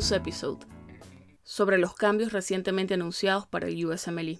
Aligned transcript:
Bonus 0.00 0.12
Episode 0.12 0.66
sobre 1.42 1.76
los 1.76 1.94
cambios 1.94 2.32
recientemente 2.32 2.94
anunciados 2.94 3.46
para 3.46 3.68
el 3.68 3.84
USMLE. 3.84 4.38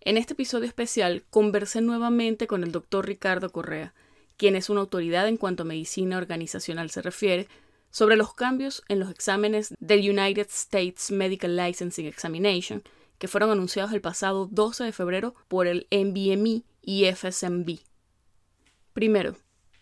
En 0.00 0.16
este 0.16 0.32
episodio 0.32 0.64
especial 0.64 1.26
conversé 1.28 1.82
nuevamente 1.82 2.46
con 2.46 2.64
el 2.64 2.72
doctor 2.72 3.06
Ricardo 3.06 3.52
Correa, 3.52 3.92
quien 4.38 4.56
es 4.56 4.70
una 4.70 4.80
autoridad 4.80 5.28
en 5.28 5.36
cuanto 5.36 5.64
a 5.64 5.66
medicina 5.66 6.16
organizacional 6.16 6.88
se 6.88 7.02
refiere, 7.02 7.46
sobre 7.90 8.16
los 8.16 8.32
cambios 8.32 8.82
en 8.88 9.00
los 9.00 9.10
exámenes 9.10 9.74
del 9.80 10.00
United 10.00 10.48
States 10.48 11.10
Medical 11.10 11.54
Licensing 11.54 12.06
Examination, 12.06 12.82
que 13.18 13.28
fueron 13.28 13.50
anunciados 13.50 13.92
el 13.92 14.00
pasado 14.00 14.48
12 14.50 14.84
de 14.84 14.92
febrero 14.92 15.34
por 15.48 15.66
el 15.66 15.86
NBME 15.90 16.64
y 16.80 17.04
FSMB. 17.04 17.80
Primero, 18.94 19.36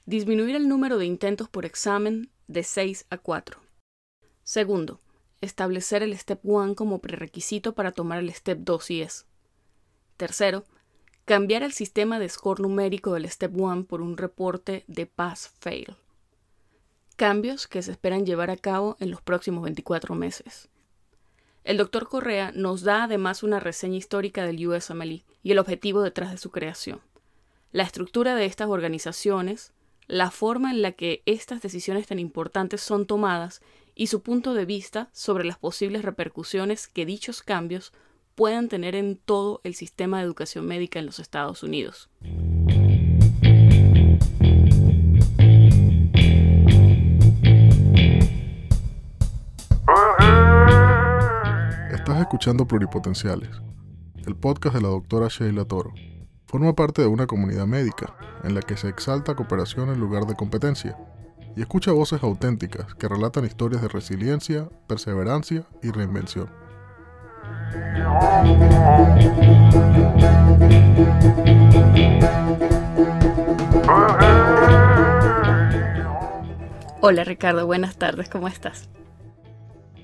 disminuir 0.06 0.56
el 0.56 0.68
número 0.68 0.98
de 0.98 1.06
intentos 1.06 1.48
por 1.48 1.64
examen 1.64 2.32
de 2.48 2.64
6 2.64 3.06
a 3.10 3.18
4. 3.18 3.70
Segundo, 4.50 4.98
establecer 5.40 6.02
el 6.02 6.18
Step 6.18 6.40
1 6.42 6.74
como 6.74 6.98
prerequisito 6.98 7.72
para 7.72 7.92
tomar 7.92 8.18
el 8.18 8.34
Step 8.34 8.59
2 8.59 8.90
y 8.90 9.02
es. 9.02 9.26
Tercero, 10.16 10.64
cambiar 11.24 11.62
el 11.62 11.70
sistema 11.70 12.18
de 12.18 12.28
score 12.28 12.59
numérico 12.59 13.14
del 13.14 13.30
Step 13.30 13.52
1 13.54 13.84
por 13.84 14.00
un 14.00 14.16
reporte 14.16 14.82
de 14.88 15.06
Pass-Fail. 15.06 15.95
Cambios 17.14 17.68
que 17.68 17.80
se 17.80 17.92
esperan 17.92 18.26
llevar 18.26 18.50
a 18.50 18.56
cabo 18.56 18.96
en 18.98 19.12
los 19.12 19.23
próximos 19.23 19.62
24 19.62 20.16
meses. 20.16 20.68
El 21.62 21.76
doctor 21.76 22.09
Correa 22.09 22.51
nos 22.52 22.82
da 22.82 23.04
además 23.04 23.45
una 23.45 23.60
reseña 23.60 23.98
histórica 23.98 24.45
del 24.45 24.66
USMLE 24.66 25.23
y 25.45 25.52
el 25.52 25.60
objetivo 25.60 26.02
detrás 26.02 26.32
de 26.32 26.38
su 26.38 26.51
creación, 26.51 27.01
la 27.70 27.84
estructura 27.84 28.34
de 28.34 28.46
estas 28.46 28.66
organizaciones, 28.66 29.73
la 30.09 30.32
forma 30.32 30.73
en 30.73 30.82
la 30.82 30.90
que 30.90 31.23
estas 31.24 31.62
decisiones 31.62 32.09
tan 32.09 32.18
importantes 32.18 32.80
son 32.80 33.06
tomadas 33.06 33.62
y 34.01 34.06
su 34.06 34.23
punto 34.23 34.54
de 34.54 34.65
vista 34.65 35.10
sobre 35.12 35.45
las 35.45 35.59
posibles 35.59 36.01
repercusiones 36.01 36.88
que 36.88 37.04
dichos 37.04 37.43
cambios 37.43 37.93
puedan 38.34 38.70
tener 38.70 38.95
en 38.95 39.18
todo 39.18 39.60
el 39.62 39.74
sistema 39.74 40.16
de 40.16 40.24
educación 40.24 40.65
médica 40.65 40.98
en 40.98 41.04
los 41.04 41.18
Estados 41.18 41.62
Unidos. 41.62 42.09
Estás 51.93 52.21
escuchando 52.21 52.66
Pluripotenciales, 52.66 53.51
el 54.26 54.34
podcast 54.34 54.76
de 54.76 54.80
la 54.80 54.88
doctora 54.88 55.28
Sheila 55.28 55.66
Toro. 55.66 55.93
Forma 56.46 56.74
parte 56.74 57.02
de 57.02 57.09
una 57.09 57.26
comunidad 57.26 57.66
médica 57.66 58.16
en 58.45 58.54
la 58.54 58.62
que 58.62 58.78
se 58.78 58.88
exalta 58.88 59.34
cooperación 59.34 59.90
en 59.90 60.01
lugar 60.01 60.24
de 60.24 60.37
competencia 60.37 60.96
y 61.56 61.62
escucha 61.62 61.93
voces 61.93 62.23
auténticas 62.23 62.95
que 62.95 63.09
relatan 63.09 63.45
historias 63.45 63.82
de 63.82 63.88
resiliencia, 63.88 64.69
perseverancia 64.87 65.65
y 65.82 65.91
reinvención. 65.91 66.48
Hola 77.03 77.25
Ricardo, 77.25 77.66
buenas 77.66 77.97
tardes, 77.97 78.28
¿cómo 78.28 78.47
estás? 78.47 78.88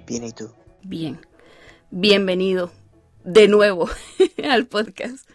Bien, 0.07 0.25
¿y 0.25 0.33
tú? 0.33 0.51
Bien. 0.83 1.21
Bienvenido 1.91 2.71
de 3.25 3.49
nuevo 3.49 3.89
al 4.51 4.67
podcast. 4.67 5.29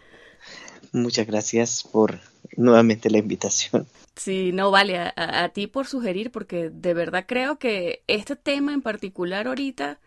Muchas 0.92 1.26
gracias 1.26 1.82
por 1.82 2.20
nuevamente 2.56 3.08
la 3.10 3.18
invitación. 3.18 3.86
Sí, 4.14 4.52
no 4.52 4.70
vale 4.70 4.98
a, 4.98 5.12
a, 5.16 5.48
ti 5.50 5.66
por 5.66 5.86
sugerir, 5.86 6.30
porque 6.30 6.70
de 6.70 6.94
verdad 6.94 7.24
creo 7.26 7.58
que 7.58 8.02
este 8.06 8.36
tema 8.36 8.72
en 8.74 8.82
particular 8.82 9.46
ahorita 9.48 10.00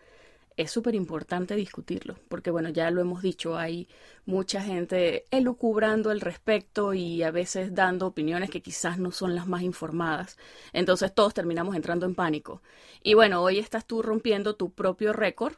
es 0.56 0.70
súper 0.70 0.94
importante 0.94 1.54
discutirlo, 1.54 2.16
porque 2.28 2.50
bueno, 2.50 2.70
ya 2.70 2.90
lo 2.90 3.00
hemos 3.00 3.22
dicho, 3.22 3.58
hay 3.58 3.88
mucha 4.24 4.62
gente 4.62 5.24
elucubrando 5.30 6.10
al 6.10 6.20
respecto 6.20 6.94
y 6.94 7.22
a 7.22 7.30
veces 7.30 7.74
dando 7.74 8.06
opiniones 8.06 8.50
que 8.50 8.62
quizás 8.62 8.98
no 8.98 9.12
son 9.12 9.34
las 9.34 9.46
más 9.46 9.62
informadas. 9.62 10.38
Entonces 10.72 11.14
todos 11.14 11.34
terminamos 11.34 11.76
entrando 11.76 12.06
en 12.06 12.14
pánico. 12.14 12.62
Y 13.02 13.14
bueno, 13.14 13.42
hoy 13.42 13.58
estás 13.58 13.86
tú 13.86 14.02
rompiendo 14.02 14.56
tu 14.56 14.70
propio 14.72 15.12
récord. 15.12 15.54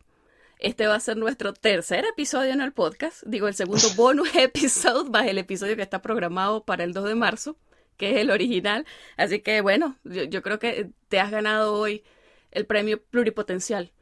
Este 0.59 0.88
va 0.88 0.97
a 0.97 1.00
ser 1.00 1.16
nuestro 1.16 1.53
tercer 1.53 2.04
episodio 2.04 2.53
en 2.53 2.60
el 2.60 2.72
podcast, 2.72 3.22
digo 3.25 3.47
el 3.47 3.54
segundo 3.54 3.88
bonus 3.97 4.34
episode, 4.34 5.10
va 5.10 5.25
el 5.26 5.38
episodio 5.38 5.76
que 5.76 5.82
está 5.82 6.03
programado 6.03 6.65
para 6.65 6.82
el 6.82 6.92
2 6.92 7.04
de 7.04 7.15
marzo, 7.15 7.56
que 7.98 8.12
es 8.12 8.16
el 8.19 8.31
original. 8.31 8.86
Así 9.19 9.41
que 9.41 9.60
bueno, 9.60 9.98
yo, 10.04 10.25
yo 10.25 10.42
creo 10.42 10.59
que 10.59 10.91
te 11.09 11.20
has 11.20 11.31
ganado 11.31 11.75
hoy 11.75 12.04
el 12.53 12.66
premio 12.66 13.03
pluripotencial 13.03 13.92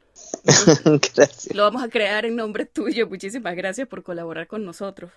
gracias. 1.15 1.53
Lo 1.53 1.63
vamos 1.63 1.83
a 1.83 1.89
crear 1.89 2.25
en 2.25 2.35
nombre 2.35 2.65
tuyo. 2.65 3.07
Muchísimas 3.07 3.55
gracias 3.55 3.87
por 3.87 4.03
colaborar 4.03 4.47
con 4.47 4.65
nosotros. 4.65 5.11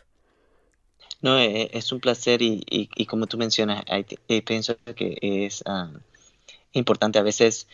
No, 1.22 1.38
eh, 1.38 1.70
es 1.72 1.92
un 1.92 2.00
placer 2.00 2.42
y, 2.42 2.62
y, 2.68 2.88
y 2.94 3.06
como 3.06 3.26
tú 3.26 3.36
mencionas, 3.36 3.84
eh, 3.86 4.42
pienso 4.42 4.76
que 4.97 5.18
es 5.20 5.62
um, 5.66 6.00
importante 6.72 7.18
a 7.18 7.22
veces 7.22 7.68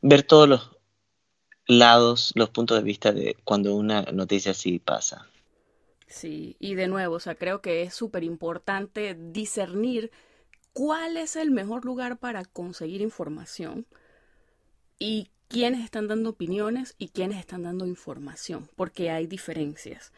ver 0.00 0.24
todos 0.24 0.48
los 0.48 0.70
lados, 1.66 2.32
los 2.34 2.50
puntos 2.50 2.76
de 2.78 2.82
vista 2.82 3.12
de 3.12 3.36
cuando 3.44 3.74
una 3.74 4.02
noticia 4.12 4.52
así 4.52 4.78
pasa. 4.78 5.28
Sí, 6.08 6.56
y 6.58 6.74
de 6.74 6.88
nuevo, 6.88 7.16
o 7.16 7.20
sea, 7.20 7.36
creo 7.36 7.62
que 7.62 7.82
es 7.82 7.94
súper 7.94 8.24
importante 8.24 9.16
discernir 9.18 10.10
cuál 10.72 11.16
es 11.16 11.36
el 11.36 11.50
mejor 11.50 11.84
lugar 11.84 12.18
para 12.18 12.44
conseguir 12.44 13.00
información 13.00 13.86
y 14.98 15.30
quiénes 15.48 15.84
están 15.84 16.08
dando 16.08 16.30
opiniones 16.30 16.94
y 16.98 17.08
quiénes 17.08 17.38
están 17.38 17.62
dando 17.62 17.86
información, 17.86 18.68
porque 18.76 19.10
hay 19.10 19.26
diferencias. 19.26 20.12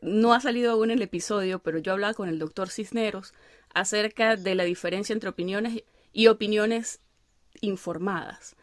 No 0.00 0.32
ha 0.32 0.40
salido 0.40 0.72
aún 0.72 0.90
el 0.90 1.02
episodio, 1.02 1.60
pero 1.60 1.78
yo 1.78 1.92
hablaba 1.92 2.14
con 2.14 2.28
el 2.28 2.38
doctor 2.38 2.70
Cisneros 2.70 3.34
acerca 3.72 4.36
de 4.36 4.54
la 4.54 4.64
diferencia 4.64 5.12
entre 5.12 5.30
opiniones 5.30 5.84
y 6.12 6.26
opiniones 6.26 7.00
informadas. 7.60 8.56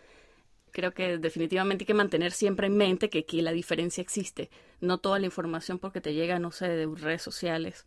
Creo 0.72 0.94
que 0.94 1.18
definitivamente 1.18 1.84
hay 1.84 1.88
que 1.88 1.94
mantener 1.94 2.32
siempre 2.32 2.68
en 2.68 2.78
mente 2.78 3.10
que 3.10 3.20
aquí 3.20 3.42
la 3.42 3.52
diferencia 3.52 4.02
existe. 4.02 4.50
No 4.82 4.98
toda 4.98 5.20
la 5.20 5.26
información 5.26 5.80
porque 5.80 6.02
te 6.02 6.14
llega, 6.14 6.40
no 6.40 6.52
sé, 6.52 6.68
de 6.68 6.88
redes 6.88 7.22
sociales 7.22 7.84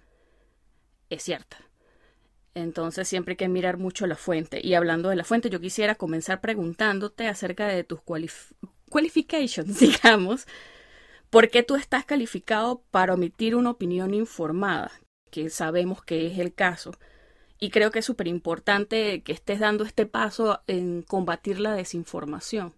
es 1.10 1.22
cierta. 1.22 1.69
Entonces 2.54 3.06
siempre 3.08 3.32
hay 3.32 3.36
que 3.36 3.48
mirar 3.48 3.78
mucho 3.78 4.06
la 4.06 4.16
fuente. 4.16 4.60
Y 4.64 4.74
hablando 4.74 5.08
de 5.08 5.16
la 5.16 5.24
fuente, 5.24 5.50
yo 5.50 5.60
quisiera 5.60 5.94
comenzar 5.94 6.40
preguntándote 6.40 7.28
acerca 7.28 7.66
de 7.68 7.84
tus 7.84 8.00
qualif 8.00 8.52
qualifications, 8.90 9.78
digamos. 9.80 10.46
¿Por 11.30 11.48
qué 11.48 11.62
tú 11.62 11.76
estás 11.76 12.04
calificado 12.04 12.82
para 12.90 13.14
omitir 13.14 13.54
una 13.54 13.70
opinión 13.70 14.14
informada? 14.14 14.90
Que 15.30 15.48
sabemos 15.48 16.02
que 16.02 16.26
es 16.26 16.38
el 16.38 16.52
caso. 16.52 16.92
Y 17.60 17.70
creo 17.70 17.92
que 17.92 18.00
es 18.00 18.04
súper 18.04 18.26
importante 18.26 19.22
que 19.22 19.32
estés 19.32 19.60
dando 19.60 19.84
este 19.84 20.06
paso 20.06 20.60
en 20.66 21.02
combatir 21.02 21.60
la 21.60 21.74
desinformación. 21.74 22.74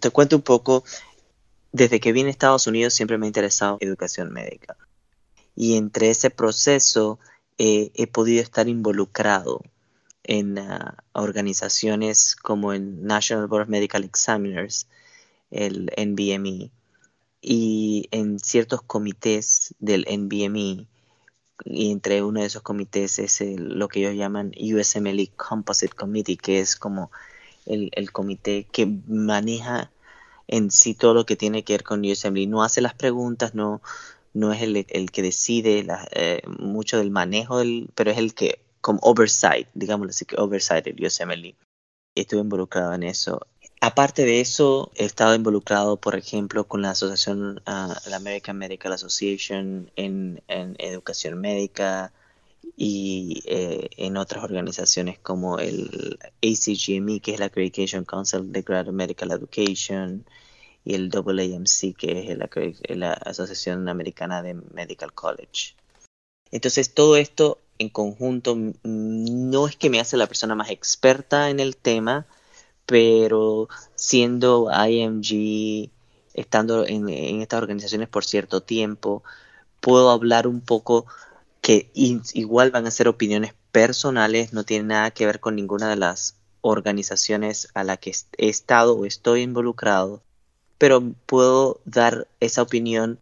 Te 0.00 0.10
cuento 0.10 0.36
un 0.36 0.42
poco. 0.42 0.84
Desde 1.72 2.00
que 2.00 2.12
vine 2.12 2.28
a 2.28 2.30
Estados 2.30 2.66
Unidos 2.66 2.94
siempre 2.94 3.16
me 3.16 3.26
ha 3.26 3.28
interesado 3.28 3.78
educación 3.80 4.32
médica. 4.32 4.76
Y 5.54 5.76
entre 5.76 6.10
ese 6.10 6.30
proceso 6.30 7.18
eh, 7.58 7.90
he 7.94 8.06
podido 8.06 8.42
estar 8.42 8.68
involucrado 8.68 9.62
en 10.24 10.58
uh, 10.58 10.92
organizaciones 11.12 12.36
como 12.36 12.72
el 12.72 13.04
National 13.04 13.46
Board 13.46 13.62
of 13.64 13.68
Medical 13.68 14.04
Examiners, 14.04 14.88
el 15.50 15.90
NBME, 15.96 16.70
y 17.40 18.08
en 18.10 18.38
ciertos 18.40 18.82
comités 18.82 19.74
del 19.78 20.04
NBME, 20.10 20.88
y 21.64 21.90
entre 21.90 22.22
uno 22.22 22.40
de 22.40 22.46
esos 22.46 22.62
comités 22.62 23.18
es 23.18 23.40
el, 23.40 23.78
lo 23.78 23.88
que 23.88 24.00
ellos 24.00 24.14
llaman 24.14 24.52
USMLE 24.58 25.28
Composite 25.36 25.94
Committee, 25.94 26.36
que 26.36 26.60
es 26.60 26.76
como 26.76 27.10
el, 27.64 27.90
el, 27.92 28.12
comité 28.12 28.66
que 28.70 28.86
maneja 29.06 29.90
en 30.48 30.70
sí 30.70 30.94
todo 30.94 31.14
lo 31.14 31.24
que 31.26 31.36
tiene 31.36 31.64
que 31.64 31.72
ver 31.74 31.82
con 31.82 32.04
USMLE. 32.04 32.46
No 32.46 32.62
hace 32.62 32.80
las 32.80 32.94
preguntas, 32.94 33.54
no, 33.54 33.80
no 34.36 34.52
es 34.52 34.60
el, 34.60 34.86
el 34.90 35.10
que 35.10 35.22
decide 35.22 35.86
eh, 36.12 36.42
mucho 36.58 36.98
del 36.98 37.10
manejo, 37.10 37.58
del, 37.58 37.88
pero 37.94 38.10
es 38.10 38.18
el 38.18 38.34
que, 38.34 38.60
como 38.82 38.98
oversight, 39.02 39.66
digámoslo 39.72 40.10
así, 40.10 40.26
que 40.26 40.36
oversight 40.36 40.86
el 40.86 41.04
USMLE. 41.04 41.56
Estuve 42.14 42.40
involucrado 42.40 42.92
en 42.92 43.02
eso. 43.02 43.40
Aparte 43.80 44.24
de 44.26 44.40
eso, 44.40 44.92
he 44.94 45.06
estado 45.06 45.34
involucrado, 45.34 45.96
por 45.98 46.16
ejemplo, 46.16 46.68
con 46.68 46.82
la 46.82 46.90
asociación, 46.90 47.62
uh, 47.66 48.10
la 48.10 48.16
American 48.16 48.58
Medical 48.58 48.92
Association, 48.92 49.90
en, 49.96 50.42
en 50.48 50.76
educación 50.78 51.40
médica 51.40 52.12
y 52.76 53.42
eh, 53.46 53.88
en 53.96 54.18
otras 54.18 54.44
organizaciones 54.44 55.18
como 55.18 55.58
el 55.58 56.18
ACGME, 56.42 57.20
que 57.20 57.32
es 57.32 57.40
la 57.40 57.46
Accreditation 57.46 58.04
Council 58.04 58.52
de 58.52 58.60
Graduate 58.62 58.92
Medical 58.92 59.30
Education, 59.30 60.26
y 60.86 60.94
el 60.94 61.10
AAMC, 61.12 61.96
que 61.96 62.30
es 62.30 62.96
la, 62.96 63.12
Asociación 63.12 63.88
Americana 63.88 64.40
de 64.42 64.54
Medical 64.54 65.12
College. 65.12 65.74
Entonces, 66.52 66.94
todo 66.94 67.16
esto 67.16 67.58
en 67.78 67.88
conjunto 67.88 68.56
no 68.84 69.66
es 69.66 69.74
que 69.74 69.90
me 69.90 69.98
hace 69.98 70.16
la 70.16 70.28
persona 70.28 70.54
más 70.54 70.70
experta 70.70 71.50
en 71.50 71.58
el 71.58 71.76
tema, 71.76 72.26
pero 72.86 73.68
siendo 73.96 74.70
IMG, 74.70 75.90
estando 76.34 76.86
en, 76.86 77.08
estas 77.08 77.60
organizaciones 77.60 78.08
por 78.08 78.24
cierto 78.24 78.62
tiempo, 78.62 79.24
puedo 79.80 80.10
hablar 80.10 80.46
un 80.46 80.60
poco 80.60 81.06
que 81.62 81.90
igual 81.94 82.70
van 82.70 82.86
a 82.86 82.92
ser 82.92 83.08
opiniones 83.08 83.54
personales, 83.72 84.52
no 84.52 84.62
tiene 84.62 84.84
nada 84.84 85.10
que 85.10 85.26
ver 85.26 85.40
con 85.40 85.56
ninguna 85.56 85.90
de 85.90 85.96
las 85.96 86.36
organizaciones 86.60 87.68
a 87.74 87.82
las 87.82 87.98
que 87.98 88.12
he 88.38 88.48
estado 88.48 88.96
o 88.96 89.04
estoy 89.04 89.42
involucrado, 89.42 90.22
pero 90.78 91.02
puedo 91.26 91.80
dar 91.84 92.28
esa 92.40 92.62
opinión 92.62 93.20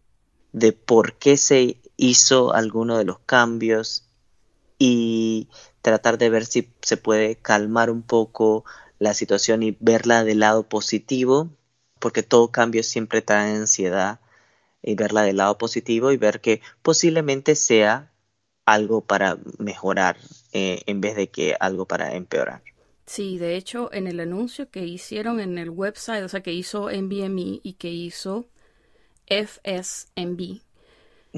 de 0.51 0.73
por 0.73 1.13
qué 1.13 1.37
se 1.37 1.77
hizo 1.97 2.53
alguno 2.53 2.97
de 2.97 3.05
los 3.05 3.19
cambios 3.19 4.05
y 4.77 5.47
tratar 5.81 6.17
de 6.17 6.29
ver 6.29 6.45
si 6.45 6.69
se 6.81 6.97
puede 6.97 7.35
calmar 7.35 7.89
un 7.89 8.01
poco 8.01 8.65
la 8.99 9.13
situación 9.13 9.63
y 9.63 9.77
verla 9.79 10.23
del 10.23 10.39
lado 10.39 10.63
positivo, 10.63 11.49
porque 11.99 12.23
todo 12.23 12.51
cambio 12.51 12.83
siempre 12.83 13.21
trae 13.21 13.55
ansiedad, 13.55 14.19
y 14.85 14.95
verla 14.95 15.23
del 15.23 15.37
lado 15.37 15.57
positivo 15.57 16.11
y 16.11 16.17
ver 16.17 16.41
que 16.41 16.61
posiblemente 16.83 17.55
sea 17.55 18.11
algo 18.65 19.01
para 19.01 19.37
mejorar 19.57 20.17
eh, 20.53 20.81
en 20.85 21.01
vez 21.01 21.15
de 21.15 21.27
que 21.29 21.55
algo 21.59 21.85
para 21.85 22.15
empeorar. 22.15 22.61
Sí, 23.05 23.37
de 23.37 23.55
hecho, 23.55 23.91
en 23.93 24.07
el 24.07 24.19
anuncio 24.19 24.69
que 24.69 24.85
hicieron 24.85 25.39
en 25.39 25.57
el 25.57 25.69
website, 25.69 26.23
o 26.23 26.29
sea, 26.29 26.41
que 26.41 26.53
hizo 26.53 26.89
NBME 26.89 27.59
y 27.61 27.73
que 27.73 27.91
hizo 27.91 28.47
FSMB, 29.27 30.61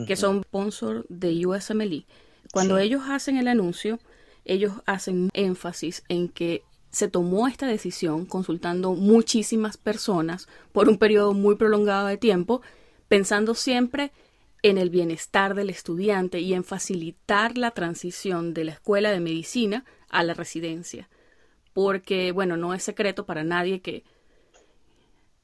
que 0.06 0.16
son 0.16 0.44
sponsor 0.44 1.06
de 1.10 1.46
USMLE, 1.46 2.06
cuando 2.54 2.78
ellos 2.78 3.04
hacen 3.08 3.38
el 3.38 3.48
anuncio, 3.48 4.00
ellos 4.46 4.74
hacen 4.86 5.30
énfasis 5.34 6.04
en 6.08 6.30
que 6.30 6.64
se 6.90 7.10
tomó 7.10 7.48
esta 7.48 7.68
decisión 7.68 8.26
consultando 8.26 8.94
muchísimas 8.94 9.78
personas 9.78 10.48
por 10.72 10.88
un 10.88 10.98
periodo 10.98 11.34
muy 11.34 11.56
prolongado 11.56 12.08
de 12.08 12.18
tiempo, 12.18 12.62
pensando 13.10 13.56
siempre 13.56 14.14
en 14.64 14.78
el 14.78 14.90
bienestar 14.90 15.54
del 15.54 15.70
estudiante 15.70 16.40
y 16.40 16.54
en 16.54 16.64
facilitar 16.64 17.58
la 17.58 17.72
transición 17.72 18.54
de 18.54 18.64
la 18.66 18.72
escuela 18.72 19.12
de 19.12 19.20
medicina 19.20 19.86
a 20.10 20.24
la 20.24 20.34
residencia. 20.34 21.10
Porque, 21.78 22.32
bueno, 22.32 22.58
no 22.58 22.74
es 22.74 22.82
secreto 22.82 23.28
para 23.28 23.44
nadie 23.44 23.82
que, 23.82 24.04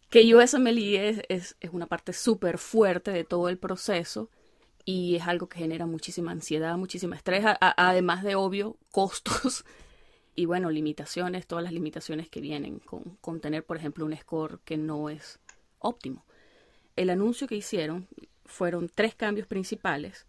que 0.10 0.34
USMLE 0.34 1.10
es, 1.10 1.22
es, 1.30 1.56
es 1.60 1.70
una 1.72 1.86
parte 1.86 2.12
súper 2.12 2.58
fuerte 2.58 3.12
de 3.12 3.24
todo 3.24 3.50
el 3.50 3.60
proceso 3.60 4.32
y 4.84 5.16
es 5.18 5.28
algo 5.28 5.48
que 5.48 5.60
genera 5.60 5.86
muchísima 5.86 6.32
ansiedad, 6.32 6.76
muchísima 6.76 7.16
estrés, 7.16 7.46
además 7.62 8.24
de 8.24 8.34
obvio 8.34 8.78
costos 8.90 9.64
y 10.36 10.46
bueno, 10.46 10.72
limitaciones, 10.72 11.46
todas 11.46 11.64
las 11.64 11.72
limitaciones 11.72 12.30
que 12.30 12.42
vienen 12.42 12.80
con, 12.80 13.16
con 13.22 13.40
tener, 13.40 13.64
por 13.64 13.78
ejemplo, 13.78 14.04
un 14.04 14.18
score 14.18 14.60
que 14.66 14.76
no 14.76 15.12
es 15.12 15.40
óptimo. 15.78 16.26
El 16.96 17.12
anuncio 17.12 17.46
que 17.46 17.58
hicieron 17.58 18.08
fueron 18.44 18.90
tres 18.90 19.14
cambios 19.14 19.46
principales. 19.46 20.26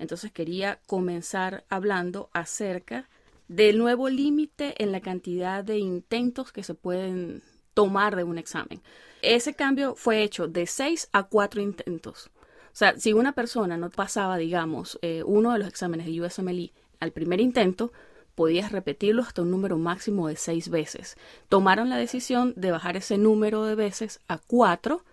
Entonces 0.00 0.32
quería 0.32 0.80
comenzar 0.88 1.64
hablando 1.68 2.28
acerca 2.32 3.08
del 3.48 3.78
nuevo 3.78 4.08
límite 4.08 4.74
en 4.82 4.92
la 4.92 5.00
cantidad 5.00 5.64
de 5.64 5.78
intentos 5.78 6.52
que 6.52 6.62
se 6.62 6.74
pueden 6.74 7.42
tomar 7.74 8.14
de 8.16 8.24
un 8.24 8.38
examen. 8.38 8.82
Ese 9.22 9.54
cambio 9.54 9.94
fue 9.96 10.22
hecho 10.22 10.46
de 10.46 10.66
seis 10.66 11.08
a 11.12 11.24
cuatro 11.24 11.60
intentos. 11.60 12.30
O 12.72 12.78
sea, 12.78 12.96
si 12.96 13.12
una 13.12 13.32
persona 13.32 13.76
no 13.76 13.90
pasaba, 13.90 14.36
digamos, 14.36 14.98
eh, 15.02 15.22
uno 15.24 15.52
de 15.52 15.58
los 15.58 15.68
exámenes 15.68 16.06
de 16.06 16.20
USMLE 16.20 16.72
al 17.00 17.12
primer 17.12 17.40
intento, 17.40 17.92
podías 18.34 18.70
repetirlo 18.70 19.22
hasta 19.22 19.42
un 19.42 19.50
número 19.50 19.78
máximo 19.78 20.28
de 20.28 20.36
seis 20.36 20.68
veces. 20.68 21.16
Tomaron 21.48 21.88
la 21.88 21.96
decisión 21.96 22.52
de 22.56 22.70
bajar 22.70 22.96
ese 22.96 23.18
número 23.18 23.64
de 23.64 23.74
veces 23.74 24.20
a 24.28 24.38
cuatro 24.38 25.04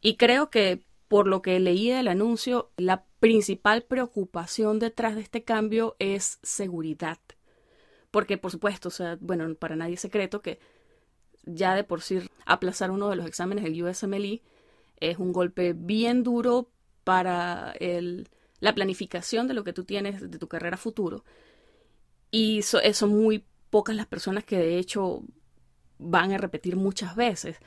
y 0.00 0.16
creo 0.16 0.50
que 0.50 0.82
por 1.06 1.28
lo 1.28 1.42
que 1.42 1.60
leí 1.60 1.90
del 1.90 2.08
anuncio, 2.08 2.70
la 2.76 3.04
principal 3.20 3.82
preocupación 3.82 4.80
detrás 4.80 5.14
de 5.14 5.20
este 5.20 5.44
cambio 5.44 5.94
es 6.00 6.40
seguridad. 6.42 7.18
Porque, 8.10 8.38
por 8.38 8.50
supuesto, 8.50 8.88
o 8.88 8.92
sea, 8.92 9.18
bueno, 9.20 9.54
para 9.54 9.76
nadie 9.76 9.94
es 9.94 10.00
secreto 10.00 10.42
que 10.42 10.58
ya 11.44 11.74
de 11.74 11.84
por 11.84 12.02
sí 12.02 12.20
aplazar 12.44 12.90
uno 12.90 13.08
de 13.08 13.16
los 13.16 13.26
exámenes 13.26 13.64
del 13.64 13.82
USMLE 13.82 14.42
es 15.00 15.18
un 15.18 15.32
golpe 15.32 15.74
bien 15.74 16.22
duro 16.22 16.70
para 17.04 17.72
el, 17.78 18.28
la 18.60 18.74
planificación 18.74 19.46
de 19.46 19.54
lo 19.54 19.64
que 19.64 19.72
tú 19.72 19.84
tienes 19.84 20.30
de 20.30 20.38
tu 20.38 20.48
carrera 20.48 20.76
futuro. 20.76 21.24
Y 22.30 22.62
son 22.62 23.10
muy 23.10 23.44
pocas 23.70 23.94
las 23.94 24.06
personas 24.06 24.44
que 24.44 24.58
de 24.58 24.78
hecho 24.78 25.22
van 25.98 26.32
a 26.32 26.38
repetir 26.38 26.76
muchas 26.76 27.16
veces. 27.16 27.58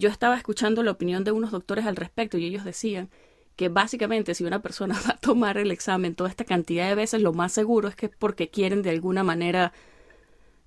Yo 0.00 0.08
estaba 0.08 0.36
escuchando 0.36 0.82
la 0.82 0.92
opinión 0.92 1.24
de 1.24 1.32
unos 1.32 1.50
doctores 1.50 1.86
al 1.86 1.96
respecto 1.96 2.38
y 2.38 2.46
ellos 2.46 2.64
decían 2.64 3.10
que 3.58 3.68
básicamente 3.68 4.36
si 4.36 4.44
una 4.44 4.62
persona 4.62 4.94
va 5.06 5.14
a 5.14 5.18
tomar 5.18 5.58
el 5.58 5.72
examen 5.72 6.14
toda 6.14 6.30
esta 6.30 6.44
cantidad 6.44 6.88
de 6.88 6.94
veces, 6.94 7.20
lo 7.20 7.32
más 7.32 7.52
seguro 7.52 7.88
es 7.88 7.96
que 7.96 8.06
es 8.06 8.12
porque 8.16 8.48
quieren 8.48 8.82
de 8.82 8.90
alguna 8.90 9.24
manera, 9.24 9.72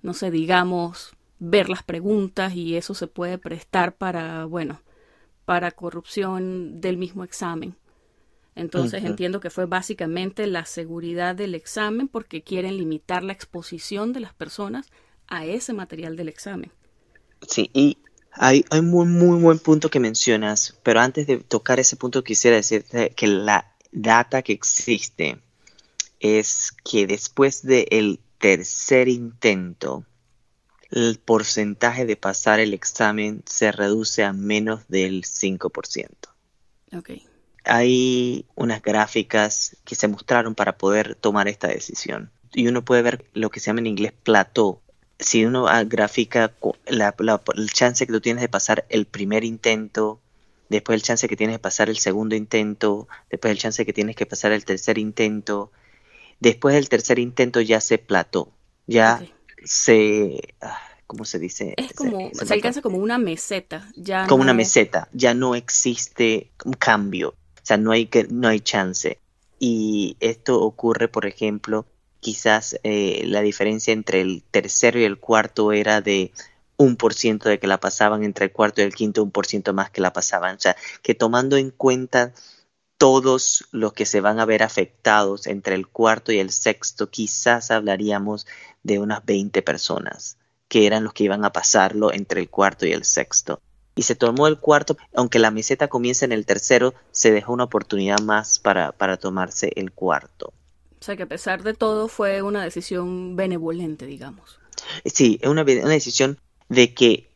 no 0.02 0.12
sé, 0.12 0.30
digamos, 0.30 1.16
ver 1.38 1.70
las 1.70 1.82
preguntas 1.82 2.54
y 2.54 2.76
eso 2.76 2.92
se 2.92 3.06
puede 3.06 3.38
prestar 3.38 3.96
para, 3.96 4.44
bueno, 4.44 4.82
para 5.46 5.70
corrupción 5.70 6.82
del 6.82 6.98
mismo 6.98 7.24
examen. 7.24 7.76
Entonces 8.54 9.02
entiendo 9.04 9.40
que 9.40 9.48
fue 9.48 9.64
básicamente 9.64 10.46
la 10.46 10.66
seguridad 10.66 11.34
del 11.34 11.54
examen 11.54 12.08
porque 12.08 12.42
quieren 12.42 12.76
limitar 12.76 13.24
la 13.24 13.32
exposición 13.32 14.12
de 14.12 14.20
las 14.20 14.34
personas 14.34 14.90
a 15.28 15.46
ese 15.46 15.72
material 15.72 16.14
del 16.14 16.28
examen. 16.28 16.70
Sí, 17.48 17.70
y 17.72 17.96
hay, 18.32 18.64
un 18.70 18.90
muy, 18.90 19.06
muy 19.06 19.40
buen 19.40 19.58
punto 19.58 19.90
que 19.90 20.00
mencionas, 20.00 20.78
pero 20.82 21.00
antes 21.00 21.26
de 21.26 21.38
tocar 21.38 21.80
ese 21.80 21.96
punto 21.96 22.24
quisiera 22.24 22.56
decirte 22.56 23.10
que 23.10 23.26
la 23.26 23.72
data 23.92 24.42
que 24.42 24.52
existe 24.52 25.38
es 26.20 26.72
que 26.84 27.06
después 27.06 27.62
del 27.62 28.20
tercer 28.38 29.08
intento, 29.08 30.04
el 30.90 31.18
porcentaje 31.18 32.06
de 32.06 32.16
pasar 32.16 32.60
el 32.60 32.74
examen 32.74 33.42
se 33.46 33.72
reduce 33.72 34.24
a 34.24 34.32
menos 34.32 34.88
del 34.88 35.22
5%. 35.22 36.08
Okay 36.98 37.26
hay 37.64 38.46
unas 38.54 38.82
gráficas 38.82 39.76
que 39.84 39.94
se 39.94 40.08
mostraron 40.08 40.54
para 40.54 40.76
poder 40.76 41.14
tomar 41.14 41.48
esta 41.48 41.68
decisión. 41.68 42.30
Y 42.52 42.66
uno 42.66 42.84
puede 42.84 43.02
ver 43.02 43.24
lo 43.32 43.50
que 43.50 43.60
se 43.60 43.66
llama 43.66 43.80
en 43.80 43.86
inglés 43.86 44.12
plateau. 44.12 44.80
Si 45.22 45.44
uno 45.44 45.66
grafica 45.86 46.52
la, 46.86 47.14
el 47.56 47.70
chance 47.70 48.06
que 48.06 48.12
tú 48.12 48.20
tienes 48.20 48.42
de 48.42 48.48
pasar 48.48 48.84
el 48.88 49.06
primer 49.06 49.44
intento, 49.44 50.20
después 50.68 50.96
el 50.96 51.02
chance 51.02 51.28
que 51.28 51.36
tienes 51.36 51.54
de 51.54 51.60
pasar 51.60 51.88
el 51.88 51.98
segundo 51.98 52.34
intento, 52.34 53.08
después 53.30 53.52
el 53.52 53.58
chance 53.58 53.86
que 53.86 53.92
tienes 53.92 54.16
que 54.16 54.26
pasar 54.26 54.52
el 54.52 54.64
tercer 54.64 54.98
intento, 54.98 55.70
después 56.40 56.74
del 56.74 56.88
tercer 56.88 57.18
intento 57.18 57.60
ya 57.60 57.80
se 57.80 57.98
plató, 57.98 58.52
ya 58.86 59.24
se... 59.64 60.54
Ah, 60.60 60.78
¿Cómo 61.06 61.26
se 61.26 61.38
dice? 61.38 61.74
Es 61.76 61.92
como, 61.92 62.30
se, 62.32 62.54
alcanza 62.54 62.80
como 62.80 62.96
una 62.96 63.18
meseta. 63.18 63.86
Ya 63.96 64.26
como 64.26 64.42
una 64.42 64.54
meseta, 64.54 65.10
ya 65.12 65.34
no 65.34 65.54
existe 65.54 66.50
un 66.64 66.72
cambio. 66.72 67.34
O 67.62 67.64
sea, 67.66 67.76
no 67.76 67.92
hay, 67.92 68.06
que, 68.06 68.24
no 68.30 68.48
hay 68.48 68.60
chance. 68.60 69.18
Y 69.58 70.16
esto 70.20 70.62
ocurre, 70.62 71.08
por 71.08 71.26
ejemplo, 71.26 71.84
quizás 72.22 72.78
eh, 72.84 73.24
la 73.26 73.42
diferencia 73.42 73.92
entre 73.92 74.20
el 74.20 74.44
tercero 74.50 75.00
y 75.00 75.04
el 75.04 75.18
cuarto 75.18 75.72
era 75.72 76.00
de 76.00 76.32
un 76.76 76.96
por 76.96 77.14
ciento 77.14 77.48
de 77.48 77.58
que 77.58 77.66
la 77.66 77.80
pasaban, 77.80 78.22
entre 78.22 78.46
el 78.46 78.52
cuarto 78.52 78.80
y 78.80 78.84
el 78.84 78.94
quinto 78.94 79.22
un 79.22 79.32
por 79.32 79.46
ciento 79.46 79.74
más 79.74 79.90
que 79.90 80.00
la 80.00 80.12
pasaban. 80.12 80.56
O 80.56 80.60
sea, 80.60 80.76
que 81.02 81.14
tomando 81.14 81.56
en 81.56 81.70
cuenta 81.70 82.32
todos 82.96 83.66
los 83.72 83.92
que 83.92 84.06
se 84.06 84.20
van 84.20 84.38
a 84.38 84.46
ver 84.46 84.62
afectados 84.62 85.48
entre 85.48 85.74
el 85.74 85.88
cuarto 85.88 86.30
y 86.32 86.38
el 86.38 86.52
sexto, 86.52 87.10
quizás 87.10 87.72
hablaríamos 87.72 88.46
de 88.84 89.00
unas 89.00 89.24
20 89.24 89.60
personas 89.62 90.38
que 90.68 90.86
eran 90.86 91.04
los 91.04 91.12
que 91.12 91.24
iban 91.24 91.44
a 91.44 91.52
pasarlo 91.52 92.12
entre 92.12 92.40
el 92.40 92.48
cuarto 92.48 92.86
y 92.86 92.92
el 92.92 93.04
sexto 93.04 93.60
y 93.94 94.02
se 94.02 94.14
tomó 94.14 94.46
el 94.46 94.58
cuarto, 94.58 94.96
aunque 95.14 95.38
la 95.38 95.50
meseta 95.50 95.88
comienza 95.88 96.24
en 96.24 96.32
el 96.32 96.46
tercero, 96.46 96.94
se 97.10 97.30
dejó 97.30 97.52
una 97.52 97.64
oportunidad 97.64 98.20
más 98.20 98.58
para, 98.58 98.92
para 98.92 99.16
tomarse 99.16 99.72
el 99.76 99.92
cuarto. 99.92 100.52
O 101.02 101.04
sea 101.04 101.16
que 101.16 101.24
a 101.24 101.28
pesar 101.28 101.64
de 101.64 101.74
todo 101.74 102.06
fue 102.06 102.42
una 102.42 102.62
decisión 102.62 103.34
benevolente, 103.34 104.06
digamos. 104.06 104.60
Sí, 105.04 105.40
es 105.42 105.48
una, 105.48 105.62
una 105.62 105.88
decisión 105.88 106.38
de 106.68 106.94
que 106.94 107.28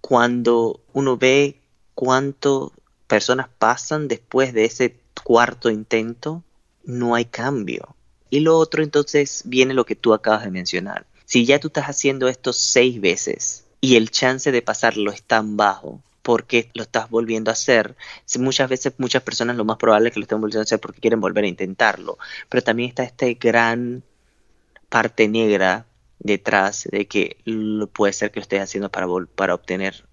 cuando 0.00 0.80
uno 0.94 1.18
ve 1.18 1.60
cuánto 1.94 2.72
personas 3.06 3.48
pasan 3.58 4.08
después 4.08 4.54
de 4.54 4.64
ese 4.64 5.02
cuarto 5.22 5.68
intento, 5.68 6.44
no 6.82 7.14
hay 7.14 7.26
cambio. 7.26 7.94
Y 8.30 8.40
lo 8.40 8.56
otro 8.56 8.82
entonces 8.82 9.42
viene 9.44 9.74
lo 9.74 9.84
que 9.84 9.96
tú 9.96 10.14
acabas 10.14 10.44
de 10.44 10.50
mencionar. 10.50 11.06
Si 11.26 11.44
ya 11.44 11.60
tú 11.60 11.66
estás 11.66 11.90
haciendo 11.90 12.26
esto 12.26 12.54
seis 12.54 13.02
veces, 13.02 13.66
y 13.82 13.96
el 13.96 14.10
chance 14.10 14.50
de 14.50 14.62
pasarlo 14.62 15.12
es 15.12 15.22
tan 15.22 15.58
bajo 15.58 16.00
porque 16.24 16.70
lo 16.72 16.84
estás 16.84 17.10
volviendo 17.10 17.50
a 17.50 17.52
hacer. 17.52 17.96
Muchas 18.38 18.70
veces 18.70 18.94
muchas 18.96 19.22
personas 19.22 19.56
lo 19.56 19.66
más 19.66 19.76
probable 19.76 20.08
es 20.08 20.14
que 20.14 20.20
lo 20.20 20.24
estén 20.24 20.40
volviendo 20.40 20.60
a 20.60 20.64
hacer 20.64 20.80
porque 20.80 21.02
quieren 21.02 21.20
volver 21.20 21.44
a 21.44 21.48
intentarlo, 21.48 22.16
pero 22.48 22.62
también 22.62 22.88
está 22.88 23.02
esta 23.04 23.26
gran 23.38 24.02
parte 24.88 25.28
negra 25.28 25.86
detrás 26.18 26.88
de 26.90 27.06
que 27.06 27.36
puede 27.92 28.14
ser 28.14 28.30
que 28.30 28.40
lo 28.40 28.42
estés 28.42 28.62
haciendo 28.62 28.90
para, 28.90 29.06
para 29.34 29.54
obtener 29.54 30.06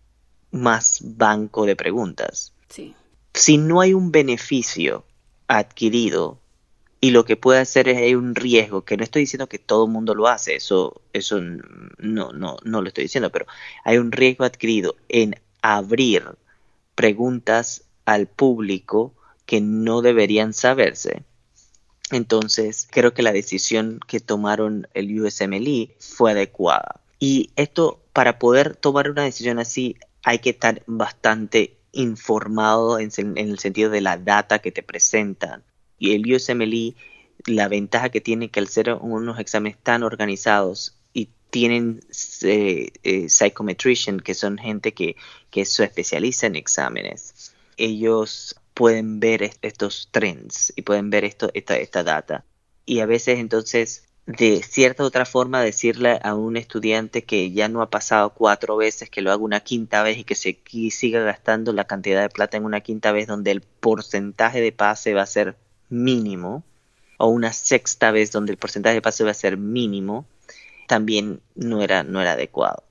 más 0.51 1.00
banco 1.01 1.65
de 1.65 1.77
preguntas. 1.77 2.51
Sí. 2.68 2.94
Si 3.34 3.58
no 3.58 3.80
hay 3.80 3.94
un 3.94 4.12
beneficio 4.12 5.06
adquirido 5.48 6.39
y 7.00 7.12
lo 7.12 7.24
que 7.24 7.38
puede 7.38 7.62
hacer 7.62 7.88
es 7.88 8.00
hay 8.00 8.15
un 8.15 8.36
riesgo, 8.36 8.84
que 8.84 8.98
no 8.98 9.06
estoy 9.06 9.22
diciendo 9.22 9.48
que 9.48 9.60
todo 9.60 9.86
el 9.86 9.91
mundo 9.91 10.13
lo 10.13 10.27
hace, 10.27 10.56
eso, 10.56 11.01
eso 11.13 11.39
no, 11.39 12.34
no, 12.34 12.58
no 12.65 12.82
lo 12.82 12.89
estoy 12.89 13.06
diciendo, 13.06 13.32
pero 13.32 13.46
hay 13.86 13.98
un 13.98 14.12
riesgo 14.12 14.44
adquirido 14.44 14.98
en 15.08 15.39
abrir 15.62 16.38
preguntas 16.96 17.84
al 18.06 18.27
público 18.27 19.13
que 19.46 19.62
no 19.62 20.01
deberían 20.01 20.53
saberse. 20.53 21.24
Entonces, 22.12 22.88
creo 22.91 23.13
que 23.13 23.24
la 23.24 23.32
decisión 23.32 24.00
que 24.08 24.20
tomaron 24.20 24.88
el 24.94 25.22
USMLE 25.22 25.96
fue 26.00 26.32
adecuada. 26.32 27.01
Y 27.20 27.51
esto, 27.56 28.01
para 28.13 28.39
poder 28.39 28.75
tomar 28.75 29.10
una 29.10 29.24
decisión 29.24 29.60
así, 29.60 29.96
hay 30.24 30.39
que 30.39 30.50
estar 30.50 30.84
bastante 30.88 31.77
informado 31.94 33.00
en, 33.00 33.12
el 33.36 33.60
sentido 33.60 33.89
de 33.89 34.01
la 34.01 34.18
data 34.18 34.60
que 34.60 34.72
te 34.72 34.84
presentan. 34.84 35.63
Y 35.98 36.15
el 36.15 36.34
USMLE, 36.34 36.96
la 37.46 37.68
ventaja 37.68 38.10
que 38.10 38.22
tiene 38.22 38.50
que 38.50 38.60
al 38.60 38.68
ser 38.68 38.94
unos 38.94 39.39
exámenes 39.39 39.77
tan 39.82 40.03
organizados 40.03 40.96
tienen 41.51 42.01
eh, 42.41 42.91
eh, 43.03 43.29
psychometrician, 43.29 44.20
que 44.20 44.34
son 44.34 44.58
gente 44.58 44.93
que, 44.93 45.15
que 45.51 45.65
se 45.65 45.84
especializa 45.84 46.48
en 46.48 46.55
exámenes, 46.55 47.53
ellos 47.77 48.55
pueden 48.74 49.20
ver 49.20 49.51
estos 49.62 50.10
trends 50.12 50.74
y 50.75 50.81
pueden 50.81 51.10
ver 51.10 51.25
esto, 51.25 51.51
esta, 51.53 51.77
esta 51.77 52.03
data. 52.03 52.46
Y 52.86 53.00
a 53.01 53.05
veces 53.05 53.39
entonces 53.39 54.08
de 54.25 54.62
cierta 54.63 55.03
otra 55.03 55.25
forma 55.25 55.62
decirle 55.62 56.20
a 56.24 56.36
un 56.36 56.55
estudiante 56.55 57.24
que 57.24 57.51
ya 57.51 57.67
no 57.67 57.81
ha 57.81 57.89
pasado 57.89 58.34
cuatro 58.34 58.77
veces, 58.77 59.10
que 59.10 59.22
lo 59.22 59.31
haga 59.31 59.43
una 59.43 59.62
quinta 59.62 60.03
vez 60.03 60.20
y 60.20 60.24
que 60.24 60.36
se 60.36 60.62
siga 60.91 61.22
gastando 61.22 61.74
la 61.74 61.86
cantidad 61.86 62.22
de 62.22 62.29
plata 62.29 62.58
en 62.58 62.65
una 62.65 62.81
quinta 62.81 63.12
vez 63.12 63.27
donde 63.27 63.51
el 63.51 63.62
porcentaje 63.62 64.62
de 64.62 64.72
pase 64.72 65.13
va 65.13 65.24
a 65.24 65.27
ser 65.27 65.58
mínimo, 65.89 66.63
o 67.17 67.27
una 67.27 67.51
sexta 67.53 68.12
vez 68.12 68.31
donde 68.31 68.51
el 68.51 68.58
porcentaje 68.58 68.96
de 68.96 69.01
pase 69.01 69.24
va 69.24 69.31
a 69.31 69.36
ser 69.36 69.58
mínimo, 69.58 70.25
también 70.91 71.39
no 71.55 71.81
era, 71.81 72.03
no 72.03 72.21
era 72.21 72.33
adecuado. 72.33 72.83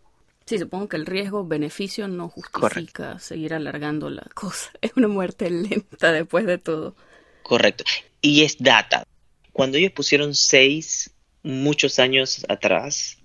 Sí, 0.46 0.56
supongo 0.56 0.88
que 0.88 0.96
el 0.96 1.04
riesgo-beneficio 1.04 2.08
no 2.08 2.30
justifica 2.30 3.18
seguir 3.18 3.52
alargando 3.52 4.08
la 4.08 4.26
cosa. 4.32 4.70
Es 4.80 4.92
una 4.96 5.06
muerte 5.06 5.50
lenta 5.50 6.10
después 6.10 6.46
de 6.46 6.56
todo. 6.56 6.96
Correcto. 7.42 7.84
Y 8.22 8.42
es 8.42 8.56
data. 8.58 9.04
Cuando 9.52 9.76
ellos 9.76 9.92
pusieron 9.92 10.34
seis 10.34 11.10
muchos 11.42 11.98
años 11.98 12.46
atrás, 12.48 13.18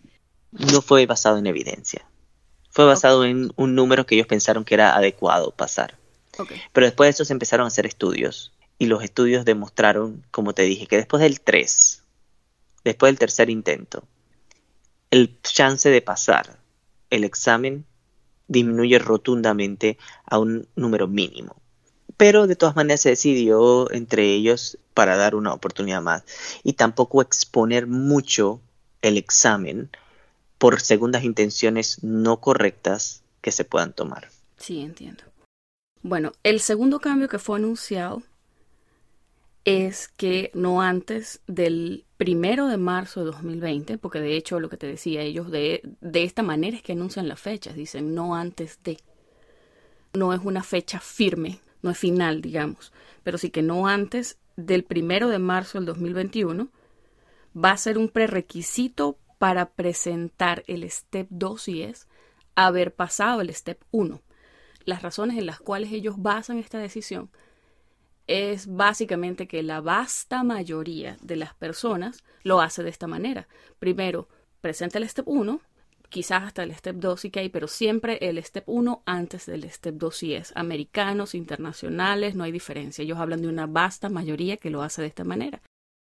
no 0.52 0.82
fue 0.82 1.06
basado 1.06 1.38
en 1.38 1.48
evidencia. 1.48 2.06
Fue 2.70 2.84
basado 2.84 3.24
en 3.24 3.54
un 3.56 3.76
número 3.76 4.06
que 4.06 4.16
ellos 4.16 4.28
pensaron 4.28 4.66
que 4.66 4.74
era 4.74 4.94
adecuado 4.94 5.52
pasar. 5.52 5.98
Pero 6.74 6.86
después 6.86 7.08
de 7.08 7.12
eso 7.12 7.24
se 7.24 7.32
empezaron 7.32 7.64
a 7.64 7.68
hacer 7.68 7.86
estudios. 7.86 8.52
Y 8.78 8.88
los 8.88 9.02
estudios 9.06 9.46
demostraron, 9.46 10.26
como 10.32 10.52
te 10.52 10.64
dije, 10.64 10.86
que 10.86 10.98
después 10.98 11.22
del 11.22 11.40
3, 11.40 12.04
después 12.84 13.10
del 13.10 13.20
tercer 13.20 13.50
intento, 13.50 14.06
el 15.16 15.42
chance 15.44 15.90
de 15.90 16.02
pasar 16.02 16.58
el 17.10 17.24
examen 17.24 17.86
disminuye 18.50 19.00
rotundamente 19.00 19.98
a 20.26 20.40
un 20.40 20.68
número 20.76 21.08
mínimo. 21.08 21.56
Pero 22.18 22.48
de 22.48 22.58
todas 22.58 22.76
maneras 22.76 23.00
se 23.00 23.10
decidió 23.10 23.90
entre 23.92 24.34
ellos 24.34 24.78
para 24.94 25.16
dar 25.16 25.36
una 25.36 25.54
oportunidad 25.54 26.02
más 26.02 26.26
y 26.64 26.74
tampoco 26.74 27.22
exponer 27.22 27.88
mucho 27.88 28.60
el 29.02 29.16
examen 29.18 29.90
por 30.58 30.82
segundas 30.82 31.24
intenciones 31.24 32.04
no 32.04 32.42
correctas 32.42 33.24
que 33.40 33.54
se 33.54 33.64
puedan 33.64 33.94
tomar. 33.94 34.28
Sí, 34.58 34.82
entiendo. 34.82 35.24
Bueno, 36.02 36.34
el 36.44 36.60
segundo 36.60 37.00
cambio 37.00 37.30
que 37.30 37.40
fue 37.40 37.58
anunciado 37.58 38.22
es 39.66 40.08
que 40.08 40.52
no 40.54 40.82
antes 40.82 41.42
del 41.48 42.06
primero 42.18 42.68
de 42.68 42.78
marzo 42.78 43.22
de 43.22 43.26
2020, 43.32 43.98
porque 43.98 44.22
de 44.22 44.38
hecho 44.38 44.60
lo 44.60 44.70
que 44.70 44.78
te 44.78 44.88
decía 44.88 45.22
ellos 45.22 45.50
de, 45.52 45.82
de 46.02 46.24
esta 46.24 46.44
manera 46.44 46.78
es 46.78 46.84
que 46.84 46.94
anuncian 46.94 47.28
las 47.28 47.42
fechas, 47.42 47.76
dicen 47.76 48.14
no 48.14 48.36
antes 48.36 48.80
de. 48.84 48.98
No 50.14 50.34
es 50.34 50.40
una 50.44 50.64
fecha 50.64 51.00
firme, 51.02 51.60
no 51.82 51.90
es 51.90 51.98
final, 51.98 52.42
digamos, 52.42 52.94
pero 53.24 53.38
sí 53.38 53.50
que 53.50 53.64
no 53.64 53.88
antes 53.88 54.38
del 54.56 54.84
primero 54.86 55.28
de 55.28 55.40
marzo 55.40 55.78
del 55.78 55.86
2021 55.88 56.70
va 57.58 57.72
a 57.72 57.78
ser 57.78 57.98
un 57.98 58.08
prerequisito 58.08 59.18
para 59.40 59.72
presentar 59.72 60.64
el 60.68 60.90
Step 60.90 61.28
2 61.30 61.68
y 61.68 61.82
es 61.82 62.08
haber 62.56 62.94
pasado 62.94 63.42
el 63.42 63.54
Step 63.54 63.84
1. 63.92 64.22
Las 64.86 65.02
razones 65.02 65.38
en 65.38 65.48
las 65.48 65.60
cuales 65.60 65.92
ellos 65.92 66.16
basan 66.18 66.60
esta 66.60 66.78
decisión 66.78 67.30
es 68.28 68.68
básicamente 68.68 69.48
que 69.48 69.64
la 69.64 69.82
vasta 69.82 70.44
mayoría 70.44 71.18
de 71.22 71.36
las 71.36 71.54
personas 71.54 72.24
lo 72.44 72.62
hace 72.62 72.84
de 72.84 72.90
esta 72.90 73.08
manera. 73.08 73.48
Primero, 73.80 74.28
presenta 74.62 74.98
el 74.98 75.08
Step 75.08 75.28
1, 75.28 75.62
quizás 76.10 76.44
hasta 76.44 76.64
el 76.64 76.74
Step 76.74 76.96
2 76.96 77.20
sí 77.20 77.30
que 77.30 77.42
hay, 77.42 77.50
pero 77.50 77.68
siempre 77.68 78.18
el 78.22 78.44
Step 78.44 78.64
1 78.68 79.04
antes 79.06 79.46
del 79.46 79.70
Step 79.70 79.96
2 79.96 80.16
sí 80.16 80.34
es. 80.34 80.54
Americanos, 80.56 81.36
internacionales, 81.36 82.36
no 82.36 82.44
hay 82.44 82.52
diferencia. 82.52 83.04
Ellos 83.04 83.20
hablan 83.20 83.42
de 83.42 83.48
una 83.48 83.68
vasta 83.68 84.10
mayoría 84.10 84.58
que 84.58 84.70
lo 84.70 84.82
hace 84.82 85.02
de 85.02 85.08
esta 85.08 85.24
manera. 85.24 85.62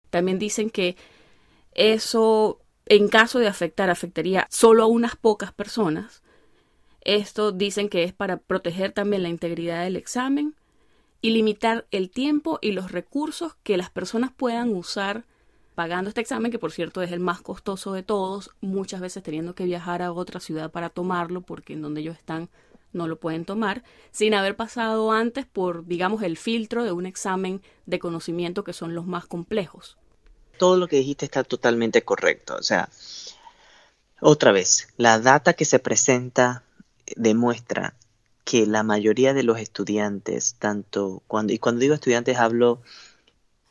También 0.09 0.39
dicen 0.39 0.69
que 0.69 0.97
eso, 1.73 2.59
en 2.85 3.07
caso 3.07 3.39
de 3.39 3.47
afectar, 3.47 3.89
afectaría 3.89 4.47
solo 4.49 4.83
a 4.83 4.87
unas 4.87 5.15
pocas 5.15 5.53
personas. 5.53 6.21
Esto 7.01 7.53
dicen 7.53 7.87
que 7.87 8.03
es 8.03 8.11
para 8.11 8.37
proteger 8.37 8.91
también 8.91 9.23
la 9.23 9.29
integridad 9.29 9.83
del 9.83 9.95
examen 9.95 10.55
y 11.21 11.31
limitar 11.31 11.85
el 11.91 12.09
tiempo 12.09 12.59
y 12.61 12.71
los 12.71 12.91
recursos 12.91 13.55
que 13.63 13.77
las 13.77 13.89
personas 13.89 14.31
puedan 14.35 14.75
usar 14.75 15.25
pagando 15.75 16.09
este 16.09 16.21
examen, 16.21 16.51
que 16.51 16.59
por 16.59 16.71
cierto 16.71 17.01
es 17.01 17.11
el 17.11 17.19
más 17.19 17.41
costoso 17.41 17.93
de 17.93 18.03
todos, 18.03 18.51
muchas 18.59 18.99
veces 18.99 19.23
teniendo 19.23 19.55
que 19.55 19.63
viajar 19.63 20.01
a 20.01 20.11
otra 20.11 20.39
ciudad 20.39 20.71
para 20.71 20.89
tomarlo, 20.89 21.41
porque 21.41 21.73
en 21.73 21.81
donde 21.81 22.01
ellos 22.01 22.17
están 22.17 22.49
no 22.91 23.07
lo 23.07 23.19
pueden 23.19 23.45
tomar, 23.45 23.83
sin 24.11 24.33
haber 24.33 24.55
pasado 24.55 25.11
antes 25.11 25.45
por, 25.45 25.85
digamos, 25.85 26.23
el 26.23 26.37
filtro 26.37 26.83
de 26.83 26.91
un 26.91 27.05
examen 27.05 27.61
de 27.85 27.99
conocimiento 27.99 28.63
que 28.63 28.73
son 28.73 28.95
los 28.95 29.05
más 29.05 29.25
complejos. 29.25 29.97
Todo 30.57 30.75
lo 30.75 30.87
que 30.87 30.97
dijiste 30.97 31.25
está 31.25 31.43
totalmente 31.43 32.01
correcto. 32.03 32.55
O 32.55 32.63
sea, 32.63 32.89
otra 34.19 34.51
vez, 34.51 34.89
la 34.97 35.19
data 35.19 35.53
que 35.53 35.65
se 35.65 35.79
presenta 35.79 36.63
demuestra 37.15 37.95
que 38.49 38.65
la 38.65 38.81
mayoría 38.81 39.35
de 39.35 39.43
los 39.43 39.59
estudiantes, 39.59 40.55
tanto 40.57 41.21
cuando, 41.27 41.53
y 41.53 41.59
cuando 41.59 41.81
digo 41.81 41.93
estudiantes 41.93 42.39
hablo 42.39 42.81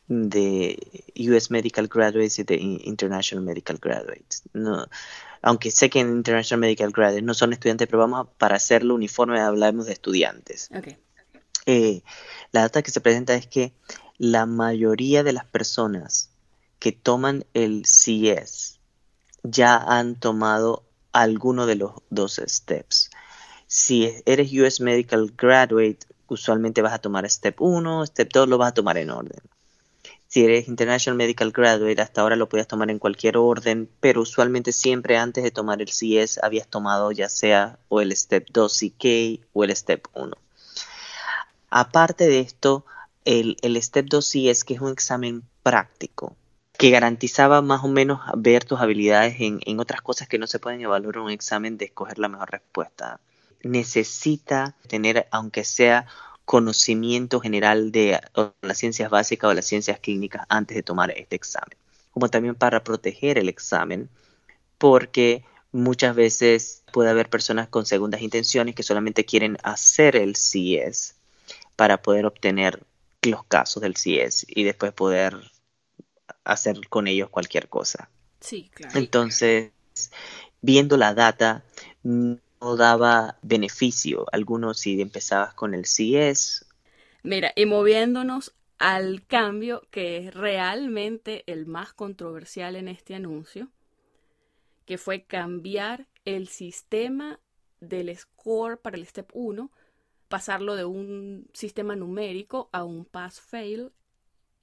de 0.07 1.03
US 1.17 1.51
Medical 1.51 1.89
Graduates 1.89 2.39
y 2.39 2.43
de 2.43 2.55
International 2.55 3.43
Medical 3.43 3.77
Graduates. 3.77 4.43
No, 4.53 4.87
aunque 5.41 5.69
sé 5.71 5.89
que 5.89 5.99
en 5.99 6.07
International 6.07 6.61
Medical 6.61 6.91
Graduates 6.91 7.25
no 7.25 7.33
son 7.33 7.51
estudiantes, 7.51 7.89
pero 7.89 7.99
vamos 7.99 8.21
a, 8.21 8.23
para 8.37 8.55
hacerlo 8.55 8.95
uniforme 8.95 9.41
hablamos 9.41 9.85
de 9.85 9.91
estudiantes. 9.91 10.69
Eh, 11.65 12.01
la 12.53 12.61
data 12.61 12.81
que 12.81 12.91
se 12.91 13.01
presenta 13.01 13.35
es 13.35 13.47
que 13.47 13.73
la 14.17 14.45
mayoría 14.45 15.23
de 15.23 15.33
las 15.33 15.43
personas 15.43 16.29
que 16.79 16.93
toman 16.93 17.43
el 17.53 17.83
CS 17.83 18.79
ya 19.43 19.75
han 19.75 20.15
tomado 20.15 20.85
alguno 21.11 21.65
de 21.65 21.75
los 21.75 21.91
dos 22.09 22.41
steps. 22.47 23.09
Si 23.71 24.11
eres 24.25 24.51
US 24.53 24.81
Medical 24.81 25.31
Graduate, 25.37 25.99
usualmente 26.27 26.81
vas 26.81 26.93
a 26.93 26.97
tomar 26.97 27.29
Step 27.29 27.61
1, 27.61 28.07
Step 28.07 28.29
2 28.33 28.49
lo 28.49 28.57
vas 28.57 28.69
a 28.69 28.73
tomar 28.73 28.97
en 28.97 29.11
orden. 29.11 29.39
Si 30.27 30.43
eres 30.43 30.67
International 30.67 31.15
Medical 31.15 31.51
Graduate, 31.51 32.01
hasta 32.01 32.21
ahora 32.21 32.35
lo 32.35 32.49
podías 32.49 32.67
tomar 32.67 32.89
en 32.89 32.97
cualquier 32.97 33.37
orden, 33.37 33.87
pero 33.99 34.21
usualmente 34.21 34.71
siempre 34.71 35.17
antes 35.17 35.43
de 35.43 35.51
tomar 35.51 35.83
el 35.83 35.89
CS 35.89 36.39
habías 36.41 36.67
tomado 36.67 37.11
ya 37.11 37.29
sea 37.29 37.77
o 37.89 38.01
el 38.01 38.15
Step 38.17 38.47
2 38.51 38.79
CK 38.79 39.45
o 39.53 39.63
el 39.63 39.75
Step 39.75 40.07
1. 40.15 40.35
Aparte 41.69 42.27
de 42.27 42.39
esto, 42.39 42.87
el, 43.23 43.55
Step 43.83 44.07
2 44.07 44.31
CS, 44.31 44.63
que 44.63 44.73
es 44.73 44.81
un 44.81 44.91
examen 44.91 45.43
práctico, 45.61 46.35
que 46.75 46.89
garantizaba 46.89 47.61
más 47.61 47.83
o 47.83 47.87
menos 47.87 48.19
ver 48.35 48.65
tus 48.65 48.79
habilidades 48.79 49.35
en, 49.41 49.59
en 49.63 49.79
otras 49.79 50.01
cosas 50.01 50.27
que 50.27 50.39
no 50.39 50.47
se 50.47 50.57
pueden 50.57 50.81
evaluar 50.81 51.17
en 51.17 51.21
un 51.21 51.29
examen 51.29 51.77
de 51.77 51.85
escoger 51.85 52.17
la 52.17 52.29
mejor 52.29 52.49
respuesta. 52.49 53.19
Necesita 53.63 54.75
tener, 54.87 55.27
aunque 55.31 55.63
sea 55.63 56.07
conocimiento 56.45 57.39
general 57.39 57.91
de 57.91 58.19
las 58.61 58.77
ciencias 58.77 59.11
básicas 59.11 59.51
o 59.51 59.53
las 59.53 59.65
ciencias 59.65 59.99
clínicas 59.99 60.45
antes 60.49 60.75
de 60.75 60.83
tomar 60.83 61.11
este 61.11 61.35
examen, 61.35 61.77
como 62.11 62.29
también 62.29 62.55
para 62.55 62.83
proteger 62.83 63.37
el 63.37 63.49
examen, 63.49 64.09
porque 64.79 65.43
muchas 65.71 66.15
veces 66.15 66.83
puede 66.91 67.11
haber 67.11 67.29
personas 67.29 67.67
con 67.67 67.85
segundas 67.85 68.21
intenciones 68.21 68.73
que 68.73 68.81
solamente 68.81 69.25
quieren 69.25 69.57
hacer 69.61 70.15
el 70.15 70.35
CIES 70.35 71.15
para 71.75 72.01
poder 72.01 72.25
obtener 72.25 72.83
los 73.21 73.43
casos 73.43 73.81
del 73.83 73.95
CIES 73.95 74.45
y 74.49 74.63
después 74.63 74.91
poder 74.93 75.35
hacer 76.43 76.87
con 76.89 77.07
ellos 77.07 77.29
cualquier 77.29 77.69
cosa. 77.69 78.09
Sí, 78.39 78.71
claro. 78.73 78.97
Entonces, 78.97 79.71
viendo 80.61 80.97
la 80.97 81.13
data, 81.13 81.63
no 82.61 82.75
daba 82.75 83.37
beneficio. 83.41 84.25
Algunos 84.31 84.79
si 84.79 84.99
empezabas 85.01 85.53
con 85.53 85.73
el 85.73 85.83
CS. 85.83 86.65
Mira, 87.23 87.51
y 87.55 87.65
moviéndonos 87.65 88.53
al 88.77 89.25
cambio 89.25 89.83
que 89.91 90.17
es 90.17 90.33
realmente 90.33 91.43
el 91.47 91.65
más 91.65 91.93
controversial 91.93 92.75
en 92.75 92.87
este 92.87 93.15
anuncio, 93.15 93.69
que 94.85 94.97
fue 94.97 95.23
cambiar 95.23 96.07
el 96.25 96.47
sistema 96.47 97.39
del 97.81 98.15
score 98.17 98.77
para 98.77 98.97
el 98.97 99.05
step 99.05 99.29
1, 99.33 99.71
pasarlo 100.27 100.75
de 100.75 100.85
un 100.85 101.47
sistema 101.53 101.95
numérico 101.95 102.69
a 102.71 102.83
un 102.83 103.05
pass-fail, 103.05 103.91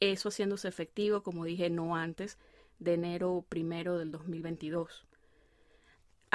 eso 0.00 0.28
haciéndose 0.28 0.68
efectivo, 0.68 1.22
como 1.22 1.44
dije, 1.44 1.70
no 1.70 1.96
antes 1.96 2.38
de 2.78 2.94
enero 2.94 3.44
primero 3.48 3.98
del 3.98 4.10
2022 4.10 5.06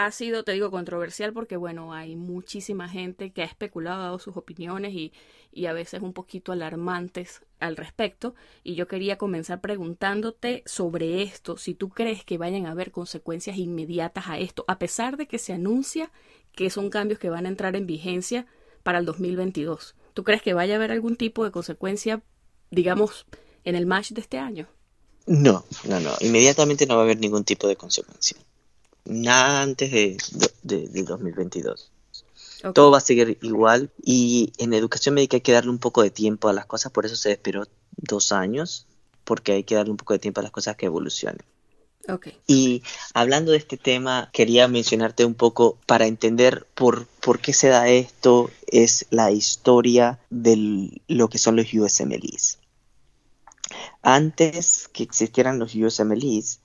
ha 0.05 0.11
sido, 0.11 0.43
te 0.43 0.51
digo, 0.53 0.71
controversial 0.71 1.33
porque, 1.33 1.57
bueno, 1.57 1.93
hay 1.93 2.15
muchísima 2.15 2.87
gente 2.89 3.31
que 3.31 3.41
ha 3.41 3.45
especulado, 3.45 4.01
dado 4.01 4.19
sus 4.19 4.37
opiniones 4.37 4.93
y, 4.93 5.13
y, 5.51 5.65
a 5.65 5.73
veces 5.73 6.01
un 6.01 6.13
poquito 6.13 6.51
alarmantes 6.51 7.41
al 7.59 7.75
respecto. 7.75 8.35
Y 8.63 8.75
yo 8.75 8.87
quería 8.87 9.17
comenzar 9.17 9.61
preguntándote 9.61 10.63
sobre 10.65 11.23
esto, 11.23 11.57
si 11.57 11.73
tú 11.73 11.89
crees 11.89 12.23
que 12.23 12.37
vayan 12.37 12.65
a 12.65 12.71
haber 12.71 12.91
consecuencias 12.91 13.57
inmediatas 13.57 14.27
a 14.27 14.39
esto, 14.39 14.65
a 14.67 14.79
pesar 14.79 15.17
de 15.17 15.27
que 15.27 15.39
se 15.39 15.53
anuncia 15.53 16.11
que 16.53 16.69
son 16.69 16.89
cambios 16.89 17.19
que 17.19 17.29
van 17.29 17.45
a 17.45 17.49
entrar 17.49 17.75
en 17.75 17.87
vigencia 17.87 18.45
para 18.83 18.99
el 18.99 19.05
2022. 19.05 19.95
¿Tú 20.13 20.23
crees 20.23 20.41
que 20.41 20.53
vaya 20.53 20.73
a 20.73 20.77
haber 20.77 20.91
algún 20.91 21.15
tipo 21.15 21.45
de 21.45 21.51
consecuencia, 21.51 22.21
digamos, 22.71 23.25
en 23.63 23.75
el 23.75 23.85
match 23.85 24.11
de 24.11 24.21
este 24.21 24.37
año? 24.37 24.67
No, 25.27 25.63
no, 25.85 25.99
no. 25.99 26.11
Inmediatamente 26.19 26.85
no 26.85 26.95
va 26.95 27.01
a 27.01 27.03
haber 27.05 27.19
ningún 27.19 27.45
tipo 27.45 27.67
de 27.67 27.75
consecuencia 27.75 28.37
nada 29.05 29.61
antes 29.61 29.91
de, 29.91 30.87
de, 30.87 31.03
2022. 31.03 31.91
Todo 32.73 32.91
va 32.91 32.99
a 32.99 33.01
seguir 33.01 33.39
igual 33.41 33.89
y 34.03 34.53
en 34.57 34.73
educación 34.73 35.15
médica 35.15 35.37
hay 35.37 35.41
que 35.41 35.51
darle 35.51 35.71
un 35.71 35.79
poco 35.79 36.03
de 36.03 36.11
tiempo 36.11 36.47
a 36.47 36.53
las 36.53 36.67
cosas, 36.67 36.91
por 36.91 37.05
eso 37.05 37.15
se 37.15 37.31
esperó 37.31 37.65
dos 37.97 38.31
años, 38.31 38.85
porque 39.23 39.53
hay 39.53 39.63
que 39.63 39.75
darle 39.75 39.91
un 39.91 39.97
poco 39.97 40.13
de 40.13 40.19
tiempo 40.19 40.41
a 40.41 40.43
las 40.43 40.51
cosas 40.51 40.75
que 40.75 40.85
evolucionen. 40.85 41.41
Okay. 42.07 42.37
Y 42.47 42.83
hablando 43.13 43.51
de 43.51 43.57
este 43.57 43.77
tema, 43.77 44.29
quería 44.33 44.67
mencionarte 44.67 45.23
un 45.25 45.35
poco 45.35 45.77
para 45.85 46.07
entender 46.07 46.67
por, 46.73 47.05
por 47.05 47.39
qué 47.39 47.53
se 47.53 47.67
da 47.69 47.89
esto, 47.89 48.49
es 48.67 49.05
la 49.09 49.31
historia 49.31 50.19
de 50.29 51.01
lo 51.07 51.29
que 51.29 51.37
son 51.37 51.55
los 51.55 51.73
USMLEs. 51.73 52.59
Antes 54.01 54.89
que 54.91 55.03
existieran 55.03 55.59
los 55.59 55.75
USMLEs, 55.75 56.59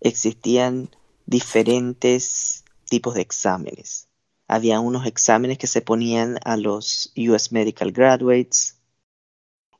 existían 0.00 0.90
diferentes 1.32 2.62
tipos 2.90 3.14
de 3.14 3.22
exámenes. 3.22 4.08
Había 4.48 4.80
unos 4.80 5.06
exámenes 5.06 5.56
que 5.56 5.66
se 5.66 5.80
ponían 5.80 6.38
a 6.44 6.58
los 6.58 7.10
US 7.16 7.52
Medical 7.52 7.90
Graduates 7.90 8.76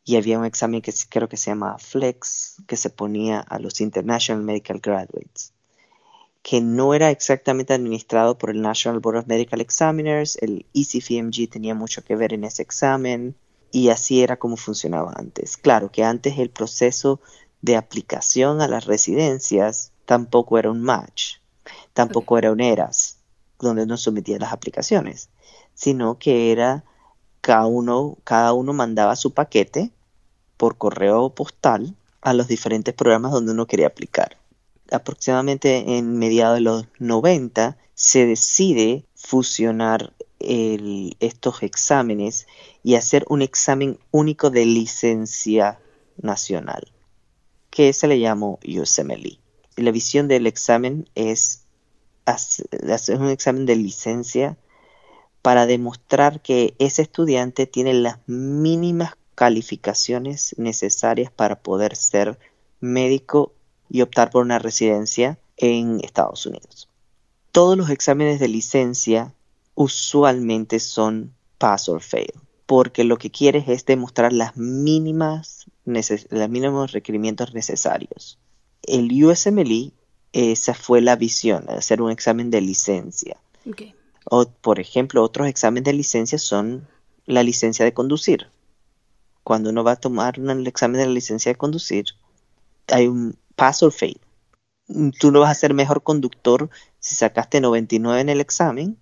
y 0.03 0.17
había 0.17 0.39
un 0.39 0.47
examen 0.47 0.81
que 0.81 0.95
creo 1.11 1.29
que 1.29 1.37
se 1.37 1.51
llama 1.51 1.77
Flex 1.79 2.57
que 2.67 2.79
se 2.79 2.89
ponía 2.89 3.41
a 3.41 3.59
los 3.59 3.83
International 3.83 4.43
Medical 4.43 4.81
Graduates 4.81 5.53
que 6.43 6.63
no 6.63 6.95
era 6.95 7.11
exactamente 7.11 7.75
administrado 7.75 8.39
por 8.39 8.49
el 8.49 8.63
National 8.63 9.01
Board 9.01 9.19
of 9.19 9.27
Medical 9.27 9.61
Examiners, 9.61 10.37
el 10.41 10.67
ECFMG 10.75 11.49
tenía 11.51 11.75
mucho 11.75 12.03
que 12.03 12.17
ver 12.17 12.33
en 12.33 12.45
ese 12.45 12.63
examen 12.63 13.37
y 13.71 13.91
así 13.91 14.23
era 14.23 14.39
como 14.39 14.57
funcionaba 14.57 15.13
antes. 15.15 15.57
Claro 15.57 15.93
que 15.93 16.03
antes 16.03 16.39
el 16.39 16.51
proceso 16.51 17.21
de 17.61 17.77
aplicación 17.77 18.61
a 18.61 18.69
las 18.69 18.87
residencias 18.87 19.93
tampoco 20.05 20.59
era 20.59 20.71
un 20.71 20.83
match, 20.83 21.42
tampoco 21.93 22.39
era 22.39 22.53
un 22.53 22.61
ERAS, 22.61 23.19
donde 23.59 23.85
uno 23.85 23.97
sometía 23.97 24.39
las 24.39 24.53
aplicaciones, 24.53 25.29
sino 25.75 26.19
que 26.19 26.53
era 26.53 26.85
cada 27.41 27.67
uno, 27.67 28.19
cada 28.25 28.53
uno 28.53 28.73
mandaba 28.73 29.17
su 29.17 29.33
paquete 29.33 29.91
por 30.57 30.77
correo 30.77 31.31
postal 31.31 31.95
a 32.21 32.35
los 32.35 32.49
diferentes 32.49 32.95
programas 32.95 33.33
donde 33.33 33.53
uno 33.53 33.67
quería 33.67 33.89
aplicar. 33.89 34.37
Aproximadamente 34.91 35.99
en 35.99 36.19
mediados 36.19 36.57
de 36.57 36.61
los 36.61 36.87
90 36.99 37.77
se 37.95 38.27
decide 38.27 39.05
fusionar 39.15 40.13
estos 40.39 41.63
exámenes 41.63 42.47
y 42.83 42.97
hacer 42.97 43.25
un 43.29 43.43
examen 43.43 43.99
único 44.11 44.51
de 44.51 44.67
licencia 44.67 45.79
nacional, 46.17 46.91
que 47.71 47.93
se 47.93 48.09
le 48.09 48.19
llamó 48.19 48.59
USMLE 48.67 49.39
la 49.77 49.91
visión 49.91 50.29
del 50.29 50.47
examen 50.47 51.09
es 51.15 51.62
hacer 52.33 53.21
un 53.21 53.29
examen 53.29 53.67
de 53.67 53.77
licencia 53.77 54.57
para 55.43 55.67
demostrar 55.67 56.41
que 56.41 56.75
ese 56.79 57.03
estudiante 57.03 57.67
tiene 57.67 57.95
las 57.95 58.19
mínimas 58.27 59.15
calificaciones 59.35 60.55
necesarias 60.59 61.33
para 61.33 61.61
poder 61.61 61.97
ser 61.97 62.39
médico 62.81 63.53
y 63.89 64.03
optar 64.03 64.31
por 64.31 64.43
una 64.43 64.59
residencia 64.59 65.39
en 65.57 66.01
Estados 66.03 66.47
Unidos. 66.47 66.89
Todos 67.51 67.77
los 67.77 67.91
exámenes 67.91 68.41
de 68.41 68.49
licencia 68.49 69.35
usualmente 69.75 70.81
son 70.81 71.35
pass 71.59 71.89
or 71.89 72.01
fail, 72.01 72.33
porque 72.67 73.05
lo 73.05 73.19
que 73.19 73.31
quieres 73.31 73.69
es 73.69 73.85
demostrar 73.85 74.33
las 74.33 74.57
mínimas, 74.57 75.67
los 75.85 76.49
mínimos 76.49 76.93
requerimientos 76.93 77.53
necesarios 77.53 78.39
el 78.83 79.25
USMLE, 79.25 79.93
esa 80.33 80.75
fue 80.75 81.01
la 81.01 81.17
visión, 81.17 81.69
hacer 81.69 82.01
un 82.01 82.11
examen 82.11 82.51
de 82.51 82.61
licencia. 82.61 83.37
O, 84.25 84.47
por 84.47 84.81
ejemplo, 84.81 85.23
otros 85.23 85.49
exámenes 85.49 85.85
de 85.85 85.93
licencia 85.93 86.39
son 86.39 86.89
la 87.27 87.43
licencia 87.43 87.85
de 87.85 87.93
conducir. 87.93 88.49
Cuando 89.45 89.71
uno 89.71 89.85
va 89.85 89.93
a 89.93 89.97
tomar 89.97 90.39
un 90.39 90.67
examen 90.67 91.01
de 91.01 91.07
la 91.07 91.13
licencia 91.13 91.51
de 91.51 91.59
conducir, 91.59 92.07
hay 92.89 93.09
un 93.09 93.37
pass 93.57 93.83
or 93.83 93.93
fail. 93.93 94.21
Tú 95.19 95.31
no 95.31 95.41
vas 95.41 95.51
a 95.51 95.61
ser 95.61 95.75
mejor 95.75 96.03
conductor 96.03 96.71
si 96.99 97.15
sacaste 97.15 97.61
99 97.61 98.21
en 98.21 98.29
el 98.29 98.41
examen 98.41 98.99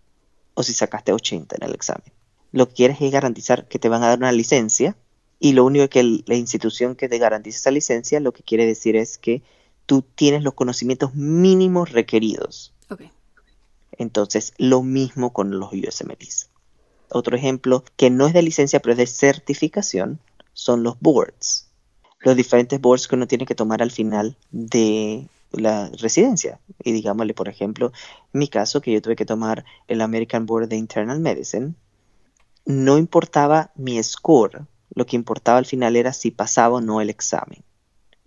o 0.54 0.62
si 0.62 0.74
sacaste 0.74 1.12
80 1.12 1.56
en 1.56 1.68
el 1.68 1.74
examen. 1.74 2.12
Lo 2.52 2.68
que 2.68 2.74
quieres 2.74 3.00
es 3.00 3.12
garantizar 3.12 3.68
que 3.68 3.78
te 3.78 3.88
van 3.88 4.02
a 4.02 4.08
dar 4.08 4.18
una 4.18 4.32
licencia 4.32 4.96
y 5.38 5.52
lo 5.52 5.64
único 5.64 5.88
que 5.88 6.22
la 6.26 6.34
institución 6.34 6.96
que 6.96 7.08
te 7.08 7.18
garantiza 7.18 7.58
esa 7.58 7.70
licencia 7.70 8.20
lo 8.20 8.32
que 8.32 8.42
quiere 8.42 8.66
decir 8.66 8.96
es 8.96 9.18
que 9.18 9.42
tú 9.90 10.02
tienes 10.02 10.44
los 10.44 10.54
conocimientos 10.54 11.16
mínimos 11.16 11.90
requeridos. 11.90 12.72
Entonces, 13.90 14.54
lo 14.56 14.84
mismo 14.84 15.32
con 15.32 15.58
los 15.58 15.72
USMLEs. 15.72 16.48
Otro 17.08 17.36
ejemplo 17.36 17.82
que 17.96 18.08
no 18.08 18.28
es 18.28 18.32
de 18.32 18.42
licencia, 18.42 18.78
pero 18.78 18.92
es 18.92 18.98
de 18.98 19.08
certificación, 19.08 20.20
son 20.52 20.84
los 20.84 21.00
boards. 21.00 21.66
Los 22.20 22.36
diferentes 22.36 22.80
boards 22.80 23.08
que 23.08 23.16
uno 23.16 23.26
tiene 23.26 23.46
que 23.46 23.56
tomar 23.56 23.82
al 23.82 23.90
final 23.90 24.36
de 24.52 25.26
la 25.50 25.90
residencia. 25.98 26.60
Y 26.84 26.92
digámosle, 26.92 27.34
por 27.34 27.48
ejemplo, 27.48 27.90
mi 28.32 28.46
caso, 28.46 28.80
que 28.80 28.92
yo 28.92 29.02
tuve 29.02 29.16
que 29.16 29.26
tomar 29.26 29.64
el 29.88 30.02
American 30.02 30.46
Board 30.46 30.68
de 30.68 30.76
Internal 30.76 31.18
Medicine, 31.18 31.74
no 32.64 32.96
importaba 32.96 33.72
mi 33.74 34.00
score, 34.04 34.66
lo 34.94 35.04
que 35.04 35.16
importaba 35.16 35.58
al 35.58 35.66
final 35.66 35.96
era 35.96 36.12
si 36.12 36.30
pasaba 36.30 36.76
o 36.76 36.80
no 36.80 37.00
el 37.00 37.10
examen 37.10 37.64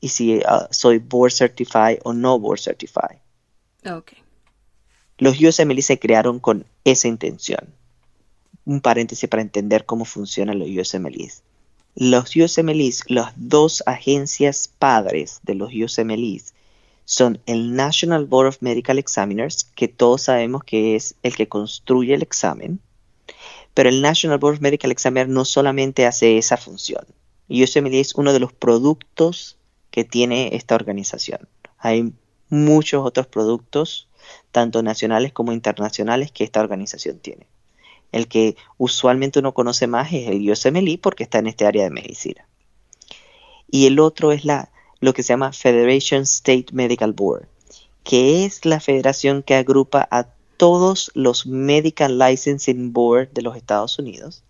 y 0.04 0.10
si 0.10 0.42
ah, 0.46 0.68
soy 0.70 0.98
board 0.98 1.32
certified 1.32 2.00
o 2.04 2.12
no 2.12 2.38
board 2.38 2.60
certified. 2.60 3.20
Okay. 3.86 4.18
Los 5.18 5.40
USMLE 5.40 5.82
se 5.82 5.98
crearon 5.98 6.42
con 6.42 6.66
esa 6.84 7.08
intención. 7.08 7.74
Un 8.66 8.82
paréntesis 8.82 9.30
para 9.30 9.42
entender 9.42 9.86
cómo 9.86 10.04
funcionan 10.04 10.60
los 10.60 10.68
USMLEs. 10.68 11.44
Los 11.96 12.36
USMLEs, 12.36 13.04
las 13.08 13.32
dos 13.38 13.82
agencias 13.86 14.70
padres 14.78 15.40
de 15.44 15.56
los 15.56 15.72
USMLEs, 15.74 16.54
son 17.06 17.40
el 17.46 17.74
National 17.74 18.26
Board 18.26 18.48
of 18.48 18.58
Medical 18.60 19.00
Examiners, 19.00 19.64
que 19.64 19.88
todos 19.88 20.24
sabemos 20.24 20.66
que 20.66 20.98
es 20.98 21.16
el 21.24 21.38
que 21.38 21.48
construye 21.48 22.14
el 22.14 22.24
examen, 22.24 22.82
pero 23.74 23.88
el 23.88 24.02
National 24.02 24.38
Board 24.38 24.56
of 24.56 24.62
Medical 24.62 24.92
Examiners 24.92 25.30
no 25.30 25.46
solamente 25.46 26.06
hace 26.06 26.38
esa 26.38 26.58
función. 26.58 27.06
USMLE 27.48 28.02
es 28.02 28.16
uno 28.16 28.34
de 28.34 28.40
los 28.42 28.52
productos 28.52 29.58
que 29.94 30.04
tiene 30.04 30.56
esta 30.56 30.74
organización. 30.74 31.48
Hay 31.78 32.14
muchos 32.50 33.06
otros 33.06 33.28
productos, 33.28 34.08
tanto 34.52 34.82
nacionales 34.82 35.32
como 35.34 35.52
internacionales, 35.52 36.32
que 36.32 36.44
esta 36.44 36.62
organización 36.62 37.20
tiene. 37.20 37.46
El 38.12 38.28
que 38.28 38.56
usualmente 38.80 39.38
uno 39.38 39.54
conoce 39.54 39.86
más 39.86 40.12
es 40.12 40.30
el 40.30 40.50
USMLE 40.50 40.98
porque 40.98 41.22
está 41.22 41.38
en 41.38 41.46
este 41.46 41.68
área 41.68 41.84
de 41.84 41.92
medicina. 41.92 42.48
Y 43.70 43.86
el 43.86 44.00
otro 44.00 44.32
es 44.32 44.46
la, 44.46 44.72
lo 45.00 45.14
que 45.14 45.22
se 45.22 45.34
llama 45.34 45.54
Federation 45.54 46.24
State 46.24 46.68
Medical 46.72 47.14
Board, 47.14 47.48
que 48.04 48.46
es 48.46 48.66
la 48.66 48.80
federación 48.80 49.44
que 49.44 49.54
agrupa 49.54 50.08
a 50.10 50.24
todos 50.58 51.12
los 51.14 51.46
Medical 51.46 52.18
Licensing 52.18 52.94
Board 52.94 53.30
de 53.30 53.44
los 53.44 53.56
Estados 53.56 54.00
Unidos 54.00 54.44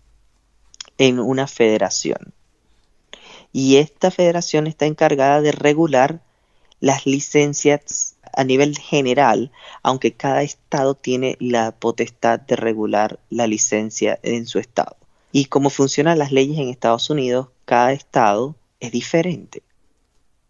en 0.96 1.20
una 1.20 1.46
federación 1.46 2.32
y 3.54 3.76
esta 3.76 4.10
federación 4.10 4.66
está 4.66 4.84
encargada 4.84 5.40
de 5.40 5.52
regular 5.52 6.20
las 6.80 7.06
licencias 7.06 8.16
a 8.32 8.42
nivel 8.42 8.76
general, 8.76 9.52
aunque 9.84 10.12
cada 10.12 10.42
estado 10.42 10.96
tiene 10.96 11.36
la 11.38 11.70
potestad 11.70 12.40
de 12.40 12.56
regular 12.56 13.20
la 13.30 13.46
licencia 13.46 14.18
en 14.24 14.46
su 14.46 14.58
estado. 14.58 14.96
Y 15.30 15.44
cómo 15.44 15.70
funcionan 15.70 16.18
las 16.18 16.32
leyes 16.32 16.58
en 16.58 16.68
Estados 16.68 17.08
Unidos, 17.10 17.46
cada 17.64 17.92
estado 17.92 18.56
es 18.80 18.90
diferente. 18.90 19.62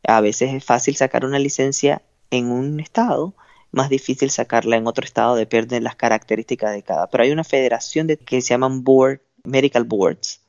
A 0.09 0.23
veces 0.23 0.55
es 0.55 0.65
fácil 0.65 0.97
sacar 0.97 1.27
una 1.27 1.39
licencia 1.39 2.01
en 2.31 2.51
un 2.51 2.81
estado, 2.81 3.35
más 3.71 3.91
difícil 3.91 4.31
sacarla 4.31 4.77
en 4.77 4.87
otro 4.87 5.05
estado, 5.05 5.35
depende 5.37 5.77
de 5.77 5.83
las 5.83 5.95
características 5.95 6.73
de 6.73 6.83
cada. 6.83 7.09
Pero 7.09 7.25
hay 7.25 7.33
una 7.33 7.45
federación 7.45 8.07
de, 8.07 8.17
que 8.17 8.41
se 8.41 8.49
llaman 8.55 8.83
board, 8.83 9.21
medical 9.45 9.85
boards. 9.85 10.41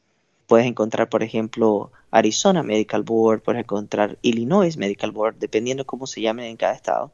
Puedes 0.47 0.67
encontrar, 0.67 1.09
por 1.09 1.23
ejemplo, 1.23 1.91
Arizona 2.11 2.63
Medical 2.63 3.03
Board, 3.03 3.41
puedes 3.41 3.61
encontrar 3.61 4.17
Illinois 4.21 4.77
Medical 4.77 5.11
Board, 5.11 5.35
dependiendo 5.39 5.85
cómo 5.85 6.07
se 6.07 6.21
llamen 6.21 6.45
en 6.45 6.57
cada 6.57 6.73
estado. 6.73 7.11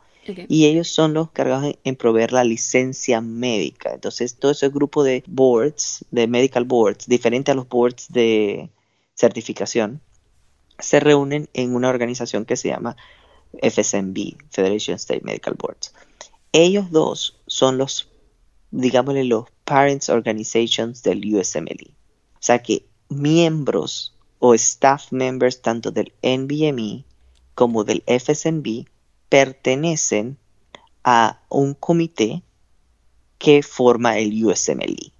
Y 0.47 0.65
ellos 0.65 0.87
son 0.87 1.13
los 1.13 1.31
cargados 1.31 1.73
en, 1.83 1.95
proveer 1.95 2.31
la 2.31 2.43
licencia 2.43 3.21
médica. 3.21 3.93
Entonces, 3.93 4.35
todo 4.35 4.51
ese 4.51 4.69
grupo 4.69 5.03
de 5.03 5.23
boards, 5.27 6.05
de 6.11 6.27
medical 6.27 6.63
boards, 6.63 7.07
diferente 7.07 7.51
a 7.51 7.55
los 7.55 7.67
boards 7.67 8.11
de 8.11 8.69
certificación, 9.15 9.99
se 10.77 10.99
reúnen 10.99 11.49
en 11.53 11.75
una 11.75 11.89
organización 11.89 12.45
que 12.45 12.55
se 12.55 12.69
llama 12.69 12.95
FSMB, 13.61 14.35
Federation 14.49 14.95
State 14.95 15.21
Medical 15.23 15.55
Boards. 15.55 15.93
Ellos 16.51 16.91
dos 16.91 17.39
son 17.47 17.77
los, 17.77 18.09
digámosle, 18.69 19.23
los 19.23 19.45
Parents 19.63 20.09
Organizations 20.09 21.01
del 21.01 21.23
USMLE. 21.33 21.93
O 22.33 22.43
sea 22.43 22.61
que 22.61 22.85
miembros 23.11 24.15
o 24.39 24.53
staff 24.55 25.11
members 25.11 25.61
tanto 25.61 25.91
del 25.91 26.13
NBME 26.23 27.03
como 27.53 27.83
del 27.83 28.03
FSMB 28.07 28.85
pertenecen 29.29 30.37
a 31.03 31.41
un 31.49 31.73
comité 31.73 32.41
que 33.37 33.63
forma 33.63 34.17
el 34.17 34.43
USMLE. 34.45 35.11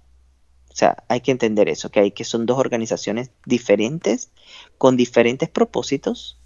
O 0.70 0.74
sea, 0.74 1.04
hay 1.08 1.20
que 1.20 1.32
entender 1.32 1.68
eso, 1.68 1.90
que 1.90 2.00
hay 2.00 2.10
que 2.12 2.24
son 2.24 2.46
dos 2.46 2.58
organizaciones 2.58 3.30
diferentes 3.44 4.30
con 4.78 4.96
diferentes 4.96 5.48
propósitos. 5.48 6.38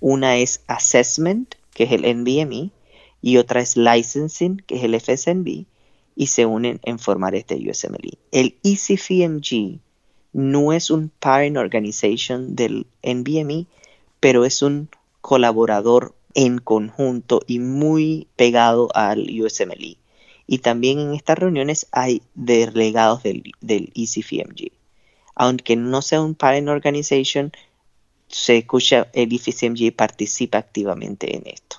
Una 0.00 0.38
es 0.38 0.64
assessment, 0.66 1.54
que 1.72 1.84
es 1.84 1.92
el 1.92 2.02
NBME, 2.02 2.72
y 3.22 3.36
otra 3.36 3.60
es 3.60 3.76
licensing, 3.76 4.56
que 4.66 4.76
es 4.76 4.82
el 4.82 4.98
FSNB, 5.00 5.66
y 6.16 6.26
se 6.26 6.46
unen 6.46 6.80
en 6.82 6.98
formar 6.98 7.34
este 7.34 7.54
USMLE. 7.56 8.18
El 8.32 8.58
ECFMG 8.64 9.80
no 10.32 10.72
es 10.72 10.90
un 10.90 11.10
parent 11.20 11.56
organization 11.56 12.54
del 12.54 12.86
NBME, 13.02 13.66
pero 14.20 14.44
es 14.44 14.62
un 14.62 14.88
colaborador 15.20 16.14
en 16.34 16.58
conjunto 16.58 17.42
y 17.46 17.58
muy 17.58 18.28
pegado 18.36 18.88
al 18.94 19.28
USMLE. 19.30 19.96
Y 20.46 20.58
también 20.58 20.98
en 20.98 21.14
estas 21.14 21.38
reuniones 21.38 21.86
hay 21.92 22.22
delegados 22.34 23.22
del, 23.22 23.52
del 23.60 23.92
ECFMG. 23.94 24.72
Aunque 25.34 25.76
no 25.76 26.02
sea 26.02 26.20
un 26.20 26.34
parent 26.34 26.68
organization, 26.68 27.52
se 28.28 28.58
escucha 28.58 29.08
el 29.12 29.32
ECFMG 29.32 29.94
participa 29.94 30.58
activamente 30.58 31.36
en 31.36 31.46
esto. 31.46 31.76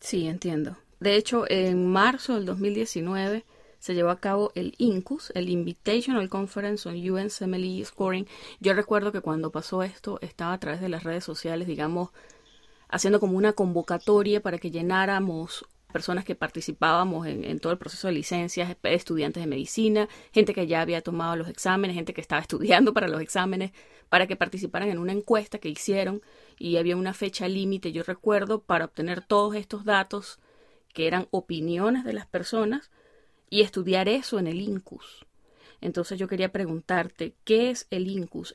Sí, 0.00 0.26
entiendo. 0.26 0.76
De 1.00 1.16
hecho, 1.16 1.44
en 1.50 1.90
marzo 1.90 2.34
del 2.34 2.46
2019 2.46 3.44
se 3.84 3.94
llevó 3.94 4.08
a 4.08 4.18
cabo 4.18 4.50
el 4.54 4.74
INCUS, 4.78 5.30
el 5.34 5.50
Invitational 5.50 6.30
Conference 6.30 6.88
on 6.88 6.94
UNCMLE 6.94 7.84
Scoring. 7.84 8.26
Yo 8.58 8.72
recuerdo 8.72 9.12
que 9.12 9.20
cuando 9.20 9.52
pasó 9.52 9.82
esto 9.82 10.18
estaba 10.22 10.54
a 10.54 10.58
través 10.58 10.80
de 10.80 10.88
las 10.88 11.04
redes 11.04 11.22
sociales, 11.22 11.68
digamos, 11.68 12.08
haciendo 12.88 13.20
como 13.20 13.36
una 13.36 13.52
convocatoria 13.52 14.40
para 14.40 14.56
que 14.56 14.70
llenáramos 14.70 15.66
personas 15.92 16.24
que 16.24 16.34
participábamos 16.34 17.26
en, 17.26 17.60
todo 17.60 17.72
el 17.74 17.78
proceso 17.78 18.08
de 18.08 18.14
licencias, 18.14 18.74
estudiantes 18.84 19.42
de 19.42 19.50
medicina, 19.50 20.08
gente 20.32 20.54
que 20.54 20.66
ya 20.66 20.80
había 20.80 21.02
tomado 21.02 21.36
los 21.36 21.48
exámenes, 21.48 21.94
gente 21.94 22.14
que 22.14 22.22
estaba 22.22 22.40
estudiando 22.40 22.94
para 22.94 23.08
los 23.08 23.20
exámenes, 23.20 23.72
para 24.08 24.26
que 24.26 24.34
participaran 24.34 24.88
en 24.88 24.96
una 24.96 25.12
encuesta 25.12 25.58
que 25.58 25.68
hicieron 25.68 26.22
y 26.58 26.78
había 26.78 26.96
una 26.96 27.12
fecha 27.12 27.48
límite, 27.48 27.92
yo 27.92 28.02
recuerdo, 28.02 28.62
para 28.62 28.86
obtener 28.86 29.20
todos 29.20 29.54
estos 29.56 29.84
datos 29.84 30.38
que 30.94 31.06
eran 31.06 31.28
opiniones 31.32 32.02
de 32.04 32.14
las 32.14 32.26
personas 32.26 32.90
y 33.50 33.62
estudiar 33.62 34.08
eso 34.08 34.38
en 34.38 34.46
el 34.46 34.60
INCUS. 34.60 35.26
Entonces 35.80 36.18
yo 36.18 36.28
quería 36.28 36.50
preguntarte, 36.50 37.34
¿qué 37.44 37.70
es 37.70 37.86
el 37.90 38.08
INCUS? 38.08 38.54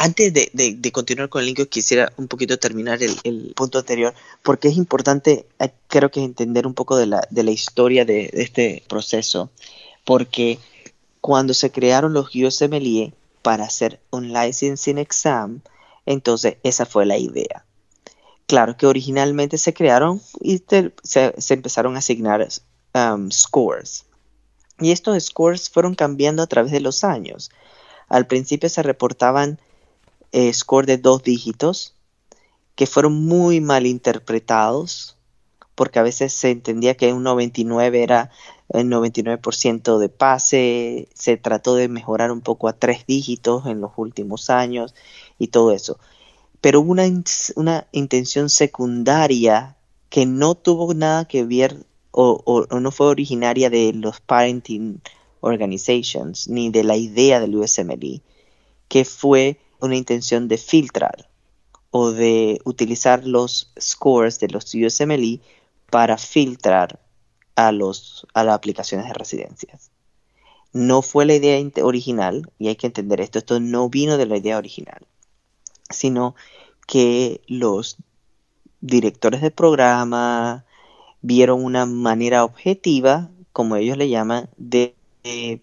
Antes 0.00 0.32
de, 0.32 0.92
continuar 0.92 1.28
con 1.28 1.40
el 1.40 1.46
link, 1.46 1.68
quisiera 1.68 2.12
un 2.16 2.28
poquito 2.28 2.56
terminar 2.56 3.00
el, 3.02 3.52
punto 3.56 3.78
anterior, 3.78 4.14
porque 4.44 4.68
es 4.68 4.76
importante, 4.76 5.46
eh, 5.58 5.72
creo 5.88 6.08
que 6.12 6.22
entender 6.22 6.68
un 6.68 6.74
poco 6.74 6.96
de 6.96 7.06
la, 7.06 7.26
de 7.30 7.42
la 7.42 7.50
historia 7.50 8.04
de, 8.04 8.30
este 8.32 8.84
proceso, 8.88 9.50
porque 10.04 10.60
cuando 11.20 11.52
se 11.52 11.72
crearon 11.72 12.12
los 12.12 12.30
USMLE 12.32 13.12
para 13.42 13.64
hacer 13.64 14.00
un 14.10 14.32
licensing 14.32 14.98
exam, 14.98 15.62
entonces 16.06 16.58
esa 16.62 16.86
fue 16.86 17.04
la 17.04 17.18
idea. 17.18 17.64
Claro 18.46 18.76
que 18.76 18.86
originalmente 18.86 19.58
se 19.58 19.74
crearon 19.74 20.22
y 20.40 20.62
se, 21.02 21.34
empezaron 21.50 21.96
a 21.96 21.98
asignar 21.98 22.46
um, 22.94 23.30
scores. 23.30 24.06
Y 24.80 24.92
estos 24.92 25.22
scores 25.24 25.70
fueron 25.70 25.94
cambiando 25.94 26.42
a 26.42 26.46
través 26.46 26.72
de 26.72 26.80
los 26.80 27.04
años. 27.04 27.50
Al 28.08 28.26
principio 28.26 28.68
se 28.68 28.82
reportaban 28.82 29.58
eh, 30.32 30.52
score 30.52 30.86
de 30.86 30.98
dos 30.98 31.22
dígitos 31.22 31.94
que 32.74 32.86
fueron 32.86 33.24
muy 33.24 33.60
mal 33.60 33.86
interpretados 33.86 35.18
porque 35.78 36.00
a 36.00 36.02
veces 36.02 36.32
se 36.32 36.50
entendía 36.50 36.96
que 36.96 37.12
un 37.12 37.22
99 37.22 38.02
era 38.02 38.30
el 38.68 38.88
99% 38.88 39.98
de 39.98 40.08
pase, 40.08 41.08
se 41.14 41.36
trató 41.36 41.76
de 41.76 41.86
mejorar 41.86 42.32
un 42.32 42.40
poco 42.40 42.66
a 42.66 42.72
tres 42.72 43.06
dígitos 43.06 43.64
en 43.66 43.80
los 43.80 43.92
últimos 43.96 44.50
años 44.50 44.96
y 45.38 45.48
todo 45.48 45.70
eso. 45.70 46.00
Pero 46.60 46.80
hubo 46.80 46.90
una, 46.90 47.04
una 47.54 47.86
intención 47.92 48.50
secundaria 48.50 49.76
que 50.10 50.26
no 50.26 50.56
tuvo 50.56 50.94
nada 50.94 51.26
que 51.26 51.44
ver 51.44 51.76
o, 52.20 52.66
no 52.80 52.90
fue 52.90 53.06
originaria 53.06 53.70
de 53.70 53.92
los 53.92 54.20
parenting 54.20 55.00
organizations 55.40 56.48
ni 56.48 56.68
de 56.68 56.82
la 56.82 56.96
idea 56.96 57.38
del 57.38 57.54
USMLE, 57.54 58.22
que 58.88 59.04
fue 59.04 59.60
una 59.80 59.94
intención 59.94 60.48
de 60.48 60.58
filtrar 60.58 61.30
o 61.92 62.10
de 62.10 62.60
utilizar 62.64 63.24
los 63.24 63.72
scores 63.80 64.40
de 64.40 64.48
los 64.48 64.74
USMLE 64.74 65.40
para 65.90 66.18
filtrar 66.18 66.98
a, 67.54 67.70
los, 67.70 68.26
a 68.34 68.42
las 68.42 68.56
aplicaciones 68.56 69.06
de 69.06 69.14
residencias. 69.14 69.92
No 70.72 71.02
fue 71.02 71.24
la 71.24 71.34
idea 71.34 71.56
original, 71.82 72.50
y 72.58 72.66
hay 72.66 72.74
que 72.74 72.88
entender 72.88 73.20
esto, 73.20 73.38
esto 73.38 73.60
no 73.60 73.88
vino 73.88 74.16
de 74.16 74.26
la 74.26 74.36
idea 74.36 74.58
original, 74.58 75.06
sino 75.88 76.34
que 76.88 77.40
los 77.46 77.96
directores 78.80 79.40
de 79.40 79.52
programa 79.52 80.64
vieron 81.22 81.64
una 81.64 81.86
manera 81.86 82.44
objetiva, 82.44 83.30
como 83.52 83.76
ellos 83.76 83.96
le 83.96 84.08
llaman, 84.08 84.48
de, 84.56 84.94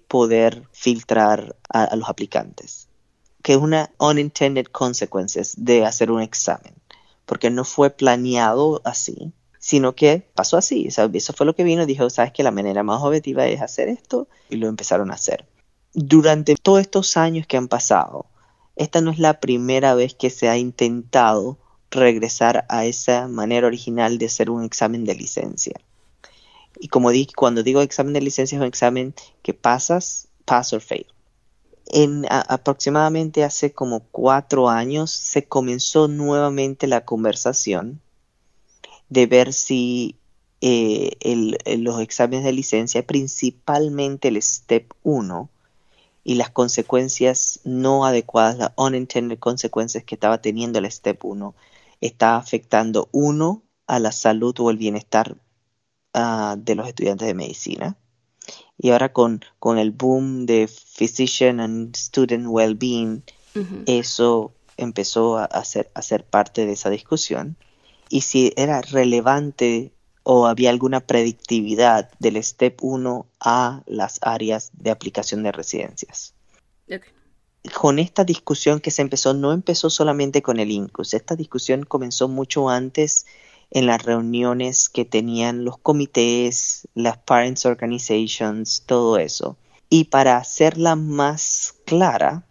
poder 0.07 0.67
filtrar 0.73 1.55
a 1.69 1.95
los 1.95 2.07
aplicantes 2.07 2.87
que 3.45 3.53
es 3.53 3.59
una 3.59 3.91
unintended 3.99 4.65
consequences 4.65 5.53
de 5.55 5.85
hacer 5.85 6.09
un 6.09 6.19
examen, 6.19 6.73
porque 7.27 7.51
no 7.51 7.63
fue 7.63 7.91
planeado 7.91 8.81
así, 8.83 9.33
sino 9.59 9.93
que 9.93 10.27
pasó 10.33 10.57
así. 10.57 10.87
eso 10.87 11.33
fue 11.33 11.45
lo 11.45 11.53
que 11.53 11.63
vino 11.63 11.85
dijo, 11.85 12.09
sabes 12.09 12.31
que 12.31 12.41
la 12.41 12.49
manera 12.49 12.81
más 12.81 13.03
objetiva 13.03 13.45
es 13.45 13.61
hacer 13.61 13.87
esto 13.87 14.27
y 14.49 14.55
lo 14.55 14.67
empezaron 14.67 15.11
a 15.11 15.13
hacer. 15.13 15.45
Durante 15.93 16.55
todos 16.55 16.81
estos 16.81 17.17
años 17.17 17.45
que 17.45 17.55
han 17.55 17.67
pasado, 17.67 18.25
esta 18.75 18.99
no 19.01 19.11
es 19.11 19.19
la 19.19 19.39
primera 19.39 19.93
vez 19.93 20.15
que 20.15 20.31
se 20.31 20.49
ha 20.49 20.57
intentado 20.57 21.59
regresar 21.91 22.65
a 22.69 22.85
esa 22.85 23.27
manera 23.27 23.67
original 23.67 24.17
de 24.17 24.25
hacer 24.27 24.49
un 24.49 24.63
examen 24.63 25.05
de 25.05 25.15
licencia. 25.15 25.79
Y 26.79 26.89
como 26.89 27.11
dije, 27.11 27.31
cuando 27.35 27.63
digo 27.63 27.81
examen 27.81 28.13
de 28.13 28.21
licencia 28.21 28.55
es 28.55 28.61
un 28.61 28.67
examen 28.67 29.13
que 29.41 29.53
pasas, 29.53 30.27
pass 30.45 30.73
or 30.73 30.81
fail 30.81 31.07
en 31.87 32.25
aproximadamente 32.29 33.43
hace 33.43 33.71
como 33.71 34.01
cuatro 34.11 34.69
años 34.69 35.11
se 35.11 35.45
comenzó 35.45 36.07
nuevamente 36.07 36.87
la 36.87 37.05
conversación 37.05 38.01
de 39.09 39.27
ver 39.27 39.53
si 39.53 40.15
eh, 40.61 41.15
los 41.77 42.01
exámenes 42.01 42.43
de 42.43 42.53
licencia, 42.53 43.05
principalmente 43.05 44.29
el 44.29 44.41
STEP 44.41 44.91
1 45.03 45.49
y 46.23 46.35
las 46.35 46.49
consecuencias 46.49 47.59
no 47.63 48.05
adecuadas, 48.05 48.57
las 48.57 48.71
unintended 48.75 49.37
consecuencias 49.37 50.03
que 50.03 50.15
estaba 50.15 50.41
teniendo 50.41 50.79
el 50.79 50.91
STEP 50.91 51.23
1, 51.23 51.53
estaba 52.05 52.37
afectando 52.37 53.09
uno 53.11 53.63
a 53.87 53.99
la 53.99 54.11
salud 54.11 54.55
o 54.59 54.69
el 54.69 54.77
bienestar 54.77 55.37
ah, 56.13 56.55
de 56.57 56.75
los 56.75 56.87
estudiantes 56.87 57.27
de 57.27 57.33
medicina 57.33 57.97
y 58.77 58.91
ahora 58.91 59.13
con, 59.13 59.41
con 59.59 59.77
el 59.77 59.91
boom 59.91 60.45
de 60.45 60.67
physician 60.67 61.59
and 61.59 61.95
student 61.95 62.47
well-being, 62.47 63.23
eso 63.85 64.53
empezó 64.75 65.37
a, 65.37 65.63
ser, 65.63 65.89
a 65.93 66.01
ser 66.01 66.25
parte 66.25 66.65
de 66.65 66.73
esa 66.73 66.89
discusión. 66.89 67.55
y 68.09 68.21
si 68.21 68.53
era 68.57 68.81
relevante 68.81 69.93
o 70.23 70.47
había 70.47 70.71
alguna 70.71 70.99
predictividad 70.99 72.11
del 72.19 72.43
Step 72.43 72.83
1 72.83 73.27
a 73.39 73.83
las 73.85 74.19
áreas 74.21 74.71
de 74.73 74.91
aplicación 74.91 75.43
de 75.43 75.51
residencias. 75.51 76.33
Con 77.73 77.99
esta 77.99 78.23
discusión 78.23 78.79
que 78.79 78.91
se 78.91 79.01
empezó, 79.01 79.33
no 79.33 79.51
empezó 79.51 79.89
solamente 79.89 80.41
con 80.41 80.59
el 80.59 80.71
INCUS, 80.71 81.13
esta 81.13 81.35
discusión 81.35 81.83
comenzó 81.83 82.27
mucho 82.27 82.69
antes 82.69 83.25
en 83.71 83.87
las 83.87 84.03
reuniones 84.03 84.89
que 84.89 85.05
tenían 85.05 85.65
los 85.65 85.77
comités, 85.77 86.87
las 86.93 87.17
parents 87.17 87.65
organizations, 87.65 88.83
todo 88.85 89.17
eso. 89.17 89.57
Y 89.89 90.05
para 90.05 90.37
hacerla 90.37 90.95
más 90.95 91.75
clara, 91.85 92.47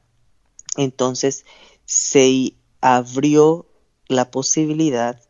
entonces 0.76 1.44
se 1.84 2.54
abrió 2.80 3.66
la 4.08 4.30
posibilidad 4.30 5.20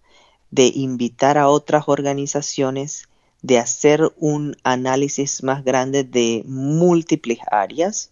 de 0.50 0.66
invitar 0.74 1.38
a 1.38 1.48
otras 1.48 1.84
organizaciones 1.86 3.08
de 3.42 3.58
hacer 3.58 4.14
un 4.16 4.56
análisis 4.62 5.42
más 5.42 5.64
grande 5.64 6.04
de 6.04 6.44
múltiples 6.46 7.38
áreas, 7.50 8.10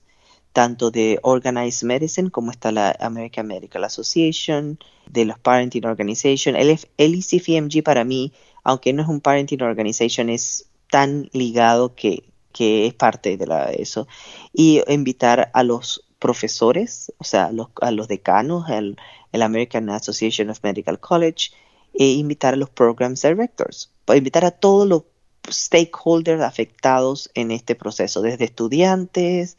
tanto 0.53 0.91
de 0.91 1.19
Organized 1.23 1.87
Medicine 1.87 2.31
como 2.31 2.51
está 2.51 2.73
la 2.73 2.97
American 3.01 3.47
Medical 3.47 3.85
Association, 3.85 4.79
de 5.07 5.25
los 5.25 5.39
Parenting 5.39 5.87
Organization. 5.87 6.57
El, 6.57 6.79
el 6.97 7.15
ECFMG 7.15 7.83
para 7.83 8.05
mí, 8.05 8.33
aunque 8.63 8.93
no 8.93 9.03
es 9.03 9.09
un 9.09 9.21
Parenting 9.21 9.63
Organization, 9.63 10.29
es 10.29 10.67
tan 10.91 11.29
ligado 11.33 11.95
que, 11.95 12.25
que 12.53 12.87
es 12.87 12.95
parte 12.95 13.37
de 13.37 13.47
la, 13.47 13.73
eso. 13.73 14.07
Y 14.53 14.83
invitar 14.89 15.51
a 15.55 15.63
los 15.63 16.05
profesores, 16.19 17.13
o 17.19 17.25
sea, 17.25 17.51
los, 17.51 17.69
a 17.81 17.91
los 17.91 18.09
decanos, 18.09 18.69
el, 18.69 18.97
el 19.33 19.43
American 19.43 19.89
Association 19.91 20.51
of 20.51 20.61
Medical 20.63 21.01
College, 21.01 21.51
e 21.95 22.07
invitar 22.13 22.55
a 22.55 22.57
los 22.57 22.71
Programs 22.71 23.23
Directors, 23.23 23.91
invitar 24.15 24.45
a 24.45 24.51
todos 24.51 24.87
los 24.87 25.03
stakeholders 25.51 26.43
afectados 26.43 27.31
en 27.35 27.51
este 27.51 27.75
proceso, 27.75 28.23
desde 28.23 28.45
estudiantes 28.45 29.59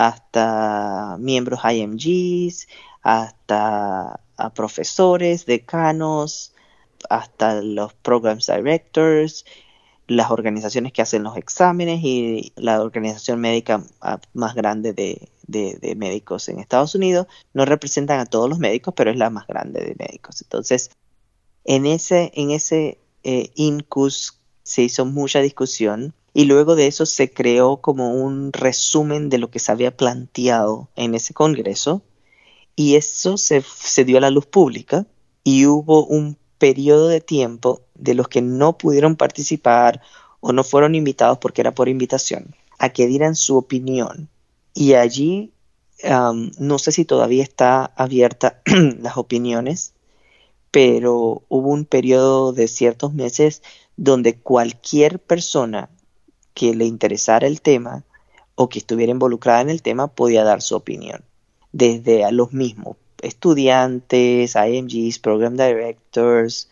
hasta 0.00 1.18
miembros 1.18 1.60
IMGs, 1.62 2.68
hasta 3.02 4.18
profesores, 4.54 5.44
decanos, 5.44 6.54
hasta 7.10 7.60
los 7.60 7.92
Programs 7.92 8.46
Directors, 8.46 9.44
las 10.06 10.30
organizaciones 10.30 10.94
que 10.94 11.02
hacen 11.02 11.22
los 11.22 11.36
exámenes 11.36 12.00
y 12.02 12.54
la 12.56 12.80
organización 12.80 13.42
médica 13.42 13.84
ah, 14.00 14.18
más 14.32 14.54
grande 14.54 14.94
de, 14.94 15.28
de, 15.46 15.94
médicos 15.96 16.48
en 16.48 16.60
Estados 16.60 16.94
Unidos. 16.94 17.26
No 17.52 17.66
representan 17.66 18.20
a 18.20 18.26
todos 18.26 18.48
los 18.48 18.58
médicos, 18.58 18.94
pero 18.96 19.10
es 19.10 19.18
la 19.18 19.28
más 19.28 19.46
grande 19.46 19.80
de 19.84 19.96
médicos. 19.98 20.40
Entonces, 20.40 20.92
en 21.64 21.84
ese, 21.84 22.32
en 22.34 22.52
ese 22.52 22.96
eh, 23.22 23.50
INCUS 23.54 24.40
se 24.62 24.80
hizo 24.80 25.04
mucha 25.04 25.40
discusión 25.40 26.14
y 26.32 26.44
luego 26.44 26.76
de 26.76 26.86
eso 26.86 27.06
se 27.06 27.32
creó 27.32 27.78
como 27.78 28.14
un 28.14 28.52
resumen 28.52 29.28
de 29.28 29.38
lo 29.38 29.50
que 29.50 29.58
se 29.58 29.72
había 29.72 29.96
planteado 29.96 30.88
en 30.96 31.14
ese 31.14 31.34
congreso 31.34 32.02
y 32.76 32.96
eso 32.96 33.36
se, 33.36 33.62
se 33.62 34.04
dio 34.04 34.18
a 34.18 34.20
la 34.20 34.30
luz 34.30 34.46
pública 34.46 35.06
y 35.44 35.66
hubo 35.66 36.06
un 36.06 36.36
periodo 36.58 37.08
de 37.08 37.20
tiempo 37.20 37.82
de 37.94 38.14
los 38.14 38.28
que 38.28 38.42
no 38.42 38.78
pudieron 38.78 39.16
participar 39.16 40.00
o 40.40 40.52
no 40.52 40.64
fueron 40.64 40.94
invitados 40.94 41.38
porque 41.38 41.60
era 41.62 41.74
por 41.74 41.88
invitación 41.88 42.54
a 42.78 42.90
que 42.90 43.06
dieran 43.06 43.34
su 43.34 43.56
opinión. 43.56 44.28
Y 44.74 44.94
allí 44.94 45.52
no 46.58 46.78
sé 46.78 46.92
si 46.92 47.04
todavía 47.04 47.42
está 47.42 47.84
abierta 47.96 48.62
las 49.00 49.16
opiniones 49.18 49.92
pero 50.70 51.42
hubo 51.48 51.70
un 51.70 51.84
periodo 51.84 52.52
de 52.52 52.68
ciertos 52.68 53.12
meses 53.12 53.62
donde 53.96 54.38
cualquier 54.38 55.18
persona 55.18 55.90
que 56.54 56.74
le 56.74 56.84
interesara 56.84 57.46
el 57.46 57.60
tema 57.60 58.04
o 58.54 58.68
que 58.68 58.78
estuviera 58.78 59.12
involucrada 59.12 59.60
en 59.60 59.70
el 59.70 59.82
tema 59.82 60.08
podía 60.08 60.44
dar 60.44 60.62
su 60.62 60.76
opinión. 60.76 61.24
Desde 61.72 62.24
a 62.24 62.30
los 62.30 62.52
mismos 62.52 62.96
estudiantes, 63.22 64.54
IMGs, 64.56 65.18
program 65.18 65.56
directors, 65.56 66.68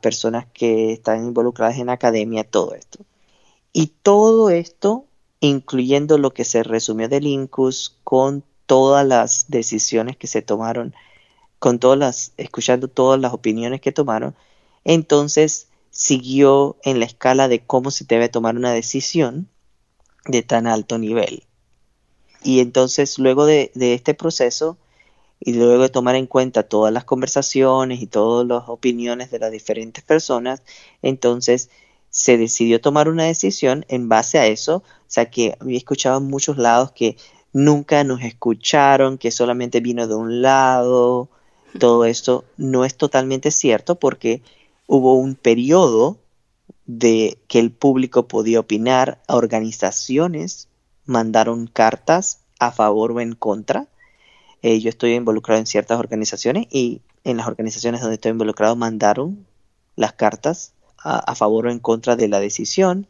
personas 0.00 0.46
que 0.52 0.92
están 0.92 1.24
involucradas 1.24 1.78
en 1.78 1.90
academia, 1.90 2.44
todo 2.44 2.74
esto. 2.74 3.00
Y 3.72 3.88
todo 4.02 4.50
esto, 4.50 5.04
incluyendo 5.40 6.18
lo 6.18 6.32
que 6.32 6.44
se 6.44 6.62
resumió 6.62 7.08
del 7.08 7.26
INCUS 7.26 7.98
con 8.04 8.44
todas 8.66 9.06
las 9.06 9.46
decisiones 9.48 10.16
que 10.16 10.26
se 10.26 10.42
tomaron 10.42 10.94
con 11.58 11.78
todas 11.78 11.98
las, 11.98 12.32
escuchando 12.36 12.88
todas 12.88 13.18
las 13.18 13.32
opiniones 13.32 13.80
que 13.80 13.92
tomaron, 13.92 14.34
entonces 14.84 15.68
siguió 15.96 16.76
en 16.82 17.00
la 17.00 17.06
escala 17.06 17.48
de 17.48 17.64
cómo 17.64 17.90
se 17.90 18.04
debe 18.04 18.28
tomar 18.28 18.54
una 18.54 18.70
decisión 18.70 19.48
de 20.26 20.42
tan 20.42 20.66
alto 20.66 20.98
nivel. 20.98 21.44
Y 22.44 22.60
entonces 22.60 23.18
luego 23.18 23.46
de, 23.46 23.70
este 23.74 24.12
proceso 24.12 24.76
y 25.40 25.54
luego 25.54 25.84
de 25.84 25.88
tomar 25.88 26.14
en 26.14 26.26
cuenta 26.26 26.64
todas 26.64 26.92
las 26.92 27.04
conversaciones 27.04 28.02
y 28.02 28.06
todas 28.06 28.46
las 28.46 28.68
opiniones 28.68 29.30
de 29.30 29.38
las 29.38 29.50
diferentes 29.50 30.04
personas, 30.04 30.62
entonces 31.00 31.70
se 32.10 32.36
decidió 32.36 32.78
tomar 32.82 33.08
una 33.08 33.24
decisión 33.24 33.86
en 33.88 34.10
base 34.10 34.38
a 34.38 34.46
eso. 34.46 34.76
O 34.76 35.04
sea 35.06 35.30
que 35.30 35.56
había 35.60 35.78
escuchado 35.78 36.18
en 36.18 36.24
muchos 36.24 36.58
lados 36.58 36.92
que 36.92 37.16
nunca 37.54 38.04
nos 38.04 38.20
escucharon, 38.20 39.16
que 39.16 39.30
solamente 39.30 39.80
vino 39.80 40.06
de 40.06 40.14
un 40.14 40.42
lado, 40.42 41.30
todo 41.80 42.04
esto 42.04 42.44
no 42.58 42.84
es 42.84 42.98
totalmente 42.98 43.50
cierto 43.50 43.94
porque 43.94 44.42
hubo 44.86 45.14
un 45.14 45.34
periodo 45.34 46.18
de 46.86 47.38
que 47.48 47.58
el 47.58 47.72
público 47.72 48.28
podía 48.28 48.60
opinar, 48.60 49.20
organizaciones 49.28 50.68
mandaron 51.04 51.66
cartas 51.66 52.40
a 52.58 52.72
favor 52.72 53.12
o 53.12 53.20
en 53.20 53.34
contra. 53.34 53.88
Eh, 54.62 54.80
yo 54.80 54.88
estoy 54.88 55.14
involucrado 55.14 55.60
en 55.60 55.66
ciertas 55.66 55.98
organizaciones 55.98 56.66
y 56.70 57.00
en 57.24 57.36
las 57.36 57.46
organizaciones 57.46 58.00
donde 58.00 58.14
estoy 58.14 58.32
involucrado 58.32 58.76
mandaron 58.76 59.46
las 59.96 60.12
cartas 60.12 60.72
a, 60.98 61.18
a 61.18 61.34
favor 61.34 61.66
o 61.66 61.70
en 61.70 61.78
contra 61.78 62.16
de 62.16 62.28
la 62.28 62.40
decisión 62.40 63.06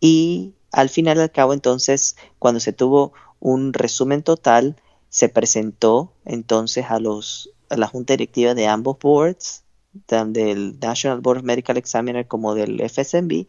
y 0.00 0.52
al 0.70 0.88
final 0.88 1.20
al 1.20 1.30
cabo 1.30 1.54
entonces 1.54 2.16
cuando 2.38 2.60
se 2.60 2.72
tuvo 2.72 3.12
un 3.40 3.72
resumen 3.72 4.22
total 4.22 4.76
se 5.08 5.28
presentó 5.28 6.12
entonces 6.24 6.86
a 6.88 7.00
los 7.00 7.50
la 7.70 7.86
junta 7.86 8.14
directiva 8.14 8.54
de 8.54 8.66
ambos 8.66 8.98
boards, 8.98 9.62
del 9.92 10.78
National 10.80 11.20
Board 11.20 11.38
of 11.38 11.44
Medical 11.44 11.76
Examiner 11.76 12.26
como 12.26 12.54
del 12.54 12.80
FSMB, 12.80 13.46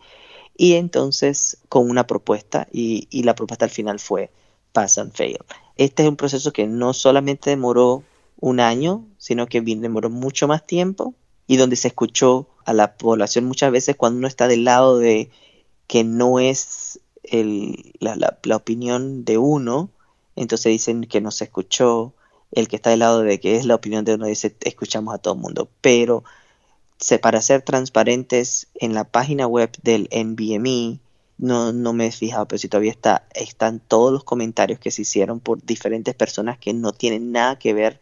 y 0.58 0.74
entonces 0.74 1.58
con 1.70 1.90
una 1.90 2.08
propuesta, 2.08 2.68
y, 2.72 3.08
la 3.24 3.36
propuesta 3.36 3.66
al 3.66 3.72
final 3.72 4.00
fue 4.00 4.32
Pass 4.74 4.98
and 4.98 5.14
Fail. 5.14 5.40
Este 5.78 6.04
es 6.04 6.10
un 6.10 6.18
proceso 6.18 6.52
que 6.52 6.68
no 6.68 6.94
solamente 6.94 7.50
demoró 7.50 8.04
un 8.40 8.60
año, 8.60 9.06
sino 9.18 9.48
que 9.48 9.62
demoró 9.62 10.10
mucho 10.10 10.48
más 10.48 10.66
tiempo, 10.66 11.14
y 11.48 11.58
donde 11.58 11.76
se 11.76 11.88
escuchó 11.88 12.48
a 12.66 12.74
la 12.74 12.96
población 12.98 13.46
muchas 13.46 13.72
veces 13.72 13.96
cuando 13.96 14.20
uno 14.20 14.28
está 14.28 14.48
del 14.48 14.66
lado 14.66 15.00
de 15.00 15.32
que 15.88 16.04
no 16.04 16.40
es 16.40 17.00
la, 17.32 18.38
la 18.44 18.56
opinión 18.56 19.26
de 19.26 19.38
uno, 19.38 19.90
entonces 20.36 20.72
dicen 20.72 21.06
que 21.06 21.22
no 21.22 21.32
se 21.32 21.46
escuchó, 21.46 22.14
el 22.52 22.68
que 22.68 22.76
está 22.76 22.90
del 22.90 23.00
lado 23.00 23.22
de 23.22 23.40
que 23.40 23.56
es 23.56 23.66
la 23.66 23.76
opinión 23.76 24.06
de 24.06 24.16
uno 24.16 24.26
dice 24.26 24.56
escuchamos 24.62 25.14
a 25.14 25.18
todo 25.18 25.36
el 25.36 25.40
mundo, 25.40 25.70
pero 25.82 26.24
para 27.22 27.42
ser 27.42 27.62
transparentes 27.62 28.68
en 28.76 28.94
la 28.94 29.06
página 29.06 29.48
web 29.48 29.72
del 29.84 30.10
NBME 30.12 31.00
no, 31.38 31.72
no 31.72 31.94
me 31.94 32.08
he 32.08 32.12
fijado, 32.12 32.48
pero 32.48 32.60
si 32.60 32.68
todavía 32.68 32.92
está, 32.92 33.26
están 33.34 33.80
todos 33.80 34.12
los 34.12 34.24
comentarios 34.26 34.80
que 34.80 34.92
se 34.92 35.04
hicieron 35.04 35.40
por 35.40 35.64
diferentes 35.64 36.14
personas 36.14 36.58
que 36.58 36.74
no 36.74 36.92
tienen 36.92 37.32
nada 37.32 37.58
que 37.58 37.74
ver 37.74 38.02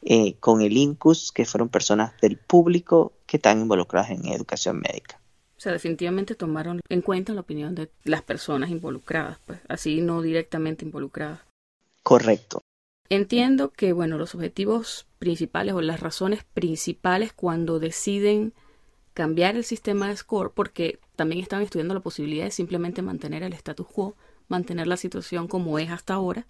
eh, 0.00 0.34
con 0.40 0.62
el 0.62 0.76
INCUS, 0.76 1.32
que 1.32 1.44
fueron 1.44 1.68
personas 1.68 2.18
del 2.20 2.38
público 2.38 3.12
que 3.26 3.36
están 3.36 3.60
involucradas 3.60 4.10
en 4.10 4.26
educación 4.26 4.80
médica. 4.80 5.20
O 5.56 5.60
sea, 5.60 5.72
definitivamente 5.72 6.34
tomaron 6.34 6.80
en 6.88 7.02
cuenta 7.02 7.34
la 7.34 7.42
opinión 7.42 7.74
de 7.74 7.88
las 8.04 8.22
personas 8.22 8.70
involucradas, 8.70 9.38
pues 9.46 9.60
así 9.68 10.00
no 10.00 10.22
directamente 10.22 10.84
involucradas. 10.84 11.40
Correcto. 12.02 12.62
Entiendo 13.14 13.74
que, 13.74 13.92
bueno, 13.92 14.16
los 14.16 14.34
objetivos 14.34 15.06
principales 15.18 15.74
o 15.74 15.82
las 15.82 16.00
razones 16.00 16.44
principales 16.54 17.34
cuando 17.34 17.78
deciden 17.78 18.54
cambiar 19.12 19.54
el 19.54 19.64
sistema 19.64 20.08
de 20.08 20.16
score, 20.16 20.54
porque 20.54 20.98
también 21.14 21.42
están 21.42 21.60
estudiando 21.60 21.92
la 21.92 22.00
posibilidad 22.00 22.46
de 22.46 22.50
simplemente 22.50 23.02
mantener 23.02 23.42
el 23.42 23.52
status 23.52 23.86
quo, 23.86 24.16
mantener 24.48 24.86
la 24.86 24.96
situación 24.96 25.46
como 25.46 25.78
es 25.78 25.90
hasta 25.90 26.14
ahora, 26.14 26.46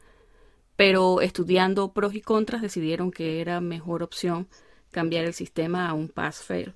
pero 0.76 1.20
estudiando 1.20 1.92
pros 1.92 2.14
y 2.14 2.20
contras 2.20 2.62
decidieron 2.62 3.10
que 3.10 3.40
era 3.40 3.60
mejor 3.60 4.04
opción 4.04 4.46
cambiar 4.92 5.24
el 5.24 5.34
sistema 5.34 5.88
a 5.88 5.94
un 5.94 6.08
pass-fail. 6.08 6.74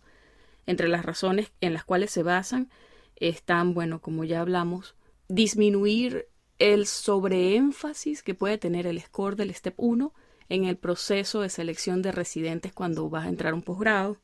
Entre 0.67 0.89
las 0.89 1.05
razones 1.05 1.53
en 1.61 1.75
las 1.75 1.85
cuales 1.85 2.11
se 2.11 2.25
basan 2.25 2.71
están, 3.15 3.73
bueno, 3.73 4.01
como 4.01 4.25
ya 4.25 4.41
hablamos, 4.41 4.97
disminuir 5.29 6.27
el 6.59 6.87
sobreénfasis 6.87 8.23
que 8.23 8.35
puede 8.35 8.59
tener 8.59 8.87
el 8.87 9.01
score 9.01 9.37
del 9.37 9.55
Step 9.55 9.75
1 9.77 10.13
en 10.49 10.65
el 10.65 10.77
proceso 10.77 11.41
de 11.41 11.49
selección 11.49 12.03
de 12.03 12.13
residentes 12.13 12.73
cuando 12.73 13.09
vas 13.11 13.27
a 13.27 13.29
entrar 13.29 13.53
a 13.53 13.57
un 13.57 13.63
posgrado, 13.63 14.19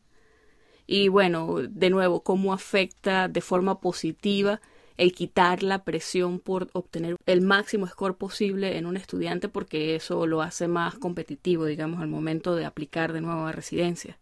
Y 0.87 1.09
bueno, 1.09 1.59
de 1.63 1.91
nuevo, 1.91 2.23
cómo 2.23 2.53
afecta 2.53 3.29
de 3.29 3.41
forma 3.41 3.81
positiva 3.81 4.61
el 4.97 5.13
quitar 5.13 5.63
la 5.63 5.85
presión 5.85 6.39
por 6.41 6.69
obtener 6.73 7.17
el 7.27 7.41
máximo 7.41 7.87
score 7.87 8.17
posible 8.17 8.77
en 8.77 8.87
un 8.87 8.97
estudiante 8.97 9.49
porque 9.49 9.95
eso 9.95 10.27
lo 10.27 10.43
hace 10.43 10.69
más 10.69 10.97
competitivo, 10.97 11.67
digamos, 11.67 12.01
al 12.03 12.09
momento 12.09 12.55
de 12.57 12.65
aplicar 12.65 13.13
de 13.13 13.21
nuevo 13.21 13.47
a 13.47 13.53
residencia. 13.53 14.19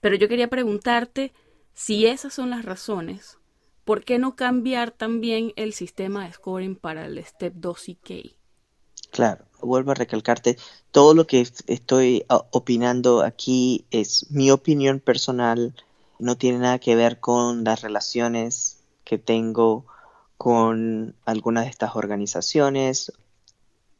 Pero 0.00 0.16
yo 0.16 0.28
quería 0.28 0.48
preguntarte 0.48 1.32
si 1.72 2.06
esas 2.06 2.34
son 2.34 2.50
las 2.50 2.64
razones, 2.64 3.38
¿por 3.84 4.04
qué 4.04 4.18
no 4.18 4.36
cambiar 4.36 4.90
también 4.90 5.52
el 5.56 5.72
sistema 5.72 6.24
de 6.24 6.32
scoring 6.32 6.76
para 6.76 7.06
el 7.06 7.22
Step 7.24 7.54
2 7.56 7.88
y 7.88 7.94
K? 7.96 8.14
Claro, 9.10 9.44
vuelvo 9.60 9.92
a 9.92 9.94
recalcarte, 9.94 10.56
todo 10.90 11.14
lo 11.14 11.26
que 11.26 11.46
estoy 11.66 12.24
ah, 12.28 12.44
opinando 12.50 13.22
aquí 13.22 13.86
es 13.90 14.30
mi 14.30 14.50
opinión 14.50 15.00
personal, 15.00 15.74
no 16.18 16.36
tiene 16.36 16.58
nada 16.58 16.78
que 16.78 16.96
ver 16.96 17.20
con 17.20 17.64
las 17.64 17.82
relaciones 17.82 18.80
que 19.04 19.18
tengo 19.18 19.86
con 20.36 21.14
algunas 21.24 21.64
de 21.64 21.70
estas 21.70 21.96
organizaciones. 21.96 23.12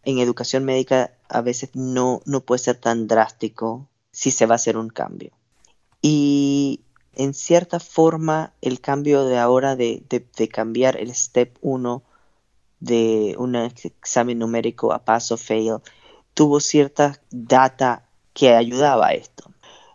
En 0.05 0.19
educación 0.19 0.65
médica 0.65 1.13
a 1.29 1.41
veces 1.41 1.71
no, 1.75 2.21
no 2.25 2.41
puede 2.41 2.59
ser 2.59 2.77
tan 2.77 3.07
drástico 3.07 3.89
si 4.11 4.31
se 4.31 4.47
va 4.47 4.55
a 4.55 4.57
hacer 4.57 4.77
un 4.77 4.89
cambio. 4.89 5.33
Y 6.03 6.84
en 7.17 7.35
cierta 7.35 7.81
forma 7.81 8.53
el 8.61 8.81
cambio 8.81 9.25
de 9.25 9.39
ahora 9.39 9.77
de, 9.77 10.03
cambiar 10.53 10.97
el 10.97 11.15
step 11.15 11.57
1 11.63 12.03
de 12.81 13.35
un 13.39 13.57
examen 13.57 14.39
numérico 14.39 14.93
a 14.93 15.05
pass 15.05 15.33
o 15.33 15.37
fail 15.37 15.79
tuvo 16.35 16.61
cierta 16.61 17.21
data 17.31 18.09
que 18.35 18.55
ayudaba 18.55 19.09
a 19.09 19.15
esto. 19.15 19.51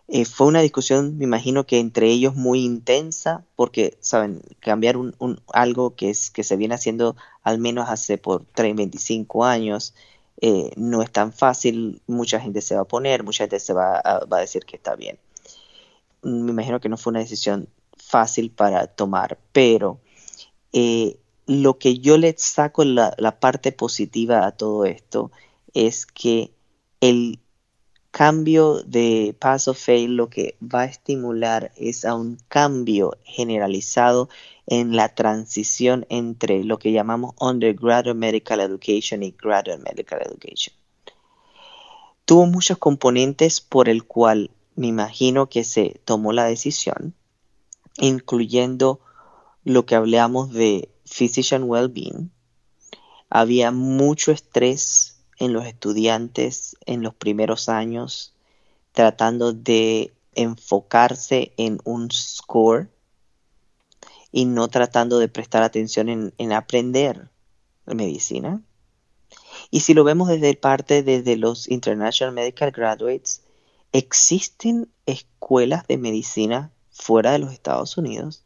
Eh, 0.07 0.25
fue 0.25 0.47
una 0.47 0.61
discusión, 0.61 1.17
me 1.17 1.25
imagino 1.25 1.65
que 1.67 1.79
entre 1.79 2.07
ellos 2.07 2.35
muy 2.35 2.65
intensa, 2.65 3.45
porque, 3.55 3.97
saben, 4.01 4.41
cambiar 4.59 4.97
un, 4.97 5.13
algo 5.53 5.95
que, 5.95 6.09
es, 6.09 6.31
que 6.31 6.43
se 6.43 6.57
viene 6.57 6.75
haciendo 6.75 7.15
al 7.43 7.59
menos 7.59 7.89
hace 7.89 8.17
por 8.17 8.43
30, 8.45 8.77
25 8.77 9.45
años, 9.45 9.93
eh, 10.41 10.71
no 10.77 11.03
es 11.03 11.11
tan 11.11 11.31
fácil, 11.33 12.01
mucha 12.07 12.39
gente 12.39 12.61
se 12.61 12.75
va 12.75 12.81
a 12.81 12.85
poner, 12.85 13.23
mucha 13.23 13.43
gente 13.43 13.59
se 13.59 13.73
va 13.73 14.01
a 14.03 14.39
decir 14.39 14.65
que 14.65 14.77
está 14.77 14.95
bien. 14.95 15.19
Me 16.21 16.51
imagino 16.51 16.79
que 16.79 16.89
no 16.89 16.97
fue 16.97 17.11
una 17.11 17.19
decisión 17.19 17.69
fácil 17.97 18.51
para 18.51 18.87
tomar, 18.87 19.39
pero 19.51 19.99
eh, 20.73 21.17
lo 21.45 21.79
que 21.79 21.99
yo 21.99 22.17
le 22.17 22.35
saco 22.37 22.83
la, 22.83 23.39
parte 23.39 23.71
positiva 23.71 24.45
a 24.45 24.51
todo 24.51 24.85
esto 24.85 25.31
es 25.73 26.05
que 26.05 26.51
el 27.01 27.39
cambio 28.11 28.83
de 28.83 29.35
pass 29.39 29.67
of 29.67 29.77
fail 29.77 30.15
lo 30.15 30.29
que 30.29 30.57
va 30.61 30.81
a 30.81 30.85
estimular 30.85 31.71
es 31.75 32.05
a 32.05 32.15
un 32.15 32.37
cambio 32.47 33.17
generalizado 33.23 34.29
en 34.67 34.95
la 34.95 35.15
transición 35.15 36.05
entre 36.09 36.63
lo 36.63 36.77
que 36.77 36.91
llamamos 36.91 37.33
undergraduate 37.39 38.13
medical 38.13 38.59
education 38.59 39.23
y 39.23 39.31
graduate 39.31 39.81
medical 39.81 40.21
education. 40.21 40.75
Tuvo 42.25 42.45
muchos 42.45 42.77
componentes 42.77 43.59
por 43.59 43.89
el 43.89 44.03
cual 44.03 44.51
me 44.79 44.87
imagino 44.87 45.49
que 45.49 45.65
se 45.65 45.99
tomó 46.05 46.31
la 46.31 46.45
decisión, 46.45 47.13
incluyendo 47.97 49.01
lo 49.65 49.85
que 49.85 49.95
hablamos 49.95 50.53
de 50.53 50.87
physician 51.03 51.63
well-being. 51.63 52.31
Había 53.29 53.71
mucho 53.71 54.31
estrés 54.31 55.19
en 55.37 55.51
los 55.51 55.65
estudiantes 55.65 56.77
en 56.85 57.03
los 57.03 57.13
primeros 57.13 57.67
años, 57.67 58.33
tratando 58.93 59.51
de 59.51 60.13
enfocarse 60.33 61.51
en 61.57 61.81
un 61.83 62.09
score 62.09 62.89
y 64.31 64.45
no 64.45 64.69
tratando 64.69 65.19
de 65.19 65.27
prestar 65.27 65.61
atención 65.61 66.31
en, 66.37 66.53
aprender 66.53 67.27
medicina. 67.85 68.61
Y 69.71 69.81
si 69.81 69.93
lo 69.93 70.05
vemos 70.05 70.29
desde 70.29 70.55
parte 70.55 71.03
desde 71.03 71.35
los 71.35 71.67
International 71.67 72.33
Medical 72.33 72.71
Graduates, 72.71 73.41
existen 73.91 74.89
escuelas 75.05 75.87
de 75.87 75.97
medicina 75.97 76.71
fuera 76.91 77.31
de 77.31 77.39
los 77.39 77.53
Estados 77.53 77.97
Unidos 77.97 78.43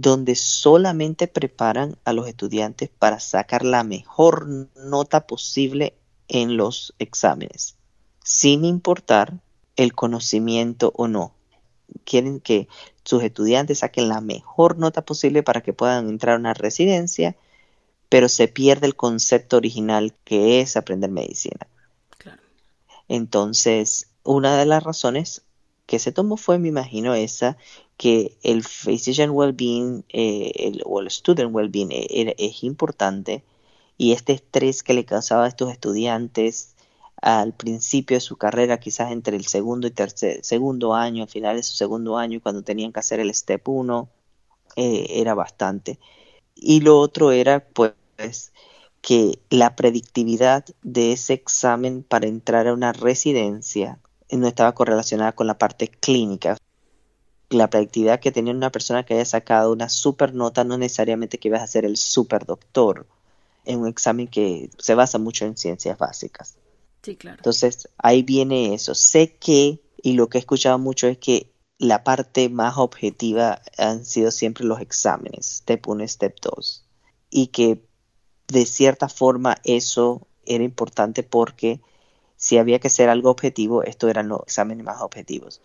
donde 0.00 0.34
solamente 0.34 1.28
preparan 1.28 1.98
a 2.04 2.14
los 2.14 2.26
estudiantes 2.26 2.88
para 2.88 3.20
sacar 3.20 3.64
la 3.64 3.84
mejor 3.84 4.48
nota 4.76 5.26
posible 5.26 5.94
en 6.28 6.56
los 6.56 6.94
exámenes, 6.98 7.76
sin 8.24 8.64
importar 8.64 9.40
el 9.76 9.94
conocimiento 9.94 10.92
o 10.96 11.06
no. 11.06 11.34
Quieren 12.04 12.40
que 12.40 12.66
sus 13.04 13.22
estudiantes 13.22 13.80
saquen 13.80 14.08
la 14.08 14.22
mejor 14.22 14.78
nota 14.78 15.02
posible 15.02 15.42
para 15.42 15.60
que 15.60 15.74
puedan 15.74 16.08
entrar 16.08 16.36
a 16.36 16.38
una 16.38 16.54
residencia, 16.54 17.36
pero 18.08 18.30
se 18.30 18.48
pierde 18.48 18.86
el 18.86 18.96
concepto 18.96 19.58
original 19.58 20.14
que 20.24 20.60
es 20.60 20.76
aprender 20.76 21.10
medicina. 21.10 21.66
Entonces, 23.08 24.09
una 24.24 24.58
de 24.58 24.66
las 24.66 24.82
razones 24.82 25.42
que 25.86 25.98
se 25.98 26.12
tomó 26.12 26.36
fue, 26.36 26.58
me 26.58 26.68
imagino, 26.68 27.14
esa, 27.14 27.56
que 27.96 28.36
el 28.42 28.62
physician 28.62 29.30
well-being 29.30 30.04
eh, 30.08 30.80
o 30.84 31.00
el 31.00 31.10
student 31.10 31.54
well-being 31.54 31.90
eh, 31.90 32.34
es 32.38 32.62
importante 32.62 33.42
y 33.98 34.12
este 34.12 34.32
estrés 34.32 34.82
que 34.82 34.94
le 34.94 35.04
causaba 35.04 35.44
a 35.44 35.48
estos 35.48 35.70
estudiantes 35.70 36.74
al 37.20 37.52
principio 37.54 38.16
de 38.16 38.20
su 38.20 38.36
carrera, 38.36 38.80
quizás 38.80 39.12
entre 39.12 39.36
el 39.36 39.46
segundo 39.46 39.86
y 39.86 39.90
tercer, 39.90 40.44
segundo 40.44 40.94
año, 40.94 41.24
al 41.24 41.28
final 41.28 41.56
de 41.56 41.62
su 41.62 41.74
segundo 41.74 42.16
año, 42.16 42.40
cuando 42.40 42.62
tenían 42.62 42.92
que 42.92 43.00
hacer 43.00 43.20
el 43.20 43.34
step 43.34 43.68
1, 43.68 44.08
eh, 44.76 45.06
era 45.10 45.34
bastante. 45.34 45.98
Y 46.54 46.80
lo 46.80 46.98
otro 46.98 47.32
era, 47.32 47.66
pues, 47.68 48.52
que 49.02 49.38
la 49.50 49.76
predictividad 49.76 50.64
de 50.82 51.12
ese 51.12 51.34
examen 51.34 52.02
para 52.02 52.26
entrar 52.26 52.68
a 52.68 52.74
una 52.74 52.92
residencia 52.92 53.98
no 54.32 54.46
estaba 54.46 54.74
correlacionada 54.74 55.32
con 55.32 55.46
la 55.46 55.58
parte 55.58 55.88
clínica. 55.88 56.56
La 57.48 57.68
predictividad 57.68 58.20
que 58.20 58.30
tenía 58.30 58.54
una 58.54 58.70
persona 58.70 59.04
que 59.04 59.14
haya 59.14 59.24
sacado 59.24 59.72
una 59.72 59.88
super 59.88 60.34
nota 60.34 60.64
no 60.64 60.78
necesariamente 60.78 61.38
que 61.38 61.48
ibas 61.48 61.62
a 61.62 61.66
ser 61.66 61.84
el 61.84 61.96
super 61.96 62.46
doctor 62.46 63.06
en 63.64 63.80
un 63.80 63.88
examen 63.88 64.28
que 64.28 64.70
se 64.78 64.94
basa 64.94 65.18
mucho 65.18 65.44
en 65.44 65.56
ciencias 65.56 65.98
básicas. 65.98 66.56
Sí, 67.02 67.16
claro. 67.16 67.38
Entonces, 67.38 67.88
ahí 67.98 68.22
viene 68.22 68.74
eso. 68.74 68.94
Sé 68.94 69.34
que, 69.34 69.80
y 70.02 70.12
lo 70.12 70.28
que 70.28 70.38
he 70.38 70.40
escuchado 70.40 70.78
mucho 70.78 71.06
es 71.08 71.18
que 71.18 71.50
la 71.78 72.04
parte 72.04 72.48
más 72.50 72.76
objetiva 72.76 73.62
han 73.78 74.04
sido 74.04 74.30
siempre 74.30 74.64
los 74.64 74.80
exámenes, 74.80 75.46
step 75.46 75.88
1, 75.88 76.06
step 76.08 76.36
2. 76.42 76.84
Y 77.30 77.46
que 77.48 77.82
de 78.48 78.66
cierta 78.66 79.08
forma 79.08 79.56
eso 79.64 80.26
era 80.44 80.62
importante 80.62 81.22
porque 81.22 81.80
si 82.40 82.56
había 82.56 82.78
que 82.80 82.88
ser 82.88 83.10
algo 83.10 83.30
objetivo, 83.30 83.84
estos 83.84 84.10
eran 84.10 84.28
los 84.28 84.40
exámenes 84.40 84.84
más 84.84 85.02
objetivos. 85.02 85.60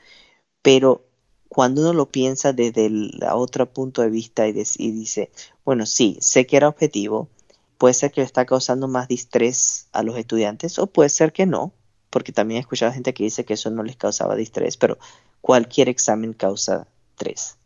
Pero 0.62 1.06
cuando 1.48 1.82
uno 1.82 1.94
lo 1.94 2.08
piensa 2.08 2.52
desde 2.52 2.88
el 2.88 3.18
otro 3.32 3.72
punto 3.72 4.02
de 4.02 4.10
vista 4.10 4.46
y, 4.46 4.52
dice, 4.52 5.32
bueno, 5.64 5.86
sí, 5.86 6.18
sé 6.20 6.46
que 6.46 6.58
era 6.58 6.68
objetivo, 6.68 7.30
puede 7.78 7.94
ser 7.94 8.12
que 8.12 8.22
le 8.22 8.26
está 8.26 8.46
causando 8.46 8.90
más 8.90 9.08
distrés 9.08 9.88
a 9.94 10.04
los 10.04 10.18
estudiantes 10.18 10.78
o 10.78 10.88
puede 10.88 11.10
ser 11.10 11.32
que 11.32 11.46
no, 11.46 11.72
porque 12.10 12.34
también 12.34 12.58
he 12.58 12.62
escuchado 12.62 12.92
gente 12.92 13.14
que 13.14 13.24
dice 13.24 13.46
que 13.46 13.54
eso 13.54 13.70
no 13.72 13.82
les 13.82 13.96
causaba 13.96 14.36
distrés, 14.36 14.76
pero 14.76 14.98
cualquier 15.40 15.88
examen 15.88 16.34
causa 16.34 16.88
estrés. 17.12 17.58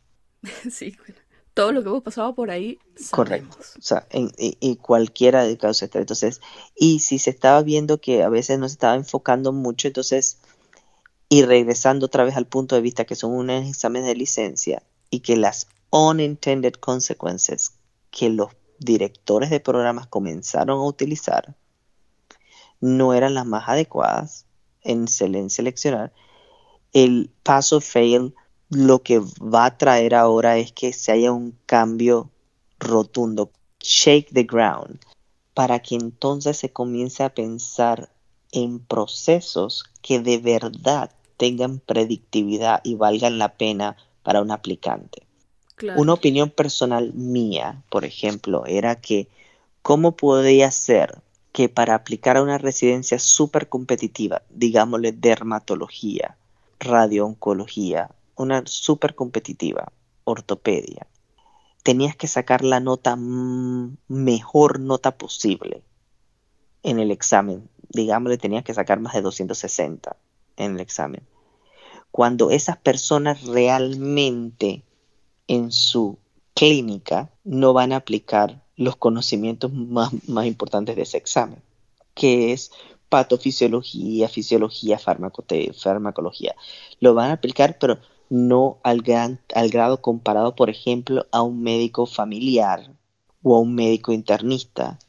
Sí, 0.72 0.95
todo 1.60 1.74
lo 1.74 1.84
que 1.84 1.89
hemos 1.89 2.04
pasado 2.04 2.34
por 2.34 2.52
ahí. 2.52 2.80
Correcto. 3.12 3.58
O 3.78 3.82
sea, 3.82 4.08
y, 4.13 4.78
cualquiera 4.78 5.43
de 5.43 5.58
causa 5.58 5.84
estrés. 5.84 6.04
Entonces, 6.04 6.42
y 6.73 7.00
si 7.00 7.19
se 7.19 7.31
estaba 7.31 7.62
viendo 7.63 8.00
que 8.00 8.23
a 8.23 8.29
veces 8.29 8.58
no 8.60 8.69
se 8.69 8.75
estaba 8.75 8.96
enfocando 8.96 9.52
mucho, 9.52 9.90
entonces, 9.90 10.38
y 11.27 11.42
regresando 11.42 12.06
otra 12.06 12.23
vez 12.23 12.38
al 12.38 12.46
punto 12.46 12.75
de 12.75 12.81
vista 12.81 13.04
que 13.04 13.17
son 13.17 13.33
unos 13.33 13.67
exámenes 13.67 14.08
de 14.08 14.15
licencia 14.15 14.83
y 15.10 15.19
que 15.19 15.36
las 15.36 15.67
unintended 15.90 16.75
consequences 16.75 17.73
que 18.10 18.29
los 18.29 18.52
directores 18.77 19.50
de 19.50 19.60
programas 19.60 20.08
comenzaron 20.08 20.79
a 20.79 20.86
utilizar 20.86 21.58
no 22.79 23.13
eran 23.13 23.33
las 23.33 23.46
más 23.46 23.67
adecuadas 23.67 24.46
en 24.81 25.10
seleccionar, 25.10 26.13
el 26.94 27.29
paso 27.44 27.81
fail 27.81 28.33
lo 28.70 29.02
que 29.02 29.20
va 29.20 29.65
a 29.65 29.78
traer 29.78 30.13
ahora 30.13 30.58
es 30.58 30.72
que 30.72 30.94
se 30.94 31.12
haya 31.12 31.32
un 31.32 31.58
cambio 31.65 32.30
rotundo, 32.78 33.52
shake 33.80 34.32
the 34.32 34.44
ground, 34.44 35.00
para 35.56 35.80
que 35.80 35.96
entonces 35.96 36.58
se 36.58 36.72
comience 36.72 37.24
a 37.24 37.34
pensar 37.34 38.10
en 38.52 38.80
procesos 38.80 39.86
que 40.02 40.20
de 40.20 40.38
verdad 40.38 41.12
tengan 41.38 41.80
predictividad 41.80 42.82
y 42.84 42.96
valgan 42.96 43.40
la 43.40 43.54
pena 43.54 43.98
para 44.24 44.42
un 44.42 44.52
aplicante. 44.52 45.24
Una 45.96 46.13
opinión 46.13 46.50
personal 46.50 47.13
mía, 47.13 47.84
por 47.90 48.04
ejemplo, 48.04 48.65
era 48.65 49.00
que 49.00 49.30
cómo 49.82 50.15
podría 50.15 50.70
ser 50.72 51.22
que 51.54 51.70
para 51.70 51.96
aplicar 51.96 52.38
a 52.38 52.44
una 52.44 52.58
residencia 52.58 53.17
súper 53.17 53.70
competitiva, 53.70 54.44
digámosle 54.50 55.13
dermatología, 55.13 56.38
radiooncología 56.80 58.10
una 58.40 58.63
súper 58.65 59.15
competitiva, 59.15 59.92
ortopedia, 60.23 61.08
tenías 61.83 62.15
que 62.15 62.27
sacar 62.27 62.63
la 62.63 62.79
nota 62.79 63.15
mejor 63.17 64.79
nota 64.79 65.17
posible 65.17 65.81
en 66.83 67.00
el 67.00 67.12
examen. 67.12 67.69
Digamos, 67.90 68.37
tenías 68.37 68.63
que 68.63 68.73
sacar 68.73 69.00
más 69.00 69.13
de 69.13 69.21
260 69.21 70.15
en 70.58 70.75
el 70.75 70.79
examen. 70.79 71.21
Cuando 72.12 72.52
esas 72.52 72.77
personas 72.77 73.44
realmente 73.44 74.83
en 75.48 75.71
su 75.71 76.17
clínica 76.54 77.31
no 77.44 77.73
van 77.73 77.94
a 77.94 77.98
aplicar 77.98 78.63
los 78.75 78.96
conocimientos 78.96 79.73
más, 79.73 80.12
más 80.27 80.46
importantes 80.46 80.96
de 80.96 81.02
ese 81.04 81.17
examen, 81.17 81.62
que 82.13 82.52
es 82.54 82.71
patofisiología, 83.10 84.29
fisiología, 84.29 85.00
farmacología. 85.00 86.56
Lo 87.00 87.13
van 87.13 87.31
a 87.31 87.33
aplicar, 87.33 87.77
pero 87.79 88.00
no 88.30 88.80
al, 88.84 89.02
grado 89.02 90.02
comparado, 90.02 90.56
por 90.56 90.69
ejemplo, 90.69 91.25
a 91.32 91.42
un 91.42 91.62
médico 91.62 92.06
familiar 92.06 92.92
o 93.44 93.56
a 93.56 93.60
un 93.60 93.75
médico 93.75 94.12
internista, 94.12 95.00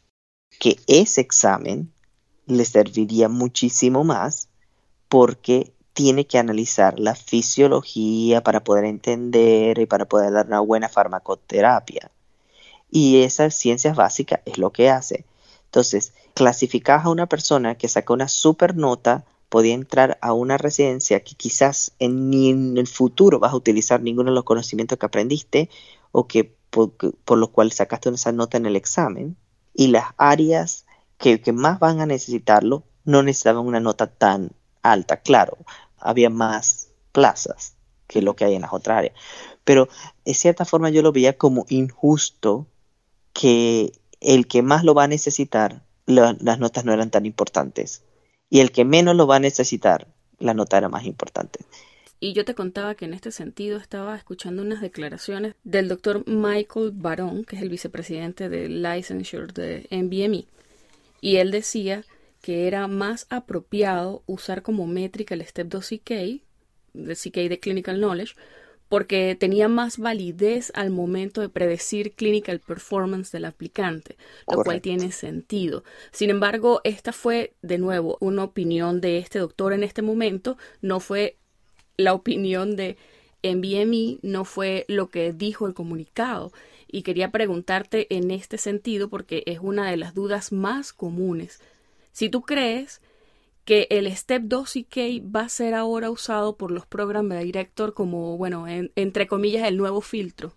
que 0.59 0.79
ese 0.87 1.21
examen 1.21 1.93
le 2.47 2.65
serviría 2.65 3.29
muchísimo 3.29 4.05
más 4.05 4.49
porque 5.09 5.73
tiene 5.93 6.27
que 6.27 6.39
analizar 6.39 6.99
la 6.99 7.15
fisiología 7.15 8.43
para 8.43 8.65
poder 8.65 8.85
entender 8.85 9.79
y 9.79 9.87
para 9.87 10.07
poder 10.07 10.33
dar 10.33 10.47
una 10.47 10.61
buena 10.61 10.89
farmacoterapia. 10.89 12.11
Y 12.91 13.23
esa 13.23 13.51
ciencia 13.51 13.93
básica 13.93 14.41
es 14.47 14.59
lo 14.59 14.73
que 14.73 14.91
hace. 14.91 15.25
Entonces, 15.67 16.15
clasificas 16.35 17.05
a 17.05 17.11
una 17.11 17.27
persona 17.27 17.77
que 17.77 17.89
saca 17.89 18.13
una 18.13 18.29
super 18.29 18.77
nota, 18.77 19.25
podía 19.51 19.75
entrar 19.75 20.17
a 20.23 20.33
una 20.33 20.57
residencia 20.57 21.21
que 21.21 21.35
quizás 21.35 21.93
en, 21.99 22.31
ni 22.31 22.49
en 22.49 22.79
el 22.79 22.87
futuro 22.87 23.41
vas 23.41 23.53
a 23.53 23.57
utilizar 23.57 24.01
ninguno 24.01 24.31
de 24.31 24.37
los 24.37 24.45
conocimientos 24.45 24.97
que 24.97 25.07
aprendiste 25.07 25.69
o 26.13 26.27
que 26.27 26.57
por, 26.71 27.37
los 27.37 27.51
cuales 27.51 27.75
sacaste 27.75 28.09
esa 28.11 28.33
nota 28.33 28.57
en 28.57 28.65
el 28.65 28.77
examen. 28.77 29.37
Y 29.75 29.89
las 29.89 30.07
áreas 30.17 30.87
que, 31.19 31.41
que 31.43 31.53
más 31.53 31.81
van 31.81 32.01
a 32.01 32.07
necesitarlo 32.07 32.85
no 33.05 33.23
necesitaban 33.23 33.67
una 33.67 33.81
nota 33.81 34.07
tan 34.07 34.53
alta. 34.83 35.19
Claro, 35.19 35.59
había 35.99 36.31
más 36.31 36.93
plazas 37.13 37.75
que 38.07 38.23
lo 38.23 38.37
que 38.37 38.45
hay 38.45 38.55
en 38.55 38.63
las 38.63 38.73
otras 38.73 38.99
áreas. 38.99 39.15
Pero 39.65 39.89
de 40.25 40.35
cierta 40.35 40.65
forma 40.65 40.91
yo 40.91 41.03
lo 41.03 41.13
veía 41.13 41.37
como 41.37 41.67
injusto 41.69 42.69
que 43.33 43.93
el 44.21 44.47
que 44.47 44.63
más 44.63 44.85
lo 44.85 44.95
va 44.95 45.05
a 45.05 45.09
necesitar, 45.09 45.83
las 46.07 46.59
notas 46.59 46.85
no 46.85 46.93
eran 46.93 47.11
tan 47.11 47.27
importantes. 47.27 48.03
Y 48.51 48.61
el 48.61 48.73
que 48.73 48.85
menos 48.85 49.17
lo 49.17 49.27
va 49.27 49.37
a 49.37 49.41
necesitar, 49.41 50.09
la 50.39 50.53
nota 50.53 50.77
era 50.77 50.89
más 50.89 51.05
importante. 51.05 51.61
Y 52.23 52.35
yo 52.35 52.45
te 52.45 52.55
contaba 52.55 52.95
que 52.95 53.07
en 53.07 53.15
este 53.15 53.33
sentido 53.33 53.79
estaba 53.79 54.15
escuchando 54.15 54.61
unas 54.61 54.83
declaraciones 54.83 55.55
del 55.65 55.89
doctor 55.89 56.29
Michael 56.29 56.91
Barón, 56.93 57.45
que 57.45 57.57
es 57.57 57.63
el 57.63 57.71
vicepresidente 57.71 58.51
de 58.51 58.69
Licensure 58.69 59.53
de 59.55 59.87
NBME. 59.91 60.45
Y 61.23 61.37
él 61.37 61.51
decía 61.51 62.05
que 62.43 62.67
era 62.67 62.87
más 62.89 63.27
apropiado 63.31 64.23
usar 64.27 64.63
como 64.63 64.87
métrica 64.87 65.35
el 65.35 65.47
Step 65.47 65.69
2 65.69 65.87
CK, 65.87 66.11
el 66.11 67.17
CK 67.17 67.49
de 67.49 67.59
Clinical 67.59 67.97
Knowledge, 67.97 68.35
porque 68.91 69.37
tenía 69.39 69.69
más 69.69 69.99
validez 69.99 70.73
al 70.75 70.91
momento 70.91 71.41
de 71.41 71.49
predecir 71.49 72.13
clinical 72.13 72.59
performance 72.59 73.31
del 73.31 73.45
aplicante, 73.45 74.17
lo 74.51 74.65
cual 74.65 74.81
tiene 74.81 75.13
sentido. 75.13 75.85
Sin 76.11 76.29
embargo, 76.29 76.81
esta 76.83 77.13
fue 77.13 77.55
de 77.63 77.79
nuevo 77.79 78.19
una 78.21 78.43
opinión 78.43 79.01
de 79.01 79.19
este 79.19 79.39
doctor 79.39 79.73
en 79.73 79.85
este 79.85 80.03
momento, 80.03 80.59
no 80.83 80.99
fue 80.99 81.37
la 81.97 82.15
opinión 82.15 82.75
de 82.75 82.97
NBME, 83.45 84.19
no 84.23 84.45
fue 84.45 84.87
lo 84.89 85.09
que 85.09 85.33
dijo 85.33 85.69
el 85.69 85.75
comunicado. 85.75 86.51
Y 86.89 87.03
quería 87.03 87.31
preguntarte 87.31 88.13
en 88.13 88.33
este 88.33 88.59
sentido 88.59 89.09
porque 89.09 89.45
es 89.47 89.61
una 89.61 89.89
de 89.89 89.99
las 89.99 90.15
dudas 90.15 90.51
más 90.51 90.93
comunes. 90.93 91.61
Si 92.11 92.29
tú 92.29 92.43
crees 92.43 93.01
que 93.65 93.87
el 93.91 94.15
Step 94.17 94.43
2 94.45 94.71
CK 94.71 94.97
va 95.35 95.43
a 95.43 95.49
ser 95.49 95.75
ahora 95.75 96.11
usado 96.11 96.57
por 96.57 96.71
los 96.71 96.87
Program 96.87 97.29
Director 97.29 97.95
como, 97.95 98.37
bueno, 98.37 98.67
entre 98.69 99.27
comillas, 99.27 99.67
el 99.67 99.77
nuevo 99.77 100.01
filtro. 100.01 100.55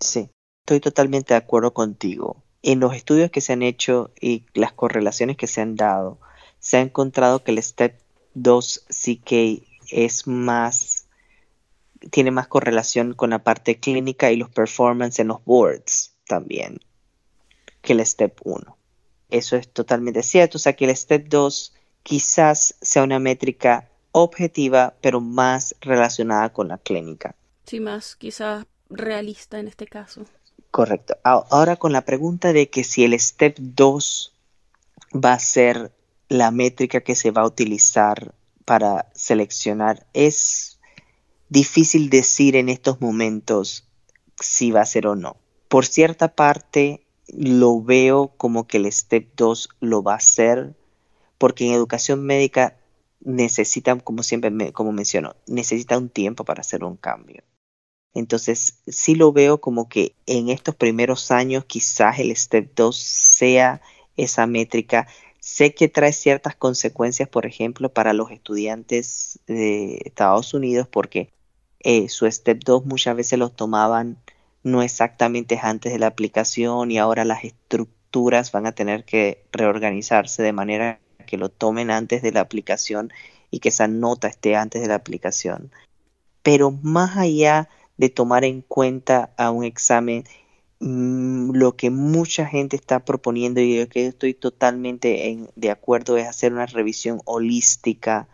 Sí, 0.00 0.30
estoy 0.62 0.80
totalmente 0.80 1.34
de 1.34 1.38
acuerdo 1.38 1.74
contigo. 1.74 2.42
En 2.62 2.80
los 2.80 2.94
estudios 2.94 3.30
que 3.30 3.40
se 3.40 3.52
han 3.52 3.62
hecho 3.62 4.10
y 4.20 4.46
las 4.54 4.72
correlaciones 4.72 5.36
que 5.36 5.46
se 5.46 5.60
han 5.60 5.76
dado, 5.76 6.18
se 6.58 6.78
ha 6.78 6.80
encontrado 6.80 7.44
que 7.44 7.52
el 7.52 7.62
Step 7.62 8.00
2 8.34 8.86
CK 8.88 9.62
es 9.90 10.26
más, 10.26 11.06
tiene 12.10 12.30
más 12.30 12.48
correlación 12.48 13.12
con 13.12 13.30
la 13.30 13.44
parte 13.44 13.78
clínica 13.78 14.32
y 14.32 14.36
los 14.36 14.50
performance 14.50 15.18
en 15.18 15.28
los 15.28 15.44
boards 15.44 16.14
también 16.26 16.80
que 17.84 17.92
el 17.92 18.04
Step 18.04 18.40
1. 18.42 18.76
Eso 19.30 19.56
es 19.56 19.68
totalmente 19.68 20.22
cierto. 20.22 20.58
O 20.58 20.60
sea 20.60 20.74
que 20.74 20.86
el 20.86 20.96
Step 20.96 21.28
2 21.28 21.74
quizás 22.04 22.76
sea 22.80 23.02
una 23.02 23.18
métrica 23.18 23.88
objetiva, 24.12 24.94
pero 25.00 25.20
más 25.20 25.74
relacionada 25.80 26.52
con 26.52 26.68
la 26.68 26.78
clínica. 26.78 27.34
Sí, 27.66 27.80
más 27.80 28.14
quizás 28.14 28.64
realista 28.88 29.58
en 29.58 29.66
este 29.66 29.88
caso. 29.88 30.24
Correcto. 30.70 31.16
Ahora 31.24 31.76
con 31.76 31.92
la 31.92 32.04
pregunta 32.04 32.52
de 32.52 32.70
que 32.70 32.84
si 32.84 33.04
el 33.04 33.18
Step 33.18 33.56
2 33.58 34.32
va 35.14 35.32
a 35.32 35.38
ser 35.38 35.92
la 36.28 36.50
métrica 36.50 37.00
que 37.00 37.16
se 37.16 37.30
va 37.30 37.42
a 37.42 37.46
utilizar 37.46 38.34
para 38.64 39.10
seleccionar, 39.14 40.06
es 40.12 40.78
difícil 41.48 42.10
decir 42.10 42.56
en 42.56 42.68
estos 42.68 43.00
momentos 43.00 43.88
si 44.40 44.70
va 44.70 44.82
a 44.82 44.86
ser 44.86 45.06
o 45.06 45.16
no. 45.16 45.36
Por 45.68 45.86
cierta 45.86 46.34
parte, 46.34 47.06
lo 47.28 47.82
veo 47.82 48.32
como 48.36 48.66
que 48.66 48.76
el 48.76 48.92
Step 48.92 49.28
2 49.36 49.68
lo 49.80 50.02
va 50.02 50.14
a 50.14 50.16
hacer 50.16 50.74
porque 51.38 51.66
en 51.66 51.72
educación 51.72 52.24
médica 52.24 52.76
necesitan, 53.20 54.00
como 54.00 54.22
siempre, 54.22 54.72
como 54.72 54.92
menciono, 54.92 55.34
necesita 55.46 55.98
un 55.98 56.08
tiempo 56.10 56.44
para 56.44 56.60
hacer 56.60 56.84
un 56.84 56.96
cambio. 56.96 57.42
Entonces, 58.14 58.78
sí 58.86 59.16
lo 59.16 59.32
veo 59.32 59.60
como 59.60 59.88
que 59.88 60.14
en 60.26 60.48
estos 60.48 60.76
primeros 60.76 61.30
años 61.30 61.64
quizás 61.64 62.20
el 62.20 62.34
Step 62.36 62.72
2 62.76 62.96
sea 62.96 63.80
esa 64.16 64.46
métrica. 64.46 65.08
Sé 65.40 65.74
que 65.74 65.88
trae 65.88 66.12
ciertas 66.12 66.54
consecuencias, 66.54 67.28
por 67.28 67.44
ejemplo, 67.44 67.92
para 67.92 68.12
los 68.12 68.30
estudiantes 68.30 69.40
de 69.46 70.00
Estados 70.04 70.54
Unidos, 70.54 70.86
porque 70.88 71.32
eh, 71.80 72.08
su 72.08 72.30
Step 72.30 72.62
2 72.64 72.86
muchas 72.86 73.16
veces 73.16 73.38
lo 73.38 73.50
tomaban 73.50 74.18
no 74.62 74.82
exactamente 74.82 75.58
antes 75.62 75.92
de 75.92 75.98
la 75.98 76.06
aplicación 76.06 76.90
y 76.90 76.98
ahora 76.98 77.24
las 77.24 77.44
estructuras 77.44 78.52
van 78.52 78.66
a 78.66 78.72
tener 78.72 79.04
que 79.04 79.44
reorganizarse 79.52 80.42
de 80.42 80.52
manera 80.52 81.00
que 81.34 81.38
lo 81.38 81.48
tomen 81.48 81.90
antes 81.90 82.22
de 82.22 82.30
la 82.30 82.40
aplicación 82.40 83.12
y 83.50 83.58
que 83.58 83.70
esa 83.70 83.88
nota 83.88 84.28
esté 84.28 84.54
antes 84.54 84.82
de 84.82 84.86
la 84.86 84.94
aplicación. 84.94 85.72
Pero 86.44 86.70
más 86.70 87.16
allá 87.16 87.68
de 87.96 88.08
tomar 88.08 88.44
en 88.44 88.60
cuenta 88.60 89.34
a 89.36 89.50
un 89.50 89.64
examen, 89.64 90.22
mm, 90.78 91.50
lo 91.56 91.76
que 91.76 91.90
mucha 91.90 92.46
gente 92.46 92.76
está 92.76 93.04
proponiendo 93.04 93.60
y 93.60 93.76
yo 93.78 93.88
que 93.88 94.06
estoy 94.06 94.32
totalmente 94.34 95.48
de 95.56 95.70
acuerdo 95.72 96.16
es 96.18 96.28
hacer 96.28 96.52
una 96.52 96.66
revisión 96.66 97.20
holística 97.24 98.28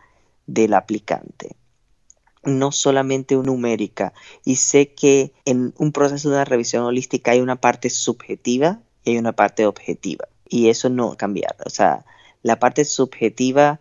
del 0.47 0.75
aplicante 0.75 1.57
no 2.43 2.73
solamente 2.73 3.35
numérica. 3.37 4.15
Y 4.47 4.57
sé 4.57 4.95
que 4.95 5.35
en 5.45 5.75
un 5.77 5.93
proceso 5.93 6.31
de 6.31 6.37
una 6.37 6.47
revisión 6.47 6.85
holística 6.85 7.33
hay 7.33 7.41
una 7.41 7.57
parte 7.57 7.91
subjetiva 7.91 8.81
y 9.05 9.11
hay 9.11 9.19
una 9.19 9.33
parte 9.33 9.67
objetiva. 9.67 10.27
Y 10.49 10.71
eso 10.71 10.89
no 10.89 11.19
cambiar. 11.19 11.55
O 11.67 11.71
sea, 11.71 12.07
la 12.43 12.59
parte 12.59 12.85
subjetiva 12.85 13.81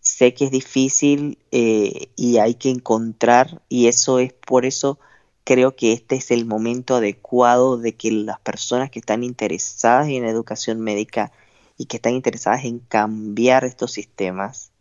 sé 0.00 0.34
que 0.34 0.46
es 0.46 0.50
difícil 0.50 1.38
eh, 1.50 2.10
y 2.16 2.38
hay 2.38 2.54
que 2.54 2.70
encontrar 2.70 3.62
y 3.68 3.88
eso 3.88 4.18
es 4.18 4.32
por 4.32 4.64
eso 4.64 4.98
creo 5.44 5.76
que 5.76 5.92
este 5.92 6.16
es 6.16 6.30
el 6.30 6.46
momento 6.46 6.96
adecuado 6.96 7.78
de 7.78 7.94
que 7.94 8.10
las 8.10 8.40
personas 8.40 8.90
que 8.90 8.98
están 8.98 9.24
interesadas 9.24 10.08
en 10.08 10.24
educación 10.24 10.80
médica 10.80 11.32
y 11.76 11.86
que 11.86 11.96
están 11.96 12.14
interesadas 12.14 12.64
en 12.64 12.80
cambiar 12.80 13.64
estos 13.64 13.92
sistemas 13.92 14.72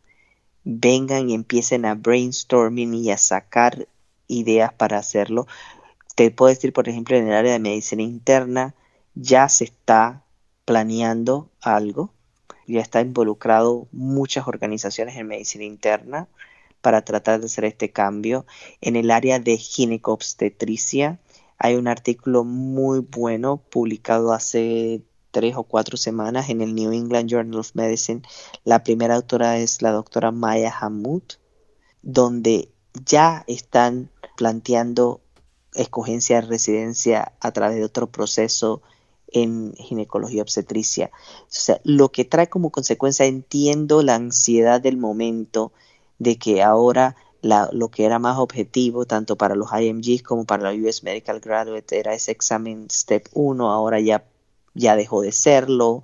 vengan 0.64 1.30
y 1.30 1.36
empiecen 1.36 1.86
a 1.86 1.96
brainstorming 1.96 2.94
y 2.96 3.12
a 3.12 3.18
sacar 3.18 3.88
ideas 4.28 4.74
para 4.74 4.98
hacerlo. 4.98 5.48
Te 6.16 6.32
puedo 6.32 6.50
decir, 6.50 6.74
por 6.74 6.90
ejemplo, 6.90 7.16
en 7.16 7.28
el 7.28 7.34
área 7.34 7.54
de 7.54 7.60
medicina 7.60 8.02
interna 8.04 8.76
ya 9.16 9.48
se 9.48 9.66
está 9.66 10.24
planeando 10.66 11.50
algo 11.62 12.12
ya 12.68 12.82
está 12.82 13.02
involucrado 13.02 13.88
muchas 13.92 14.48
organizaciones 14.48 15.16
en 15.16 15.28
medicina 15.28 15.64
interna 15.64 16.28
para 16.82 17.04
tratar 17.04 17.40
de 17.40 17.48
hacer 17.48 17.66
este 17.66 17.92
cambio. 17.92 18.46
En 18.82 18.96
el 18.96 19.12
área 19.12 19.40
de 19.40 19.58
ginecobstetricia 19.58 21.20
hay 21.58 21.76
un 21.76 21.88
artículo 21.88 22.44
muy 22.44 23.00
bueno 23.00 23.58
publicado 23.58 24.34
hace 24.34 25.02
tres 25.32 25.56
o 25.56 25.64
cuatro 25.64 25.98
semanas 25.98 26.50
en 26.50 26.62
el 26.62 26.76
New 26.76 26.92
England 26.92 27.30
Journal 27.30 27.60
of 27.60 27.72
Medicine. 27.74 28.22
La 28.64 28.84
primera 28.84 29.16
autora 29.16 29.58
es 29.58 29.82
la 29.82 29.92
doctora 29.92 30.32
Maya 30.32 30.74
Hammoud, 30.80 31.24
donde 32.02 32.72
ya 33.06 33.44
están 33.48 34.10
planteando 34.36 35.22
escogencia 35.74 36.42
de 36.42 36.48
residencia 36.48 37.34
a 37.40 37.52
través 37.52 37.78
de 37.78 37.84
otro 37.84 38.08
proceso 38.08 38.82
en 39.32 39.74
ginecología 39.76 40.42
obstetricia. 40.42 41.12
O 41.44 41.46
sea, 41.50 41.80
lo 41.84 42.10
que 42.12 42.26
trae 42.26 42.48
como 42.48 42.72
consecuencia, 42.72 43.26
entiendo 43.26 44.02
la 44.04 44.16
ansiedad 44.16 44.82
del 44.82 44.98
momento 44.98 45.72
de 46.20 46.38
que 46.38 46.64
ahora 46.64 47.16
lo 47.72 47.90
que 47.90 48.06
era 48.06 48.20
más 48.20 48.38
objetivo, 48.38 49.06
tanto 49.06 49.38
para 49.38 49.56
los 49.56 49.70
IMGs 49.72 50.24
como 50.24 50.46
para 50.46 50.72
la 50.72 50.82
US 50.82 51.04
Medical 51.04 51.40
Graduate, 51.40 52.00
era 52.00 52.14
ese 52.14 52.32
examen 52.32 52.88
Step 52.90 53.28
1, 53.34 53.72
ahora 53.72 54.00
ya, 54.00 54.26
ya 54.74 54.96
dejó 54.96 55.22
de 55.22 55.32
serlo. 55.32 56.04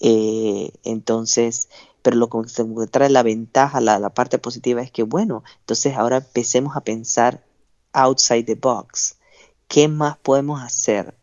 Eh, 0.00 0.72
entonces, 0.82 1.68
pero 2.02 2.16
lo 2.16 2.28
que 2.28 2.86
trae 2.90 3.10
la 3.10 3.22
ventaja, 3.22 3.80
la, 3.80 3.98
la 3.98 4.10
parte 4.10 4.38
positiva 4.38 4.82
es 4.82 4.90
que, 4.90 5.02
bueno, 5.02 5.44
entonces 5.60 5.94
ahora 5.96 6.18
empecemos 6.18 6.76
a 6.76 6.82
pensar 6.82 7.44
outside 7.92 8.44
the 8.44 8.56
box. 8.56 9.16
¿Qué 9.68 9.88
más 9.88 10.16
podemos 10.18 10.62
hacer 10.62 11.14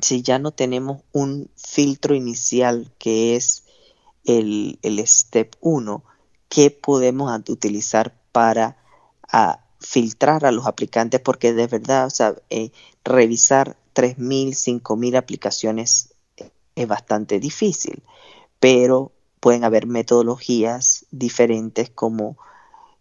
si 0.00 0.22
ya 0.22 0.38
no 0.38 0.52
tenemos 0.52 1.02
un 1.12 1.50
filtro 1.56 2.14
inicial 2.14 2.92
que 2.98 3.36
es 3.36 3.64
el, 4.24 4.78
el 4.82 5.04
step 5.06 5.56
1? 5.60 6.04
¿Qué 6.48 6.70
podemos 6.70 7.30
utilizar 7.48 8.14
para 8.32 8.76
a, 9.30 9.64
filtrar 9.80 10.44
a 10.44 10.52
los 10.52 10.66
aplicantes? 10.66 11.20
Porque 11.20 11.52
de 11.52 11.66
verdad, 11.66 12.06
o 12.06 12.10
sea, 12.10 12.34
eh, 12.50 12.70
revisar 13.04 13.76
3.000, 13.94 14.54
5.000 14.82 15.16
aplicaciones 15.16 16.14
es 16.74 16.86
bastante 16.86 17.40
difícil, 17.40 18.02
pero 18.60 19.12
pueden 19.40 19.64
haber 19.64 19.86
metodologías 19.86 21.06
diferentes 21.10 21.90
como 21.90 22.38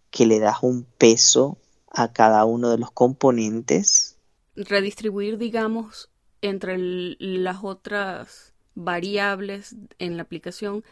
que 0.10 0.26
le 0.26 0.39
das 0.39 0.58
un 0.62 0.86
peso 0.98 1.58
a 1.91 2.12
cada 2.12 2.45
uno 2.45 2.70
de 2.72 2.78
los 2.78 2.91
componentes. 2.91 4.16
Redistribuir, 4.56 5.38
digamos, 5.38 6.10
entre 6.42 6.78
las 7.20 7.64
otras 7.64 8.54
variables 8.76 9.76
en 10.00 10.18
la 10.18 10.24
aplicación 10.24 10.84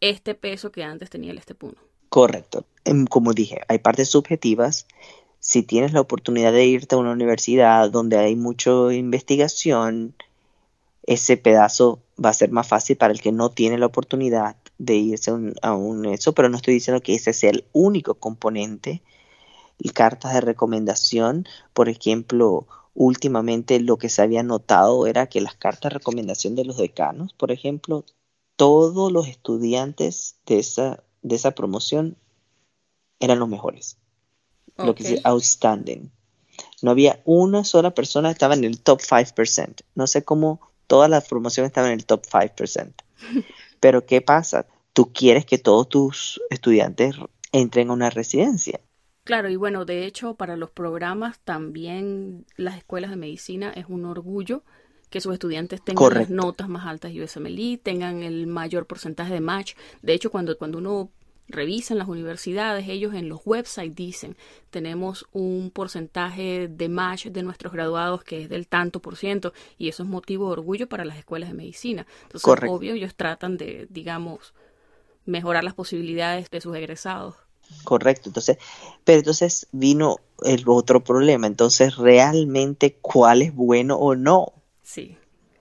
este 0.00 0.34
peso 0.34 0.70
que 0.70 0.84
antes 0.84 1.10
tenía 1.10 1.32
el 1.32 1.40
step 1.40 1.64
1. 1.64 1.74
Correcto. 2.08 2.64
Em, 2.84 3.06
como 3.06 3.32
dije, 3.32 3.60
hay 3.68 3.78
partes 3.78 4.10
subjetivas. 4.10 4.86
Si 5.40 5.62
tienes 5.62 5.92
la 5.92 6.00
oportunidad 6.00 6.52
de 6.52 6.66
irte 6.66 6.94
a 6.94 6.98
una 6.98 7.12
universidad 7.12 7.90
donde 7.90 8.18
hay 8.18 8.36
mucha 8.36 8.70
investigación, 8.92 10.14
ese 11.04 11.36
pedazo 11.36 12.00
va 12.22 12.30
a 12.30 12.34
ser 12.34 12.50
más 12.50 12.68
fácil 12.68 12.96
para 12.96 13.12
el 13.12 13.20
que 13.20 13.32
no 13.32 13.50
tiene 13.50 13.78
la 13.78 13.86
oportunidad 13.86 14.56
de 14.78 14.94
irse 14.94 15.32
a 15.62 15.74
un 15.74 16.06
eso, 16.06 16.32
pero 16.32 16.48
no 16.48 16.56
estoy 16.56 16.74
diciendo 16.74 17.02
que 17.02 17.14
ese 17.14 17.32
sea 17.32 17.50
el 17.50 17.64
único 17.72 18.14
componente 18.14 19.02
cartas 19.92 20.34
de 20.34 20.40
recomendación. 20.40 21.46
Por 21.72 21.88
ejemplo, 21.88 22.66
últimamente 22.98 23.78
lo 23.78 23.96
que 23.96 24.08
se 24.08 24.22
había 24.22 24.42
notado 24.42 25.06
era 25.06 25.28
que 25.28 25.40
las 25.40 25.54
cartas 25.54 25.90
de 25.90 25.98
recomendación 25.98 26.56
de 26.56 26.64
los 26.64 26.76
decanos, 26.76 27.32
por 27.32 27.52
ejemplo, 27.52 28.04
todos 28.56 29.12
los 29.12 29.28
estudiantes 29.28 30.36
de 30.46 30.58
esa, 30.58 31.04
de 31.22 31.36
esa 31.36 31.52
promoción 31.52 32.16
eran 33.20 33.38
los 33.38 33.48
mejores. 33.48 33.98
Lo 34.76 34.96
que 34.96 35.14
es 35.14 35.24
outstanding. 35.24 36.10
No 36.82 36.90
había 36.90 37.22
una 37.24 37.62
sola 37.62 37.94
persona 37.94 38.28
que 38.28 38.32
estaba 38.32 38.54
en 38.54 38.64
el 38.64 38.80
top 38.80 39.00
5%. 39.00 39.82
No 39.94 40.08
sé 40.08 40.24
cómo 40.24 40.60
todas 40.88 41.08
las 41.08 41.26
promociones 41.28 41.70
estaban 41.70 41.92
en 41.92 42.00
el 42.00 42.06
top 42.06 42.24
5%. 42.26 42.94
Pero 43.80 44.06
¿qué 44.06 44.20
pasa? 44.20 44.66
Tú 44.92 45.12
quieres 45.12 45.46
que 45.46 45.58
todos 45.58 45.88
tus 45.88 46.40
estudiantes 46.50 47.14
entren 47.52 47.90
a 47.90 47.92
una 47.92 48.10
residencia. 48.10 48.80
Claro, 49.28 49.50
y 49.50 49.56
bueno, 49.56 49.84
de 49.84 50.06
hecho, 50.06 50.36
para 50.36 50.56
los 50.56 50.70
programas 50.70 51.38
también 51.40 52.46
las 52.56 52.78
escuelas 52.78 53.10
de 53.10 53.16
medicina 53.16 53.70
es 53.76 53.84
un 53.86 54.06
orgullo 54.06 54.62
que 55.10 55.20
sus 55.20 55.34
estudiantes 55.34 55.82
tengan 55.84 56.14
las 56.14 56.30
notas 56.30 56.70
más 56.70 56.86
altas 56.86 57.12
de 57.12 57.22
USMLE, 57.22 57.76
tengan 57.76 58.22
el 58.22 58.46
mayor 58.46 58.86
porcentaje 58.86 59.34
de 59.34 59.40
match. 59.40 59.74
De 60.00 60.14
hecho, 60.14 60.30
cuando, 60.30 60.56
cuando 60.56 60.78
uno 60.78 61.10
revisa 61.46 61.92
en 61.92 61.98
las 61.98 62.08
universidades, 62.08 62.88
ellos 62.88 63.12
en 63.12 63.28
los 63.28 63.42
websites 63.44 63.94
dicen, 63.94 64.34
tenemos 64.70 65.26
un 65.32 65.72
porcentaje 65.72 66.66
de 66.68 66.88
match 66.88 67.26
de 67.26 67.42
nuestros 67.42 67.74
graduados 67.74 68.24
que 68.24 68.44
es 68.44 68.48
del 68.48 68.66
tanto 68.66 69.00
por 69.00 69.16
ciento, 69.16 69.52
y 69.76 69.90
eso 69.90 70.04
es 70.04 70.08
motivo 70.08 70.46
de 70.46 70.52
orgullo 70.52 70.88
para 70.88 71.04
las 71.04 71.18
escuelas 71.18 71.50
de 71.50 71.54
medicina. 71.54 72.06
Entonces, 72.22 72.48
obvio, 72.66 72.94
ellos 72.94 73.14
tratan 73.14 73.58
de, 73.58 73.86
digamos, 73.90 74.54
mejorar 75.26 75.64
las 75.64 75.74
posibilidades 75.74 76.48
de 76.48 76.62
sus 76.62 76.74
egresados. 76.74 77.34
Correcto, 77.84 78.28
entonces, 78.28 78.58
pero 79.04 79.18
entonces 79.18 79.66
vino 79.72 80.16
el 80.44 80.64
otro 80.66 81.02
problema, 81.02 81.46
entonces 81.46 81.96
realmente 81.96 82.96
cuál 83.00 83.42
es 83.42 83.54
bueno 83.54 83.96
o 83.96 84.14
no. 84.14 84.52
Sí. 84.82 85.16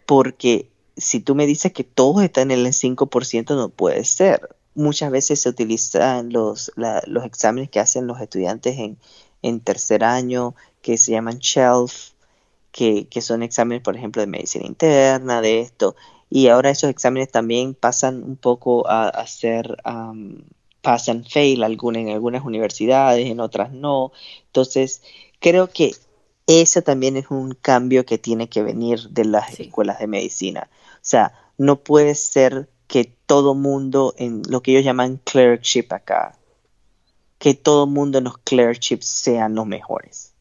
Porque 0.05 0.69
si 0.97 1.19
tú 1.19 1.35
me 1.35 1.45
dices 1.45 1.71
que 1.71 1.83
todos 1.83 2.23
están 2.23 2.51
en 2.51 2.65
el 2.65 2.73
5%, 2.73 3.55
no 3.55 3.69
puede 3.69 4.03
ser. 4.03 4.55
Muchas 4.73 5.11
veces 5.11 5.41
se 5.41 5.49
utilizan 5.49 6.31
los, 6.31 6.71
los 6.75 7.25
exámenes 7.25 7.69
que 7.69 7.79
hacen 7.79 8.07
los 8.07 8.19
estudiantes 8.19 8.77
en, 8.77 8.97
en 9.41 9.59
tercer 9.59 10.03
año, 10.03 10.55
que 10.81 10.97
se 10.97 11.11
llaman 11.11 11.39
SHELF, 11.39 12.11
que, 12.71 13.07
que, 13.07 13.21
son 13.21 13.41
exámenes, 13.41 13.83
por 13.83 13.95
ejemplo, 13.95 14.21
de 14.21 14.27
medicina 14.27 14.65
interna, 14.65 15.41
de 15.41 15.61
esto. 15.61 15.95
Y 16.29 16.49
ahora 16.49 16.69
esos 16.69 16.89
exámenes 16.89 17.31
también 17.31 17.73
pasan 17.73 18.23
un 18.23 18.35
poco 18.35 18.87
a, 18.87 19.07
a 19.07 19.25
ser 19.27 19.77
pasan 20.87 21.25
fail 21.25 21.63
en 21.63 22.09
algunas 22.09 22.45
universidades, 22.45 23.27
en 23.27 23.41
otras 23.41 23.73
no. 23.73 24.13
Entonces, 24.45 25.01
creo 25.41 25.67
que 25.67 25.91
ese 26.45 26.81
también 26.81 27.17
es 27.17 27.25
un 27.29 27.55
cambio 27.61 28.05
que 28.05 28.17
tiene 28.17 28.47
que 28.47 28.63
venir 28.63 29.09
de 29.09 29.25
las 29.25 29.59
escuelas 29.59 29.99
de 29.99 30.07
medicina. 30.07 30.69
O 30.71 30.99
sea, 31.01 31.33
no 31.57 31.83
puede 31.83 32.15
ser 32.15 32.69
que 32.87 33.03
todo 33.25 33.53
mundo 33.53 34.13
en 34.17 34.43
lo 34.47 34.61
que 34.61 34.71
ellos 34.71 34.85
llaman 34.85 35.19
clerkship 35.25 35.87
acá, 35.89 36.39
que 37.37 37.53
todo 37.53 37.85
mundo 37.85 38.19
en 38.19 38.23
los 38.23 38.37
clerkships 38.37 39.07
sean 39.07 39.55
los 39.55 39.67
mejores. 39.67 40.35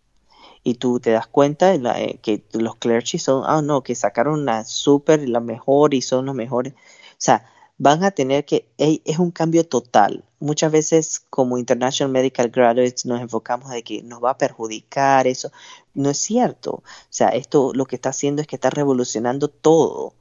Y 0.62 0.74
tú 0.74 1.01
te 1.01 1.11
das 1.11 1.26
cuenta 1.26 1.74
eh, 1.74 2.20
que 2.22 2.44
los 2.53 2.76
clerkships 2.76 3.24
son, 3.24 3.42
ah, 3.47 3.62
no, 3.62 3.82
que 3.82 3.97
sacaron 3.97 4.44
la 4.44 4.64
super, 4.64 5.28
la 5.28 5.40
mejor 5.40 5.92
y 5.92 6.03
son 6.03 6.26
los 6.26 6.36
mejores. 6.36 6.72
O 6.72 7.18
sea, 7.18 7.51
van 7.79 8.05
a 8.05 8.11
tener 8.11 8.45
que, 8.45 8.68
es 8.79 9.18
un 9.18 9.31
cambio 9.31 9.66
total. 9.66 10.24
Muchas 10.39 10.72
veces 10.72 11.22
como 11.31 11.59
International 11.59 12.12
Medical 12.12 12.51
Graduates 12.51 13.05
nos 13.07 13.20
enfocamos 13.20 13.70
de 13.70 13.83
que 13.83 14.03
nos 14.03 14.22
va 14.22 14.31
a 14.31 14.39
perjudicar 14.39 15.27
eso. 15.27 15.51
No 15.95 16.11
es 16.11 16.18
cierto. 16.18 16.70
O 16.70 16.83
sea, 17.11 17.29
esto 17.29 17.72
lo 17.74 17.87
que 17.87 17.97
está 17.97 18.11
haciendo 18.11 18.43
es 18.43 18.49
que 18.49 18.57
está 18.57 18.70
revolucionando 18.70 19.49
todo, 19.49 20.14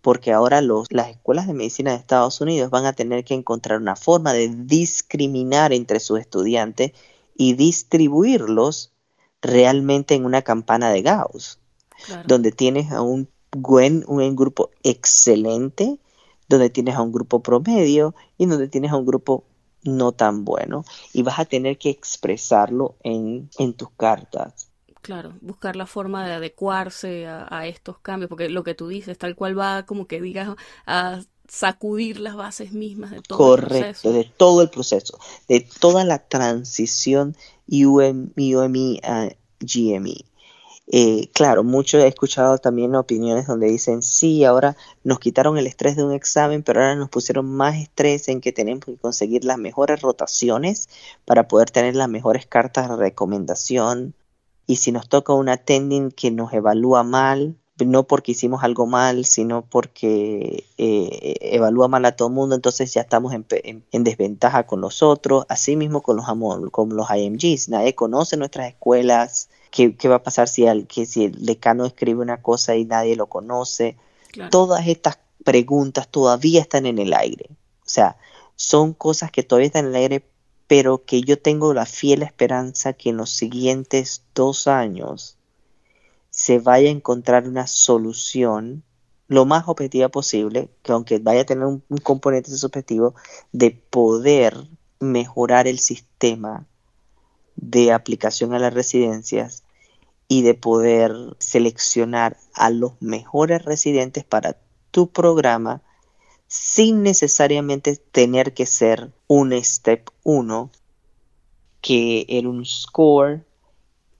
porque 0.00 0.32
ahora 0.32 0.60
los, 0.62 0.90
las 0.90 1.08
escuelas 1.08 1.46
de 1.46 1.54
medicina 1.54 1.92
de 1.92 1.98
Estados 1.98 2.40
Unidos 2.40 2.70
van 2.70 2.86
a 2.86 2.92
tener 2.94 3.24
que 3.24 3.34
encontrar 3.34 3.78
una 3.78 3.96
forma 3.96 4.32
de 4.32 4.48
discriminar 4.48 5.72
entre 5.72 6.00
sus 6.00 6.18
estudiantes 6.18 6.92
y 7.36 7.54
distribuirlos 7.54 8.92
realmente 9.42 10.14
en 10.14 10.24
una 10.24 10.42
campana 10.42 10.90
de 10.90 11.02
Gauss, 11.02 11.58
donde 12.26 12.52
tienes 12.52 12.92
a 12.92 13.02
un, 13.02 13.28
buen, 13.50 14.04
un 14.06 14.34
grupo 14.36 14.70
excelente 14.82 15.98
donde 16.52 16.70
tienes 16.70 16.96
a 16.96 17.02
un 17.02 17.12
grupo 17.12 17.40
promedio 17.40 18.14
y 18.36 18.46
donde 18.46 18.68
tienes 18.68 18.92
a 18.92 18.96
un 18.96 19.06
grupo 19.06 19.44
no 19.84 20.12
tan 20.12 20.44
bueno 20.44 20.84
y 21.12 21.22
vas 21.22 21.38
a 21.38 21.44
tener 21.44 21.78
que 21.78 21.90
expresarlo 21.90 22.96
en, 23.02 23.48
tus 23.76 23.90
cartas. 23.96 24.68
Claro, 25.00 25.32
buscar 25.40 25.74
la 25.74 25.86
forma 25.86 26.26
de 26.26 26.34
adecuarse 26.34 27.26
a, 27.26 27.66
estos 27.66 27.98
cambios, 27.98 28.28
porque 28.28 28.48
lo 28.48 28.62
que 28.62 28.74
tú 28.74 28.86
dices, 28.86 29.18
tal 29.18 29.34
cual 29.34 29.58
va 29.58 29.84
como 29.84 30.06
que 30.06 30.20
digas 30.20 30.50
a 30.86 31.20
sacudir 31.48 32.20
las 32.20 32.36
bases 32.36 32.72
mismas 32.72 33.10
de 33.10 33.20
todo 33.20 33.56
el 33.56 33.64
proceso. 33.64 34.12
de 34.12 34.24
todo 34.24 34.62
el 34.62 34.70
proceso, 34.70 35.18
de 35.48 35.66
toda 35.80 36.04
la 36.04 36.18
transición 36.18 37.34
UMI 37.66 39.00
a 39.02 39.30
GME. 39.60 40.31
Eh, 40.88 41.30
claro, 41.32 41.64
mucho 41.64 41.98
he 41.98 42.08
escuchado 42.08 42.58
también 42.58 42.94
opiniones 42.94 43.46
donde 43.46 43.68
dicen, 43.68 44.02
sí, 44.02 44.44
ahora 44.44 44.76
nos 45.04 45.20
quitaron 45.20 45.56
el 45.56 45.66
estrés 45.66 45.96
de 45.96 46.04
un 46.04 46.12
examen, 46.12 46.62
pero 46.62 46.80
ahora 46.80 46.96
nos 46.96 47.08
pusieron 47.08 47.46
más 47.46 47.76
estrés 47.76 48.28
en 48.28 48.40
que 48.40 48.52
tenemos 48.52 48.84
que 48.84 48.96
conseguir 48.96 49.44
las 49.44 49.58
mejores 49.58 50.00
rotaciones 50.02 50.88
para 51.24 51.48
poder 51.48 51.70
tener 51.70 51.94
las 51.96 52.08
mejores 52.08 52.46
cartas 52.46 52.88
de 52.88 52.96
recomendación. 52.96 54.14
Y 54.66 54.76
si 54.76 54.92
nos 54.92 55.08
toca 55.08 55.32
un 55.32 55.48
attending 55.48 56.10
que 56.10 56.30
nos 56.30 56.52
evalúa 56.52 57.02
mal, 57.04 57.56
no 57.84 58.06
porque 58.06 58.32
hicimos 58.32 58.62
algo 58.62 58.86
mal, 58.86 59.24
sino 59.24 59.62
porque 59.62 60.66
eh, 60.78 61.34
evalúa 61.40 61.88
mal 61.88 62.04
a 62.04 62.16
todo 62.16 62.28
el 62.28 62.34
mundo, 62.34 62.54
entonces 62.54 62.92
ya 62.92 63.00
estamos 63.00 63.32
en, 63.34 63.84
desventaja 64.04 64.66
con 64.66 64.80
los 64.80 65.02
otros, 65.02 65.46
así 65.48 65.76
mismo 65.76 66.02
con 66.02 66.16
los, 66.16 66.26
con 66.70 66.96
los 66.96 67.08
IMGs. 67.10 67.68
Nadie 67.68 67.94
conoce 67.94 68.36
nuestras 68.36 68.68
escuelas, 68.68 69.48
¿Qué, 69.72 69.96
va 70.08 70.16
a 70.16 70.22
pasar 70.22 70.48
si 70.48 70.66
el, 70.66 70.86
que 70.86 71.06
si 71.06 71.24
el 71.24 71.46
decano 71.46 71.86
escribe 71.86 72.20
una 72.20 72.42
cosa 72.42 72.76
y 72.76 72.84
nadie 72.84 73.16
lo 73.16 73.26
conoce? 73.26 73.96
Todas 74.50 74.86
estas 74.86 75.18
preguntas 75.44 76.08
todavía 76.08 76.60
están 76.60 76.86
en 76.86 76.98
el 76.98 77.14
aire. 77.14 77.46
O 77.80 77.88
sea, 77.88 78.16
son 78.54 78.92
cosas 78.92 79.32
que 79.32 79.42
todavía 79.42 79.66
están 79.66 79.86
en 79.86 79.90
el 79.90 79.96
aire, 79.96 80.26
pero 80.66 81.04
que 81.04 81.22
yo 81.22 81.38
tengo 81.38 81.74
la 81.74 81.86
fiel 81.86 82.22
esperanza 82.22 82.92
que 82.92 83.10
en 83.10 83.16
los 83.16 83.30
siguientes 83.30 84.22
dos 84.34 84.68
años 84.68 85.36
se 86.30 86.58
vaya 86.58 86.88
a 86.88 86.92
encontrar 86.92 87.48
una 87.48 87.66
solución 87.66 88.84
lo 89.28 89.46
más 89.46 89.64
objetiva 89.66 90.10
posible, 90.10 90.68
que 90.82 90.92
aunque 90.92 91.18
vaya 91.18 91.42
a 91.42 91.46
tener 91.46 91.64
un, 91.64 91.82
componente 92.02 92.50
subjetivo, 92.50 93.14
de 93.52 93.70
poder 93.70 94.56
mejorar 95.00 95.66
el 95.66 95.78
sistema 95.78 96.66
de 97.56 97.92
aplicación 97.92 98.54
a 98.54 98.58
las 98.58 98.74
residencias 98.74 99.64
y 100.28 100.42
de 100.42 100.54
poder 100.54 101.12
seleccionar 101.38 102.36
a 102.54 102.70
los 102.70 102.92
mejores 103.00 103.64
residentes 103.64 104.24
para 104.24 104.56
tu 104.90 105.08
programa 105.08 105.82
sin 106.48 107.02
necesariamente 107.02 107.96
tener 107.96 108.54
que 108.54 108.66
ser 108.66 109.12
un 109.26 109.52
step 109.62 110.10
1 110.22 110.70
que 111.80 112.26
era 112.28 112.48
un 112.48 112.64
score 112.64 113.44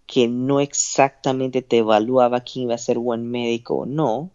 que 0.06 0.28
no 0.28 0.60
exactamente 0.60 1.62
te 1.62 1.78
evaluaba 1.78 2.40
quién 2.40 2.64
iba 2.64 2.74
a 2.74 2.78
ser 2.78 2.98
buen 2.98 3.30
médico 3.30 3.76
o 3.76 3.86
no, 3.86 4.30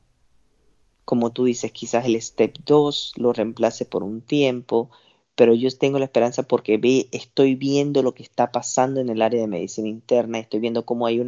como 1.06 1.32
tú 1.32 1.46
dices, 1.46 1.72
quizás 1.72 2.06
el 2.06 2.20
step 2.22 2.58
2 2.66 3.14
lo 3.18 3.32
reemplace 3.32 3.86
por 3.86 4.02
un 4.04 4.22
tiempo, 4.22 4.90
pero 5.38 5.54
yo 5.54 5.70
tengo 5.70 6.00
la 6.00 6.06
esperanza 6.06 6.42
porque 6.42 6.80
ve, 6.80 7.10
estoy 7.12 7.54
viendo 7.54 8.02
lo 8.02 8.16
que 8.16 8.24
está 8.24 8.52
pasando 8.52 9.00
en 9.02 9.10
el 9.10 9.22
área 9.22 9.40
de 9.40 9.46
medicina 9.46 9.88
interna, 9.88 10.40
estoy 10.40 10.60
viendo 10.60 10.84
cómo 10.84 11.06
hay 11.06 11.24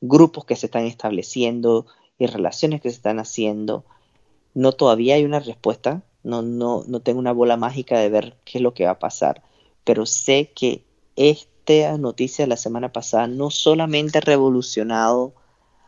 grupos 0.00 0.44
que 0.44 0.54
se 0.54 0.66
están 0.66 0.84
estableciendo 0.84 1.84
y 2.16 2.26
relaciones 2.26 2.80
que 2.80 2.90
se 2.90 2.94
están 2.94 3.18
haciendo. 3.18 3.84
No 4.54 4.70
todavía 4.70 5.16
hay 5.16 5.24
una 5.24 5.40
respuesta, 5.40 6.04
no, 6.22 6.42
no, 6.42 6.84
no 6.86 7.00
tengo 7.00 7.18
una 7.18 7.32
bola 7.32 7.56
mágica 7.56 7.98
de 7.98 8.08
ver 8.08 8.36
qué 8.44 8.58
es 8.58 8.62
lo 8.62 8.72
que 8.72 8.84
va 8.84 8.92
a 8.92 8.98
pasar, 9.00 9.42
pero 9.82 10.06
sé 10.06 10.52
que 10.54 10.84
esta 11.16 11.98
noticia 11.98 12.44
de 12.44 12.50
la 12.50 12.56
semana 12.56 12.92
pasada 12.92 13.26
no 13.26 13.50
solamente 13.50 14.18
ha 14.18 14.20
revolucionado 14.20 15.34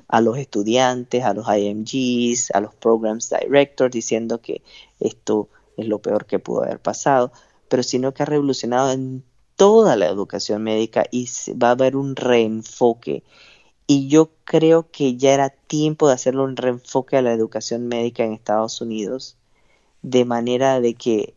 a 0.08 0.20
los 0.20 0.36
estudiantes, 0.36 1.22
a 1.22 1.32
los 1.32 1.46
IMGs, 1.46 2.50
a 2.50 2.60
los 2.60 2.74
programs 2.74 3.30
directors, 3.30 3.92
diciendo 3.92 4.40
que 4.40 4.62
esto 4.98 5.48
es 5.76 5.86
lo 5.86 6.00
peor 6.00 6.26
que 6.26 6.40
pudo 6.40 6.64
haber 6.64 6.80
pasado, 6.80 7.30
pero 7.72 7.82
sino 7.82 8.12
que 8.12 8.22
ha 8.22 8.26
revolucionado 8.26 8.92
en 8.92 9.24
toda 9.56 9.96
la 9.96 10.06
educación 10.06 10.62
médica 10.62 11.06
y 11.10 11.26
va 11.54 11.68
a 11.68 11.70
haber 11.70 11.96
un 11.96 12.16
reenfoque. 12.16 13.24
Y 13.86 14.08
yo 14.08 14.28
creo 14.44 14.90
que 14.90 15.16
ya 15.16 15.32
era 15.32 15.48
tiempo 15.48 16.06
de 16.06 16.12
hacerle 16.12 16.42
un 16.42 16.58
reenfoque 16.58 17.16
a 17.16 17.22
la 17.22 17.32
educación 17.32 17.88
médica 17.88 18.24
en 18.24 18.34
Estados 18.34 18.82
Unidos, 18.82 19.38
de 20.02 20.26
manera 20.26 20.82
de 20.82 20.92
que 20.92 21.32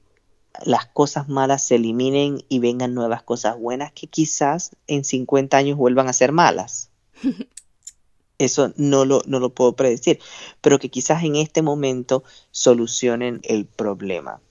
las 0.66 0.88
cosas 0.88 1.30
malas 1.30 1.66
se 1.66 1.76
eliminen 1.76 2.44
y 2.50 2.60
vengan 2.60 2.94
nuevas 2.94 3.24
cosas 3.24 3.58
buenas 3.58 3.94
que 3.94 4.08
quizás 4.08 4.76
en 4.88 5.06
50 5.06 5.56
años 5.56 5.78
vuelvan 5.78 6.10
a 6.10 6.14
ser 6.14 6.34
malas. 6.34 6.90
eso 8.40 8.74
no 8.76 9.06
lo, 9.06 9.22
no 9.26 9.40
lo 9.40 9.52
puedo 9.52 9.78
predecir, 9.78 10.20
pero 10.60 10.80
que 10.80 10.90
quizás 10.90 11.24
en 11.24 11.38
este 11.38 11.62
momento 11.62 12.26
solucionen 12.52 13.40
el 13.44 13.66
problema. 13.66 14.42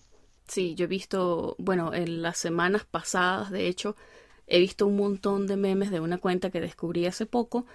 Sí, 0.46 0.74
yo 0.74 0.84
he 0.84 0.88
visto, 0.88 1.56
bueno, 1.58 1.94
en 1.94 2.22
las 2.22 2.38
semanas 2.38 2.84
pasadas, 2.84 3.50
de 3.50 3.66
hecho, 3.66 3.96
he 4.46 4.58
visto 4.60 4.86
un 4.86 4.96
montón 4.96 5.46
de 5.46 5.56
memes 5.56 5.90
de 5.90 6.00
una 6.00 6.18
cuenta 6.18 6.50
que 6.50 6.60
descubrí 6.60 7.06
hace 7.06 7.26
poco, 7.26 7.66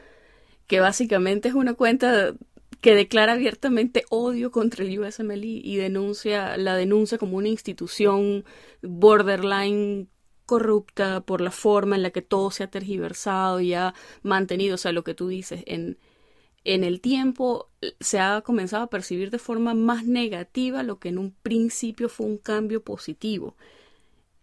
que 0.67 0.79
básicamente 0.79 1.49
es 1.49 1.55
una 1.55 1.73
cuenta 1.73 2.33
que 2.81 2.95
declara 2.95 3.33
abiertamente 3.33 4.05
odio 4.09 4.51
contra 4.51 4.85
el 4.85 4.99
USMLE 4.99 5.61
y 5.63 5.77
denuncia, 5.77 6.57
la 6.57 6.75
denuncia 6.75 7.17
como 7.17 7.37
una 7.37 7.49
institución 7.49 8.45
borderline 8.81 10.07
corrupta 10.45 11.21
por 11.21 11.41
la 11.41 11.51
forma 11.51 11.95
en 11.95 12.03
la 12.03 12.11
que 12.11 12.21
todo 12.21 12.51
se 12.51 12.63
ha 12.63 12.71
tergiversado 12.71 13.59
y 13.61 13.73
ha 13.73 13.93
mantenido, 14.23 14.75
o 14.75 14.77
sea, 14.77 14.91
lo 14.93 15.03
que 15.03 15.15
tú 15.15 15.27
dices, 15.27 15.63
en, 15.67 15.97
en 16.63 16.83
el 16.83 17.01
tiempo 17.01 17.69
se 17.99 18.19
ha 18.19 18.41
comenzado 18.41 18.83
a 18.83 18.89
percibir 18.89 19.31
de 19.31 19.39
forma 19.39 19.73
más 19.73 20.05
negativa 20.05 20.83
lo 20.83 20.99
que 20.99 21.09
en 21.09 21.17
un 21.17 21.31
principio 21.31 22.09
fue 22.09 22.25
un 22.25 22.37
cambio 22.37 22.83
positivo. 22.83 23.55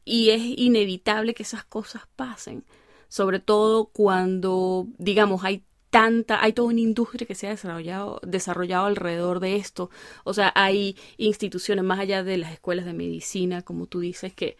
Y 0.04 0.30
es 0.30 0.42
inevitable 0.42 1.34
que 1.34 1.42
esas 1.42 1.64
cosas 1.64 2.02
pasen, 2.14 2.64
sobre 3.08 3.40
todo 3.40 3.86
cuando, 3.86 4.86
digamos, 4.98 5.44
hay 5.44 5.64
tanta, 5.90 6.42
hay 6.42 6.52
toda 6.52 6.68
una 6.68 6.80
industria 6.80 7.26
que 7.26 7.34
se 7.34 7.46
ha 7.46 7.50
desarrollado, 7.50 8.20
desarrollado 8.22 8.86
alrededor 8.86 9.40
de 9.40 9.56
esto. 9.56 9.90
O 10.24 10.32
sea, 10.34 10.52
hay 10.54 10.96
instituciones 11.16 11.84
más 11.84 11.98
allá 11.98 12.22
de 12.22 12.38
las 12.38 12.52
escuelas 12.52 12.84
de 12.84 12.92
medicina, 12.92 13.62
como 13.62 13.86
tú 13.86 14.00
dices, 14.00 14.32
que 14.32 14.56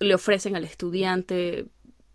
le 0.00 0.14
ofrecen 0.14 0.56
al 0.56 0.64
estudiante 0.64 1.66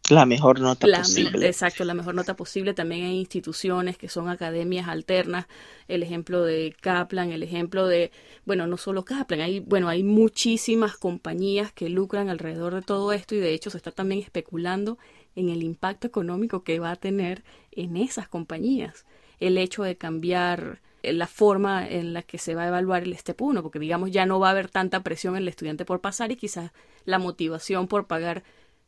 la 0.10 0.26
mejor 0.26 0.60
nota 0.60 0.88
posible. 0.88 1.48
Exacto, 1.48 1.84
la 1.84 1.94
mejor 1.94 2.16
nota 2.16 2.36
posible. 2.36 2.74
También 2.74 3.06
hay 3.06 3.18
instituciones 3.18 3.98
que 3.98 4.10
son 4.10 4.30
academias 4.30 4.88
alternas. 4.88 5.48
El 5.88 6.04
ejemplo 6.04 6.44
de 6.44 6.76
Kaplan, 6.80 7.32
el 7.32 7.44
ejemplo 7.44 7.88
de, 7.88 8.12
bueno, 8.46 8.68
no 8.68 8.78
solo 8.78 9.04
Kaplan, 9.04 9.42
hay, 9.42 9.60
bueno, 9.60 9.90
hay 9.90 10.04
muchísimas 10.04 10.98
compañías 10.98 11.72
que 11.72 11.90
lucran 11.90 12.30
alrededor 12.30 12.76
de 12.76 12.82
todo 12.82 13.14
esto 13.14 13.36
y 13.36 13.40
de 13.40 13.54
hecho 13.54 13.70
se 13.70 13.78
está 13.78 13.92
también 13.92 14.22
especulando 14.22 14.98
en 15.36 15.50
el 15.50 15.64
impacto 15.64 16.08
económico 16.08 16.64
que 16.64 16.80
va 16.80 16.92
a 16.92 16.96
tener 16.96 17.44
en 17.72 17.98
esas 17.98 18.28
compañías. 18.28 19.06
El 19.40 19.58
hecho 19.58 19.84
de 19.84 19.98
cambiar 19.98 20.82
la 21.04 21.28
forma 21.28 21.88
en 21.88 22.14
la 22.14 22.22
que 22.22 22.38
se 22.38 22.56
va 22.56 22.64
a 22.64 22.68
evaluar 22.68 23.04
el 23.04 23.16
STEP 23.16 23.42
1, 23.42 23.62
porque 23.62 23.80
digamos 23.80 24.12
ya 24.12 24.26
no 24.26 24.40
va 24.40 24.48
a 24.48 24.52
haber 24.52 24.70
tanta 24.70 25.04
presión 25.04 25.36
en 25.36 25.44
el 25.44 25.48
estudiante 25.48 25.86
por 25.86 26.02
pasar 26.02 26.32
y 26.32 26.36
quizás 26.36 26.72
la 27.06 27.20
motivación 27.20 27.88
por 27.88 28.08
pagar 28.08 28.44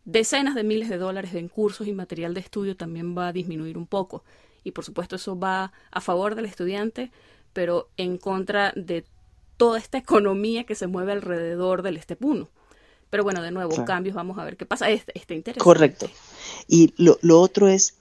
decenas 0.07 0.55
de 0.55 0.63
miles 0.63 0.89
de 0.89 0.97
dólares 0.97 1.35
en 1.35 1.49
cursos 1.49 1.85
y 1.85 1.91
material 1.91 2.33
de 2.33 2.39
estudio 2.39 2.77
también 2.77 3.15
va 3.15 3.27
a 3.27 3.33
disminuir 3.33 3.77
un 3.77 3.85
poco. 3.85 4.23
Y 4.63 4.71
por 4.71 4.85
supuesto 4.85 5.17
eso 5.17 5.37
va 5.37 5.73
a 5.91 6.01
favor 6.01 6.35
del 6.35 6.45
estudiante, 6.45 7.11
pero 7.53 7.89
en 7.97 8.17
contra 8.17 8.71
de 8.75 9.03
toda 9.57 9.77
esta 9.77 9.97
economía 9.97 10.63
que 10.63 10.75
se 10.75 10.87
mueve 10.87 11.11
alrededor 11.11 11.81
del 11.81 12.01
STEP 12.01 12.23
1. 12.23 12.47
Pero 13.09 13.23
bueno, 13.23 13.41
de 13.41 13.51
nuevo, 13.51 13.85
cambios, 13.85 14.15
vamos 14.15 14.37
a 14.37 14.45
ver 14.45 14.57
qué 14.57 14.65
pasa. 14.65 14.89
Este, 14.89 15.11
este 15.15 15.53
Correcto. 15.55 16.09
Y 16.67 16.93
lo, 16.97 17.17
lo 17.21 17.39
otro 17.39 17.67
es 17.67 17.95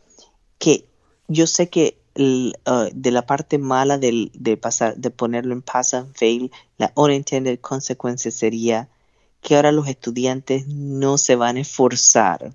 que 0.58 0.84
yo 1.28 1.46
sé 1.46 1.68
que 1.68 1.98
Uh, 2.18 2.88
de 2.94 3.10
la 3.10 3.26
parte 3.26 3.58
mala 3.58 3.98
del, 3.98 4.30
de 4.32 4.56
pasar, 4.56 4.96
de 4.96 5.10
ponerlo 5.10 5.52
en 5.52 5.60
pass 5.60 5.92
and 5.92 6.14
fail, 6.14 6.50
la 6.78 6.90
unintended 6.94 7.60
consequence 7.60 8.30
sería 8.30 8.88
que 9.40 9.56
ahora 9.56 9.72
los 9.72 9.88
estudiantes 9.88 10.66
no 10.66 11.18
se 11.18 11.36
van 11.36 11.56
a 11.56 11.60
esforzar 11.60 12.52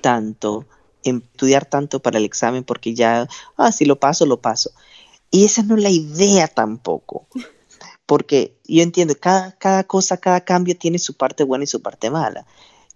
tanto 0.00 0.66
en 1.04 1.22
estudiar 1.32 1.66
tanto 1.66 2.00
para 2.00 2.18
el 2.18 2.24
examen 2.24 2.64
porque 2.64 2.94
ya, 2.94 3.28
ah, 3.56 3.72
si 3.72 3.84
lo 3.84 4.00
paso, 4.00 4.26
lo 4.26 4.40
paso. 4.40 4.70
Y 5.30 5.44
esa 5.44 5.62
no 5.62 5.76
es 5.76 5.82
la 5.82 5.90
idea 5.90 6.48
tampoco. 6.48 7.26
Porque 8.06 8.56
yo 8.64 8.82
entiendo, 8.82 9.14
cada, 9.18 9.52
cada 9.52 9.84
cosa, 9.84 10.16
cada 10.16 10.42
cambio 10.42 10.76
tiene 10.76 10.98
su 10.98 11.14
parte 11.14 11.44
buena 11.44 11.64
y 11.64 11.66
su 11.66 11.82
parte 11.82 12.10
mala. 12.10 12.46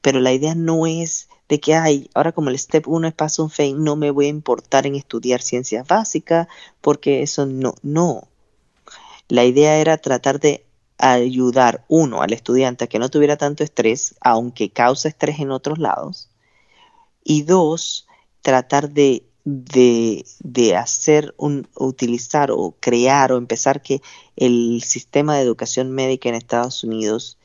Pero 0.01 0.20
la 0.20 0.32
idea 0.32 0.55
no 0.55 0.86
es 0.86 1.28
de 1.49 1.61
que, 1.61 1.74
ay, 1.74 2.11
ahora 2.14 2.32
como 2.32 2.51
el 2.51 2.59
step 2.59 2.86
1 2.86 3.09
es 3.09 3.14
paso 3.14 3.42
un 3.42 3.51
fail, 3.51 3.82
no 3.82 3.96
me 3.96 4.11
voy 4.11 4.26
a 4.26 4.28
importar 4.30 4.86
en 4.86 4.94
estudiar 4.94 5.40
ciencias 5.40 5.86
básicas, 5.86 6.46
porque 6.80 7.22
eso 7.22 7.46
no, 7.46 7.74
no. 7.82 8.28
La 9.28 9.44
idea 9.44 9.76
era 9.78 9.96
tratar 9.96 10.40
de 10.40 10.64
ayudar, 10.99 11.84
uno, 11.88 12.22
al 12.22 12.32
estudiante 12.32 12.84
a 12.84 12.86
que 12.88 12.99
no 12.99 13.09
tuviera 13.09 13.36
tanto 13.36 13.64
estrés, 13.64 14.16
aunque 14.20 14.70
causa 14.70 15.09
estrés 15.09 15.38
en 15.40 15.51
otros 15.51 15.78
lados, 15.78 16.30
y 17.24 17.42
dos, 17.42 18.07
tratar 18.42 18.90
de, 18.90 19.24
de, 19.44 20.24
de 20.40 20.76
hacer 20.76 21.34
un, 21.38 21.68
utilizar 21.76 22.51
o 22.51 22.74
crear 22.80 23.32
o 23.32 23.36
empezar 23.36 23.82
que 23.82 24.03
el 24.36 24.82
sistema 24.82 25.36
de 25.36 25.42
educación 25.42 25.90
médica 25.92 26.28
en 26.28 26.34
Estados 26.34 26.84
Unidos 26.84 27.38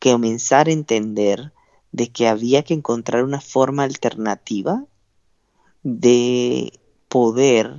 comenzar 0.00 0.68
a 0.68 0.72
entender 0.72 1.52
de 1.92 2.08
que 2.08 2.28
había 2.28 2.62
que 2.62 2.74
encontrar 2.74 3.24
una 3.24 3.40
forma 3.40 3.84
alternativa 3.84 4.84
de 5.82 6.78
poder 7.08 7.78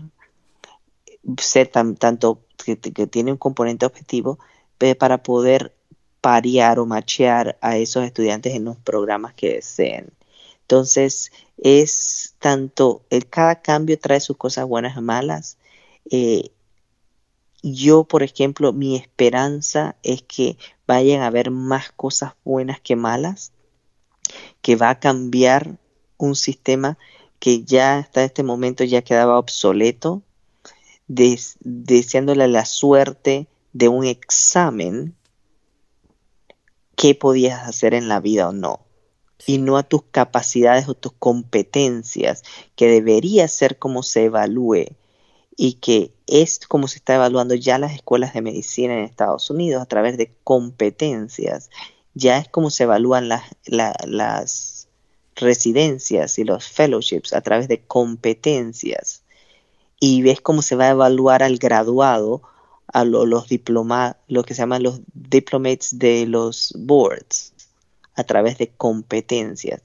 ser 1.38 1.68
tanto 1.68 2.41
que, 2.63 2.78
tiene 2.78 3.32
un 3.34 3.38
componente 3.38 3.86
objetivo 3.86 4.39
para 4.97 5.23
poder 5.23 5.73
parear 6.21 6.80
o 6.80 6.86
machear 6.86 7.57
a 7.61 7.78
esos 7.78 8.03
estudiantes 8.03 8.55
en 8.55 8.65
los 8.65 8.78
programas 8.78 9.34
que 9.34 9.53
deseen. 9.53 10.11
Entonces, 10.61 11.32
es 11.57 12.36
tanto, 12.39 13.03
el, 13.09 13.28
cada 13.28 13.61
cambio 13.61 13.99
trae 13.99 14.19
sus 14.19 14.38
cosas 14.38 14.65
buenas 14.65 14.97
y 14.97 15.01
malas. 15.01 15.57
Eh, 16.09 16.51
yo, 17.61 18.03
por 18.03 18.23
ejemplo, 18.23 18.73
mi 18.73 18.95
esperanza 18.95 19.95
es 20.03 20.21
que 20.23 20.57
vayan 20.88 21.21
a 21.21 21.28
haber 21.28 21.51
más 21.51 21.91
cosas 21.91 22.34
buenas 22.43 22.80
que 22.80 22.95
malas 22.95 23.51
que 24.61 24.76
va 24.76 24.89
a 24.89 24.99
cambiar 24.99 25.78
un 26.17 26.36
sistema 26.36 26.97
que 27.39 27.63
ya 27.63 27.99
hasta 27.99 28.23
este 28.23 28.43
momento 28.43 28.84
ya 28.84 29.03
quedaba 29.03 29.38
obsoleto, 29.38 30.23
deseándole 31.07 32.47
la 32.47 32.65
suerte 32.65 33.47
de 33.76 33.89
un 33.89 34.05
examen 34.05 35.13
qué 36.95 37.13
podías 37.13 37.67
hacer 37.67 37.93
en 37.93 38.07
la 38.07 38.21
vida 38.21 38.47
o 38.47 38.53
no. 38.53 38.80
y 39.45 39.57
no 39.57 39.78
a 39.78 39.84
tus 39.84 40.01
capacidades 40.11 40.88
o 40.88 40.93
tus 40.93 41.11
competencias, 41.11 42.43
que 42.78 42.88
debería 42.88 43.49
ser 43.49 43.78
como 43.78 44.01
se 44.01 44.23
evalúe 44.23 44.95
y 45.57 45.73
que 45.73 46.13
es 46.26 46.59
como 46.67 46.88
se 46.88 46.99
está 46.99 47.15
evaluando 47.15 47.53
ya 47.53 47.78
las 47.78 47.93
escuelas 47.93 48.34
de 48.34 48.41
medicina 48.41 48.93
en 48.93 49.03
Estados 49.03 49.49
Unidos 49.49 49.82
a 49.82 49.86
través 49.86 50.17
de 50.17 50.34
competencias. 50.45 51.69
Ya 52.13 52.38
es 52.38 52.47
como 52.47 52.69
se 52.69 52.84
evalúan 52.84 53.28
las, 53.28 53.43
las 53.67 54.88
residencias 55.36 56.39
y 56.39 56.45
los 56.45 56.69
fellowships 56.69 57.34
a 57.34 57.41
través 57.41 57.67
de 57.67 57.82
competencias. 57.82 59.21
Y 59.99 60.21
ves 60.21 60.39
cómo 60.39 60.61
se 60.61 60.78
va 60.78 60.86
a 60.86 60.91
evaluar 60.91 61.43
al 61.43 61.57
graduado, 61.57 62.41
a 62.95 63.03
los 63.03 63.49
diplomas, 63.49 64.15
lo 64.29 64.43
que 64.43 64.53
se 64.53 64.61
llaman 64.61 64.81
los 64.81 65.01
diplomates 65.13 65.99
de 65.99 66.25
los 66.27 66.73
boards, 66.79 67.53
a 68.15 68.23
través 68.23 68.57
de 68.57 68.69
competencias. 68.69 69.83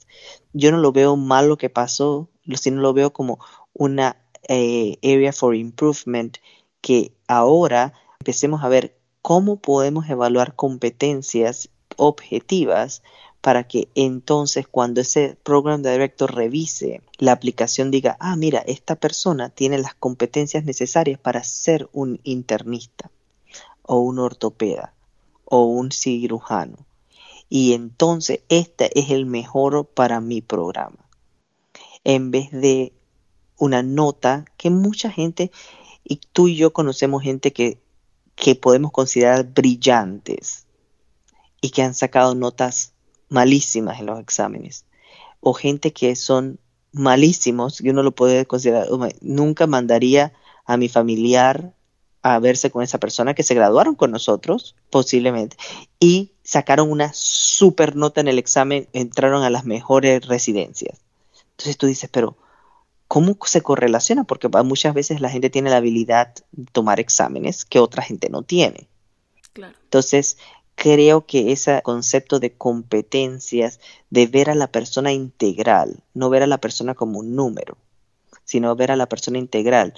Yo 0.53 0.71
no 0.71 0.79
lo 0.79 0.93
veo 0.93 1.17
mal 1.17 1.49
lo 1.49 1.59
que 1.59 1.71
pasó, 1.71 2.29
sino 2.55 2.81
lo 2.81 2.93
veo 2.95 3.13
como 3.13 3.41
una 3.73 4.17
eh, 4.49 4.97
area 5.03 5.33
for 5.33 5.57
improvement 5.57 6.39
que 6.81 7.13
ahora 7.27 7.95
empecemos 8.21 8.63
a 8.63 8.69
ver 8.69 8.97
cómo 9.23 9.57
podemos 9.57 10.09
evaluar 10.09 10.55
competencias 10.55 11.69
objetivas 11.97 13.03
para 13.41 13.67
que 13.67 13.89
entonces 13.95 14.67
cuando 14.67 15.01
ese 15.01 15.37
program 15.43 15.83
director 15.83 16.35
revise 16.35 17.03
la 17.19 17.33
aplicación 17.33 17.91
diga, 17.91 18.17
ah, 18.21 18.37
mira, 18.37 18.59
esta 18.67 18.97
persona 18.97 19.49
tiene 19.49 19.79
las 19.79 19.95
competencias 19.95 20.65
necesarias 20.65 21.19
para 21.19 21.43
ser 21.43 21.89
un 21.93 22.21
internista 22.23 23.11
o 23.83 24.01
un 24.01 24.19
ortopeda 24.19 24.93
o 25.45 25.65
un 25.65 25.91
cirujano. 25.91 26.77
Y 27.49 27.73
entonces 27.73 28.41
este 28.49 28.99
es 28.99 29.11
el 29.11 29.27
mejor 29.27 29.87
para 29.87 30.21
mi 30.21 30.43
programa. 30.43 31.09
En 32.05 32.31
vez 32.31 32.51
de 32.51 32.93
una 33.59 33.83
nota 33.83 34.45
que 34.57 34.71
mucha 34.71 35.11
gente, 35.11 35.51
y 36.05 36.21
tú 36.33 36.49
y 36.49 36.57
yo 36.57 36.73
conocemos 36.73 37.23
gente 37.23 37.53
que, 37.53 37.79
que 38.37 38.55
podemos 38.55 38.93
considerar 38.93 39.45
brillantes 39.45 40.67
y 41.61 41.71
que 41.71 41.83
han 41.83 41.95
sacado 41.95 42.35
notas 42.35 42.93
malísimas 43.31 44.01
en 44.01 44.07
los 44.07 44.21
exámenes, 44.21 44.85
o 45.41 45.55
gente 45.55 45.93
que 45.93 46.15
son 46.17 46.59
malísimos, 46.93 47.81
y 47.81 47.89
uno 47.89 48.03
lo 48.03 48.13
puede 48.13 48.45
considerar, 48.45 48.89
nunca 49.23 49.67
mandaría 49.67 50.35
a 50.67 50.77
mi 50.77 50.89
familiar 50.89 51.73
a 52.23 52.39
verse 52.39 52.71
con 52.71 52.83
esa 52.83 52.99
persona 52.99 53.33
que 53.33 53.43
se 53.43 53.55
graduaron 53.55 53.95
con 53.95 54.11
nosotros, 54.11 54.77
posiblemente, 54.91 55.57
y 55.99 56.33
sacaron 56.43 56.91
una 56.91 57.13
super 57.15 57.97
nota 57.97 58.21
en 58.21 58.29
el 58.29 58.39
examen, 58.39 58.89
entraron 58.93 59.43
a 59.43 59.51
las 59.51 59.65
mejores 59.65 60.27
residencias. 60.27 61.01
Entonces 61.53 61.79
tú 61.79 61.87
dices, 61.87 62.11
pero 62.13 62.37
¿cómo 63.09 63.39
se 63.45 63.63
correlaciona? 63.63 64.25
Porque 64.25 64.49
muchas 64.49 64.93
veces 64.93 65.21
la 65.21 65.31
gente 65.31 65.49
tiene 65.49 65.71
la 65.71 65.79
habilidad 65.79 66.35
de 66.53 66.67
tomar 66.73 67.01
exámenes 67.01 67.65
que 67.65 67.79
otra 67.79 68.03
gente 68.03 68.29
no 68.29 68.43
tiene. 68.43 68.89
Entonces, 69.85 70.39
creo 70.81 71.27
que 71.27 71.53
ese 71.53 71.83
concepto 71.83 72.41
de 72.41 72.55
competencias, 72.55 73.81
de 74.09 74.27
ver 74.27 74.49
a 74.49 74.55
la 74.55 74.73
persona 74.73 75.13
integral, 75.13 76.03
no 76.15 76.31
ver 76.31 76.43
a 76.43 76.47
la 76.47 76.57
persona 76.57 76.95
como 76.95 77.19
un 77.19 77.37
número, 77.37 77.77
sino 78.45 78.75
ver 78.77 78.91
a 78.91 78.97
la 78.97 79.07
persona 79.07 79.37
integral, 79.37 79.93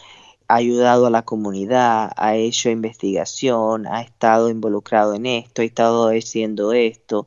ha 0.48 0.56
ayudado 0.56 1.06
a 1.06 1.10
la 1.10 1.22
comunidad, 1.22 2.10
ha 2.16 2.34
hecho 2.34 2.68
investigación, 2.68 3.86
ha 3.86 4.02
estado 4.02 4.50
involucrado 4.50 5.14
en 5.14 5.26
esto, 5.26 5.62
ha 5.62 5.64
estado 5.64 6.08
haciendo 6.08 6.72
esto, 6.72 7.26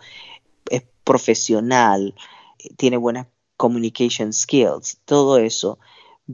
es 0.70 0.84
profesional, 1.06 2.14
tiene 2.76 2.97
buenas 2.97 3.28
communication 3.56 4.34
skills, 4.34 4.99
todo 5.06 5.38
eso, 5.38 5.80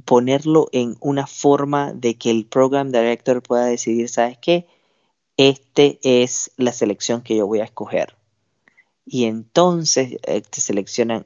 ponerlo 0.05 0.69
en 0.71 0.97
una 1.01 1.27
forma 1.27 1.93
de 1.93 2.15
que 2.15 2.31
el 2.31 2.47
program 2.47 2.91
director 2.91 3.43
pueda 3.43 3.65
decidir, 3.65 4.09
¿sabes 4.09 4.39
qué? 4.39 4.65
Este 5.43 5.97
es 6.03 6.51
la 6.55 6.71
selección 6.71 7.23
que 7.23 7.35
yo 7.35 7.47
voy 7.47 7.61
a 7.61 7.63
escoger. 7.63 8.15
Y 9.07 9.25
entonces 9.25 10.19
eh, 10.27 10.43
te 10.43 10.61
seleccionan 10.61 11.25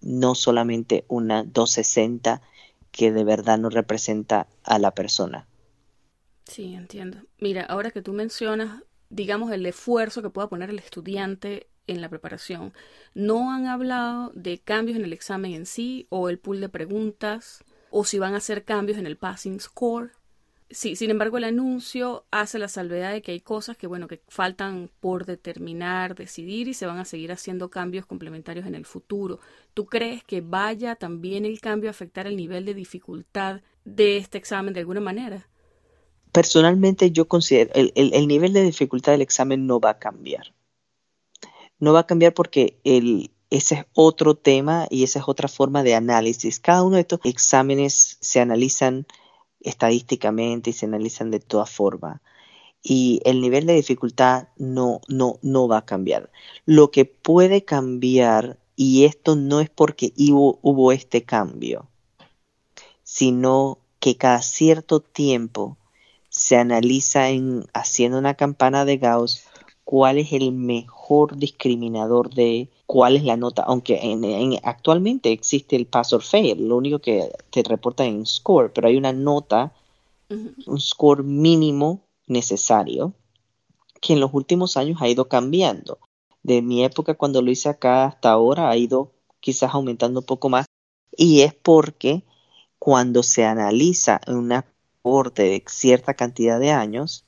no 0.00 0.34
solamente 0.34 1.04
una 1.06 1.44
260 1.44 2.42
que 2.90 3.12
de 3.12 3.22
verdad 3.22 3.58
no 3.58 3.70
representa 3.70 4.48
a 4.64 4.80
la 4.80 4.90
persona. 4.90 5.46
Sí, 6.44 6.74
entiendo. 6.74 7.18
Mira, 7.38 7.62
ahora 7.62 7.92
que 7.92 8.02
tú 8.02 8.12
mencionas, 8.12 8.82
digamos, 9.10 9.52
el 9.52 9.64
esfuerzo 9.64 10.22
que 10.22 10.30
pueda 10.30 10.48
poner 10.48 10.70
el 10.70 10.80
estudiante 10.80 11.68
en 11.86 12.00
la 12.00 12.08
preparación. 12.08 12.74
No 13.14 13.52
han 13.52 13.68
hablado 13.68 14.32
de 14.34 14.58
cambios 14.58 14.98
en 14.98 15.04
el 15.04 15.12
examen 15.12 15.52
en 15.52 15.66
sí 15.66 16.08
o 16.10 16.28
el 16.28 16.40
pool 16.40 16.60
de 16.60 16.68
preguntas 16.68 17.62
o 17.92 18.04
si 18.04 18.18
van 18.18 18.34
a 18.34 18.38
hacer 18.38 18.64
cambios 18.64 18.98
en 18.98 19.06
el 19.06 19.16
passing 19.16 19.60
score. 19.60 20.10
Sí, 20.72 20.96
sin 20.96 21.10
embargo, 21.10 21.36
el 21.36 21.44
anuncio 21.44 22.24
hace 22.30 22.58
la 22.58 22.68
salvedad 22.68 23.12
de 23.12 23.22
que 23.22 23.32
hay 23.32 23.40
cosas 23.40 23.76
que, 23.76 23.86
bueno, 23.86 24.08
que 24.08 24.22
faltan 24.28 24.90
por 25.00 25.26
determinar, 25.26 26.14
decidir 26.14 26.66
y 26.66 26.74
se 26.74 26.86
van 26.86 26.98
a 26.98 27.04
seguir 27.04 27.30
haciendo 27.30 27.70
cambios 27.70 28.06
complementarios 28.06 28.66
en 28.66 28.74
el 28.74 28.86
futuro. 28.86 29.38
¿Tú 29.74 29.86
crees 29.86 30.24
que 30.24 30.40
vaya 30.40 30.96
también 30.96 31.44
el 31.44 31.60
cambio 31.60 31.90
a 31.90 31.92
afectar 31.92 32.26
el 32.26 32.36
nivel 32.36 32.64
de 32.64 32.74
dificultad 32.74 33.60
de 33.84 34.16
este 34.16 34.38
examen 34.38 34.74
de 34.74 34.80
alguna 34.80 35.00
manera? 35.00 35.48
Personalmente, 36.32 37.10
yo 37.10 37.28
considero 37.28 37.70
el, 37.74 37.92
el 37.94 38.26
nivel 38.26 38.52
de 38.52 38.62
dificultad 38.62 39.12
del 39.12 39.20
examen 39.20 39.66
no 39.66 39.78
va 39.78 39.90
a 39.90 39.98
cambiar 39.98 40.54
no 41.82 41.92
va 41.92 42.00
a 42.00 42.06
cambiar 42.06 42.32
porque 42.32 42.78
el, 42.84 43.32
ese 43.50 43.74
es 43.74 43.86
otro 43.92 44.36
tema 44.36 44.86
y 44.88 45.02
esa 45.02 45.18
es 45.18 45.24
otra 45.26 45.48
forma 45.48 45.82
de 45.82 45.96
análisis. 45.96 46.60
Cada 46.60 46.84
uno 46.84 46.94
de 46.94 47.02
estos 47.02 47.18
exámenes 47.24 48.18
se 48.20 48.38
analizan 48.38 49.04
estadísticamente 49.64 50.70
y 50.70 50.72
se 50.72 50.86
analizan 50.86 51.30
de 51.30 51.40
toda 51.40 51.66
forma. 51.66 52.22
Y 52.82 53.20
el 53.24 53.40
nivel 53.40 53.66
de 53.66 53.74
dificultad 53.74 54.48
no, 54.56 55.00
no, 55.08 55.38
no 55.42 55.68
va 55.68 55.78
a 55.78 55.84
cambiar. 55.84 56.30
Lo 56.66 56.90
que 56.90 57.04
puede 57.04 57.64
cambiar, 57.64 58.58
y 58.76 59.04
esto 59.04 59.36
no 59.36 59.60
es 59.60 59.70
porque 59.70 60.12
hubo, 60.16 60.58
hubo 60.62 60.92
este 60.92 61.22
cambio, 61.22 61.88
sino 63.04 63.78
que 64.00 64.16
cada 64.16 64.42
cierto 64.42 65.00
tiempo 65.00 65.76
se 66.28 66.56
analiza 66.56 67.28
en 67.28 67.66
haciendo 67.72 68.18
una 68.18 68.34
campana 68.34 68.84
de 68.84 68.96
Gauss 68.96 69.44
cuál 69.84 70.18
es 70.18 70.32
el 70.32 70.52
mejor 70.52 71.36
discriminador 71.36 72.32
de 72.32 72.68
cuál 72.86 73.16
es 73.16 73.24
la 73.24 73.36
nota, 73.36 73.62
aunque 73.62 73.98
en, 74.02 74.58
actualmente 74.62 75.32
existe 75.32 75.76
el 75.76 75.86
pass 75.86 76.12
or 76.12 76.22
fail, 76.22 76.68
lo 76.68 76.76
único 76.76 76.98
que 76.98 77.30
te 77.50 77.62
reporta 77.62 78.04
en 78.04 78.26
score, 78.26 78.72
pero 78.72 78.88
hay 78.88 78.96
una 78.96 79.12
nota, 79.12 79.72
un 80.66 80.80
score 80.80 81.22
mínimo 81.22 82.00
necesario 82.26 83.12
que 84.00 84.14
en 84.14 84.20
los 84.20 84.32
últimos 84.32 84.76
años 84.76 85.00
ha 85.00 85.08
ido 85.08 85.28
cambiando. 85.28 85.98
De 86.42 86.60
mi 86.62 86.84
época 86.84 87.14
cuando 87.14 87.40
lo 87.40 87.50
hice 87.50 87.68
acá 87.68 88.06
hasta 88.06 88.30
ahora 88.30 88.68
ha 88.68 88.76
ido 88.76 89.12
quizás 89.40 89.74
aumentando 89.74 90.20
un 90.20 90.26
poco 90.26 90.48
más 90.48 90.66
y 91.16 91.42
es 91.42 91.54
porque 91.54 92.24
cuando 92.78 93.22
se 93.22 93.44
analiza 93.44 94.20
una 94.26 94.64
corte 95.02 95.42
de 95.42 95.62
cierta 95.66 96.14
cantidad 96.14 96.58
de 96.58 96.70
años 96.70 97.24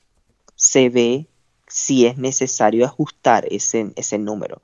se 0.55 0.89
ve 0.89 1.27
si 1.67 2.05
es 2.05 2.17
necesario 2.17 2.85
ajustar 2.85 3.45
ese, 3.51 3.91
ese 3.95 4.17
número. 4.17 4.61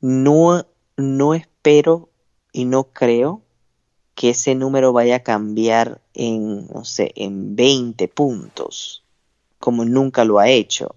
No, 0.00 0.66
no 0.96 1.34
espero 1.34 2.10
y 2.52 2.64
no 2.64 2.84
creo 2.84 3.42
que 4.14 4.30
ese 4.30 4.54
número 4.54 4.92
vaya 4.92 5.16
a 5.16 5.22
cambiar 5.22 6.02
en, 6.14 6.66
no 6.68 6.84
sé, 6.84 7.12
en 7.16 7.56
20 7.56 8.08
puntos, 8.08 9.02
como 9.58 9.84
nunca 9.84 10.24
lo 10.24 10.38
ha 10.38 10.48
hecho. 10.48 10.94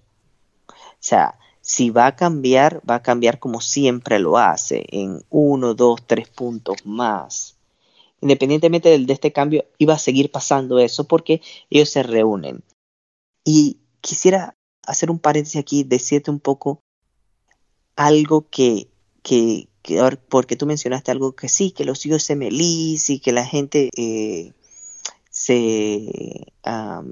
O 0.67 1.05
sea, 1.05 1.37
si 1.61 1.89
va 1.89 2.07
a 2.07 2.15
cambiar, 2.15 2.81
va 2.89 2.95
a 2.95 3.01
cambiar 3.01 3.39
como 3.39 3.61
siempre 3.61 4.19
lo 4.19 4.37
hace, 4.37 4.85
en 4.89 5.23
1, 5.29 5.73
2, 5.73 5.99
3 6.05 6.27
puntos 6.29 6.85
más. 6.85 7.55
Independientemente 8.19 8.89
de, 8.89 8.99
de 8.99 9.13
este 9.13 9.31
cambio, 9.31 9.65
iba 9.77 9.93
a 9.93 9.99
seguir 9.99 10.31
pasando 10.31 10.79
eso 10.79 11.05
porque 11.05 11.41
ellos 11.69 11.89
se 11.89 12.03
reúnen. 12.03 12.63
Y 13.45 13.77
quisiera 14.01 14.55
hacer 14.85 15.11
un 15.11 15.19
paréntesis 15.19 15.59
aquí, 15.59 15.83
decirte 15.83 16.31
un 16.31 16.39
poco 16.39 16.81
algo 17.95 18.47
que, 18.49 18.87
que, 19.21 19.67
porque 20.29 20.55
tú 20.55 20.65
mencionaste 20.65 21.11
algo 21.11 21.35
que 21.35 21.49
sí, 21.49 21.71
que 21.71 21.85
los 21.85 22.05
USMLIs 22.05 23.09
y 23.09 23.19
que 23.19 23.31
la 23.31 23.45
gente 23.45 23.89
eh, 23.95 24.53
se, 25.29 26.53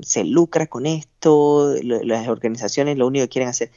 se 0.02 0.24
lucra 0.24 0.68
con 0.68 0.86
esto, 0.86 1.76
las 1.84 2.28
organizaciones 2.28 2.98
lo 2.98 3.08
único 3.08 3.26
que 3.26 3.30
quieren 3.30 3.50
hacer. 3.50 3.72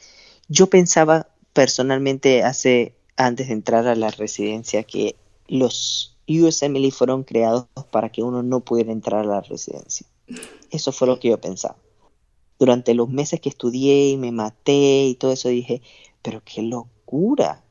Yo 0.49 0.68
pensaba 0.68 1.28
personalmente 1.53 2.42
hace, 2.42 2.95
antes 3.16 3.49
de 3.49 3.55
entrar 3.55 3.86
a 3.86 3.95
la 3.95 4.11
residencia, 4.11 4.82
que 4.82 5.16
los 5.47 6.16
USMLE 6.26 6.90
fueron 6.90 7.22
creados 7.22 7.66
para 7.90 8.11
que 8.11 8.22
uno 8.22 8.42
no 8.42 8.61
pudiera 8.61 8.92
entrar 8.92 9.20
a 9.20 9.28
la 9.28 9.40
residencia. 9.40 10.07
Eso 10.70 10.90
fue 10.90 11.07
lo 11.07 11.20
que 11.20 11.28
yo 11.28 11.38
pensaba 11.38 11.76
durante 12.59 12.94
los 12.94 13.09
meses 13.09 13.40
que 13.40 13.48
estudié 13.48 14.11
y 14.11 14.16
me 14.16 14.32
maté 14.32 15.07
y 15.07 15.14
todo 15.16 15.32
eso, 15.32 15.48
dije, 15.48 15.82
pero 16.22 16.42
qué 16.44 16.62
locura. 16.62 17.62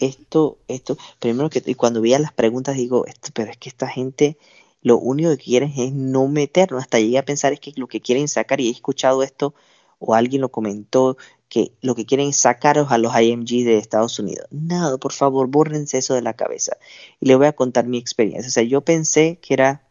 esto, 0.00 0.58
esto, 0.68 0.96
primero 1.18 1.50
que 1.50 1.62
y 1.64 1.74
cuando 1.74 2.00
veía 2.00 2.18
las 2.18 2.32
preguntas 2.32 2.76
digo, 2.76 3.06
esto, 3.06 3.30
pero 3.32 3.50
es 3.50 3.56
que 3.56 3.68
esta 3.68 3.88
gente 3.88 4.36
lo 4.82 4.98
único 4.98 5.30
que 5.30 5.38
quieren 5.38 5.72
es 5.76 5.92
no 5.92 6.28
meternos. 6.28 6.82
Hasta 6.82 6.98
llegué 6.98 7.18
a 7.18 7.24
pensar 7.24 7.52
es 7.52 7.60
que 7.60 7.72
lo 7.76 7.86
que 7.86 8.00
quieren 8.00 8.28
sacar, 8.28 8.60
y 8.60 8.68
he 8.68 8.70
escuchado 8.70 9.22
esto, 9.22 9.54
o 9.98 10.14
alguien 10.14 10.40
lo 10.42 10.50
comentó, 10.50 11.16
que 11.48 11.72
lo 11.80 11.94
que 11.94 12.06
quieren 12.06 12.28
es 12.28 12.38
sacaros 12.38 12.90
a 12.90 12.98
los 12.98 13.14
IMG 13.14 13.64
de 13.64 13.78
Estados 13.78 14.18
Unidos. 14.18 14.48
Nada, 14.50 14.96
por 14.98 15.12
favor, 15.12 15.46
bórrense 15.48 15.98
eso 15.98 16.14
de 16.14 16.22
la 16.22 16.34
cabeza. 16.34 16.76
Y 17.20 17.26
le 17.26 17.36
voy 17.36 17.46
a 17.46 17.52
contar 17.52 17.86
mi 17.86 17.98
experiencia. 17.98 18.48
O 18.48 18.50
sea, 18.50 18.62
yo 18.64 18.80
pensé 18.80 19.38
que 19.40 19.54
era, 19.54 19.86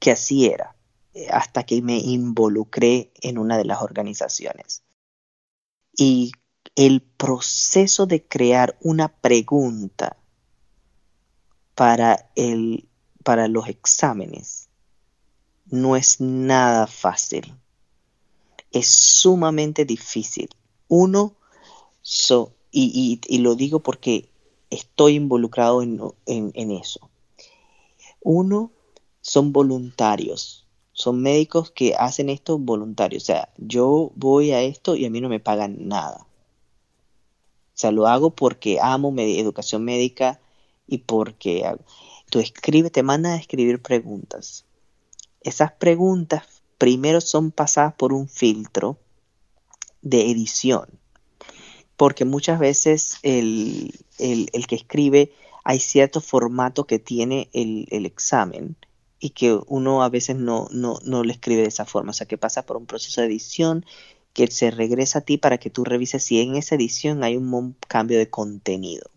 que 0.00 0.10
así 0.10 0.46
era, 0.46 0.74
hasta 1.30 1.64
que 1.64 1.82
me 1.82 1.98
involucré 1.98 3.12
en 3.20 3.38
una 3.38 3.58
de 3.58 3.64
las 3.64 3.82
organizaciones. 3.82 4.82
Y 5.96 6.32
el 6.74 7.02
proceso 7.02 8.06
de 8.06 8.26
crear 8.26 8.78
una 8.80 9.08
pregunta 9.08 10.16
para, 11.74 12.30
el, 12.34 12.88
para 13.24 13.48
los 13.48 13.68
exámenes 13.68 14.68
no 15.66 15.96
es 15.96 16.20
nada 16.20 16.86
fácil. 16.86 17.54
Es 18.70 18.88
sumamente 18.88 19.84
difícil. 19.84 20.48
Uno, 20.88 21.34
y, 22.70 23.38
lo 23.38 23.54
digo 23.54 23.80
porque 23.80 24.30
estoy 24.70 25.16
involucrado 25.16 25.82
en, 25.82 26.00
en 26.26 26.70
eso. 26.70 27.10
Uno, 28.20 28.70
son 29.20 29.52
voluntarios. 29.52 30.61
Son 30.92 31.22
médicos 31.22 31.70
que 31.70 31.94
hacen 31.94 32.28
esto 32.28 32.58
voluntarios. 32.58 33.22
O 33.22 33.26
sea, 33.26 33.48
yo 33.56 34.12
voy 34.14 34.52
a 34.52 34.62
esto 34.62 34.96
y 34.96 35.06
a 35.06 35.10
mí 35.10 35.20
no 35.20 35.28
me 35.28 35.40
pagan 35.40 35.88
nada. 35.88 36.26
O 37.74 37.78
sea, 37.82 37.90
lo 37.90 38.06
hago 38.06 38.30
porque 38.30 38.78
amo 38.80 39.14
educación 39.18 39.84
médica 39.84 40.40
y 40.86 40.98
porque 40.98 41.64
tú 42.30 42.38
escribes, 42.38 42.92
te 42.92 43.02
mandan 43.02 43.32
a 43.32 43.36
escribir 43.36 43.80
preguntas. 43.80 44.66
Esas 45.40 45.72
preguntas 45.72 46.62
primero 46.78 47.20
son 47.20 47.50
pasadas 47.50 47.94
por 47.94 48.12
un 48.12 48.28
filtro 48.28 48.98
de 50.02 50.30
edición, 50.30 50.88
porque 51.96 52.24
muchas 52.24 52.58
veces 52.58 53.18
el, 53.22 53.92
que 54.18 54.74
escribe 54.74 55.32
hay 55.64 55.78
cierto 55.78 56.20
formato 56.20 56.86
que 56.86 56.98
tiene 56.98 57.48
el, 57.52 58.04
examen 58.04 58.76
y 59.24 59.30
que 59.30 59.56
uno 59.68 60.02
a 60.02 60.08
veces 60.08 60.34
no, 60.34 60.66
no, 60.72 60.98
no 61.04 61.22
le 61.22 61.32
escribe 61.32 61.62
de 61.62 61.68
esa 61.68 61.86
forma, 61.86 62.10
o 62.10 62.12
sea 62.12 62.26
que 62.26 62.38
pasa 62.38 62.66
por 62.66 62.76
un 62.76 62.86
proceso 62.86 63.20
de 63.20 63.28
edición 63.28 63.86
que 64.32 64.48
se 64.48 64.72
regresa 64.72 65.20
a 65.20 65.22
ti 65.22 65.38
para 65.38 65.58
que 65.58 65.70
tú 65.70 65.84
revises 65.84 66.24
si 66.24 66.40
en 66.40 66.56
esa 66.56 66.74
edición 66.74 67.22
hay 67.22 67.36
un 67.36 67.76
cambio 67.86 68.18
de 68.18 68.28
contenido. 68.28 69.08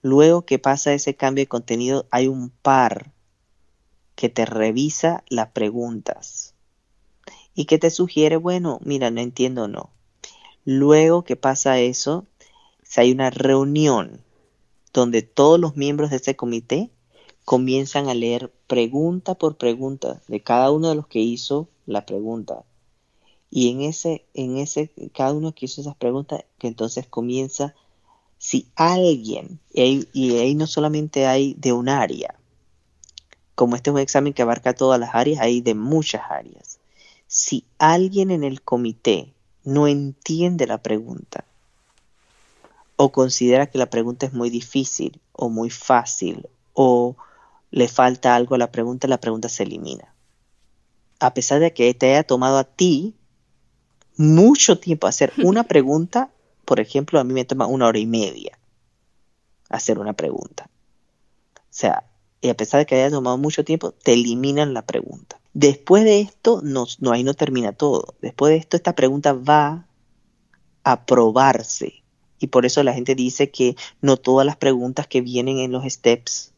Luego 0.00 0.46
que 0.46 0.60
pasa 0.60 0.94
ese 0.94 1.16
cambio 1.16 1.42
de 1.42 1.48
contenido, 1.48 2.06
hay 2.12 2.28
un 2.28 2.50
par 2.50 3.10
que 4.14 4.28
te 4.28 4.46
revisa 4.46 5.24
las 5.28 5.48
preguntas 5.48 6.54
y 7.52 7.64
que 7.64 7.78
te 7.78 7.90
sugiere, 7.90 8.36
bueno, 8.36 8.78
mira, 8.84 9.10
no 9.10 9.20
entiendo, 9.20 9.66
no. 9.66 9.90
Luego 10.64 11.24
que 11.24 11.34
pasa 11.34 11.80
eso, 11.80 12.26
si 12.84 13.00
hay 13.00 13.10
una 13.10 13.30
reunión 13.30 14.20
donde 14.92 15.22
todos 15.22 15.58
los 15.58 15.74
miembros 15.74 16.10
de 16.10 16.18
ese 16.18 16.36
comité 16.36 16.92
comienzan 17.44 18.08
a 18.08 18.14
leer 18.14 18.52
pregunta 18.74 19.36
por 19.36 19.56
pregunta 19.56 20.20
de 20.26 20.42
cada 20.42 20.72
uno 20.72 20.88
de 20.88 20.96
los 20.96 21.06
que 21.06 21.20
hizo 21.20 21.68
la 21.86 22.04
pregunta 22.04 22.64
y 23.48 23.70
en 23.70 23.82
ese, 23.82 24.24
en 24.34 24.56
ese, 24.58 24.90
cada 25.14 25.32
uno 25.32 25.54
que 25.54 25.66
hizo 25.66 25.80
esas 25.80 25.94
preguntas, 25.94 26.44
que 26.58 26.66
entonces 26.66 27.06
comienza, 27.06 27.72
si 28.36 28.66
alguien, 28.74 29.60
y 29.72 30.36
ahí, 30.36 30.56
no 30.56 30.66
solamente 30.66 31.28
hay 31.28 31.54
de 31.54 31.72
un 31.72 31.88
área, 31.88 32.34
como 33.54 33.76
este 33.76 33.90
es 33.90 33.94
un 33.94 34.00
examen 34.00 34.32
que 34.32 34.42
abarca 34.42 34.74
todas 34.74 34.98
las 34.98 35.14
áreas, 35.14 35.40
hay 35.40 35.60
de 35.60 35.76
muchas 35.76 36.22
áreas. 36.28 36.80
Si 37.28 37.62
alguien 37.78 38.32
en 38.32 38.42
el 38.42 38.60
comité 38.60 39.32
no 39.62 39.86
entiende 39.86 40.66
la 40.66 40.82
pregunta, 40.82 41.44
o 42.96 43.12
considera 43.12 43.68
que 43.70 43.78
la 43.78 43.86
pregunta 43.86 44.26
es 44.26 44.32
muy 44.32 44.50
difícil, 44.50 45.20
o 45.32 45.48
muy 45.48 45.70
fácil, 45.70 46.48
o 46.72 47.14
le 47.74 47.88
falta 47.88 48.36
algo 48.36 48.54
a 48.54 48.58
la 48.58 48.70
pregunta, 48.70 49.08
la 49.08 49.18
pregunta 49.18 49.48
se 49.48 49.64
elimina. 49.64 50.14
A 51.18 51.34
pesar 51.34 51.58
de 51.58 51.72
que 51.72 51.92
te 51.92 52.12
haya 52.12 52.22
tomado 52.22 52.58
a 52.58 52.62
ti 52.62 53.16
mucho 54.16 54.78
tiempo 54.78 55.08
hacer 55.08 55.32
una 55.42 55.64
pregunta, 55.64 56.30
por 56.64 56.78
ejemplo, 56.78 57.18
a 57.18 57.24
mí 57.24 57.34
me 57.34 57.44
toma 57.44 57.66
una 57.66 57.88
hora 57.88 57.98
y 57.98 58.06
media 58.06 58.56
hacer 59.68 59.98
una 59.98 60.12
pregunta. 60.12 60.70
O 61.56 61.60
sea, 61.70 62.04
y 62.40 62.48
a 62.48 62.56
pesar 62.56 62.78
de 62.78 62.86
que 62.86 62.94
haya 62.94 63.10
tomado 63.10 63.38
mucho 63.38 63.64
tiempo, 63.64 63.90
te 63.90 64.12
eliminan 64.12 64.72
la 64.72 64.82
pregunta. 64.82 65.40
Después 65.52 66.04
de 66.04 66.20
esto, 66.20 66.60
no, 66.62 66.86
no, 67.00 67.10
ahí 67.10 67.24
no 67.24 67.34
termina 67.34 67.72
todo. 67.72 68.14
Después 68.22 68.52
de 68.52 68.58
esto, 68.58 68.76
esta 68.76 68.94
pregunta 68.94 69.32
va 69.32 69.88
a 70.84 71.06
probarse. 71.06 72.04
Y 72.38 72.46
por 72.46 72.66
eso 72.66 72.84
la 72.84 72.94
gente 72.94 73.16
dice 73.16 73.50
que 73.50 73.74
no 74.00 74.16
todas 74.16 74.46
las 74.46 74.56
preguntas 74.56 75.08
que 75.08 75.22
vienen 75.22 75.58
en 75.58 75.72
los 75.72 75.82
steps 75.92 76.53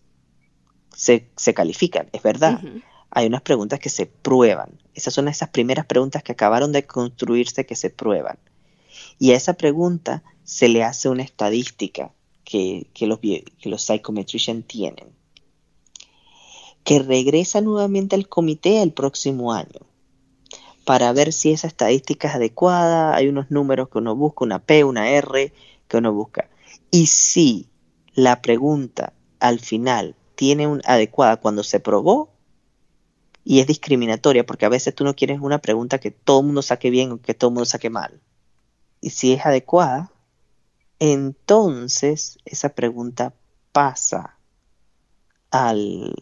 se, 0.96 1.54
califican. 1.54 2.08
Es 2.12 2.22
verdad 2.22 2.60
hay 3.16 3.26
unas 3.26 3.40
preguntas 3.40 3.80
que 3.80 3.88
se 3.88 4.04
prueban. 4.04 4.78
Esas 4.94 5.14
son 5.14 5.28
esas 5.28 5.48
primeras 5.48 5.86
preguntas 5.86 6.22
que 6.22 6.32
acabaron 6.32 6.72
de 6.72 6.86
construirse 6.86 7.64
que 7.64 7.74
se 7.74 7.88
prueban. 7.88 8.38
Y 9.18 9.32
a 9.32 9.36
esa 9.36 9.54
pregunta 9.54 10.22
se 10.44 10.68
le 10.68 10.84
hace 10.84 11.08
una 11.08 11.22
estadística 11.22 12.12
que, 12.44 12.86
los, 13.00 13.18
que 13.20 13.44
los 13.64 13.82
psychometricians 13.82 14.66
tienen, 14.66 15.08
que 16.84 16.98
regresa 16.98 17.62
nuevamente 17.62 18.16
al 18.16 18.28
comité 18.28 18.82
el 18.82 18.92
próximo 18.92 19.54
año 19.54 19.80
para 20.84 21.10
ver 21.12 21.32
si 21.32 21.52
esa 21.52 21.66
estadística 21.66 22.28
es 22.28 22.34
adecuada. 22.34 23.16
Hay 23.16 23.28
unos 23.28 23.50
números 23.50 23.88
que 23.88 23.96
uno 23.96 24.14
busca, 24.14 24.44
una 24.44 24.58
P, 24.58 24.84
una 24.84 25.08
R 25.08 25.52
que 25.88 25.96
uno 25.96 26.12
busca. 26.12 26.50
Y 26.90 27.06
si 27.06 27.66
la 28.14 28.42
pregunta 28.42 29.14
al 29.40 29.58
final 29.58 30.16
tiene 30.36 30.68
un 30.68 30.80
adecuada 30.84 31.38
cuando 31.38 31.64
se 31.64 31.80
probó, 31.80 32.30
y 33.48 33.60
es 33.60 33.66
discriminatoria 33.68 34.44
porque 34.44 34.66
a 34.66 34.68
veces 34.68 34.92
tú 34.92 35.04
no 35.04 35.14
quieres 35.14 35.38
una 35.40 35.58
pregunta 35.58 35.98
que 35.98 36.10
todo 36.10 36.40
el 36.40 36.46
mundo 36.46 36.62
saque 36.62 36.90
bien 36.90 37.12
o 37.12 37.20
que 37.20 37.32
todo 37.32 37.50
el 37.50 37.54
mundo 37.54 37.64
saque 37.64 37.90
mal. 37.90 38.20
Y 39.00 39.10
si 39.10 39.32
es 39.32 39.46
adecuada, 39.46 40.10
entonces 40.98 42.38
esa 42.44 42.70
pregunta 42.70 43.34
pasa 43.70 44.36
al, 45.52 46.12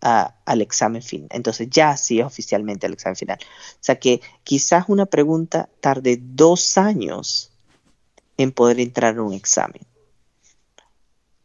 al 0.00 0.60
examen 0.60 1.02
final. 1.02 1.28
Entonces 1.30 1.68
ya 1.70 1.96
sí 1.96 2.18
es 2.18 2.26
oficialmente 2.26 2.88
el 2.88 2.94
examen 2.94 3.14
final. 3.14 3.38
O 3.40 3.78
sea 3.78 4.00
que 4.00 4.20
quizás 4.42 4.86
una 4.88 5.06
pregunta 5.06 5.68
tarde 5.80 6.18
dos 6.20 6.76
años 6.78 7.52
en 8.38 8.50
poder 8.50 8.80
entrar 8.80 9.16
a 9.18 9.22
un 9.22 9.34
examen. 9.34 9.82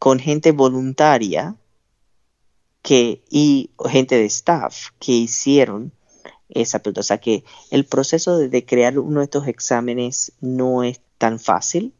Con 0.00 0.18
gente 0.18 0.50
voluntaria 0.50 1.54
que, 2.88 3.22
y 3.28 3.70
gente 3.86 4.14
de 4.14 4.24
staff 4.24 4.92
que 4.98 5.12
hicieron 5.12 5.92
esa 6.48 6.78
pregunta. 6.78 7.02
O 7.02 7.04
sea 7.04 7.20
que 7.20 7.44
el 7.70 7.84
proceso 7.84 8.38
de, 8.38 8.64
crear 8.64 8.98
uno 8.98 9.20
de 9.20 9.24
estos 9.24 9.46
exámenes 9.46 10.32
no 10.40 10.82
es 10.82 11.02
tan 11.18 11.38
fácil 11.38 11.92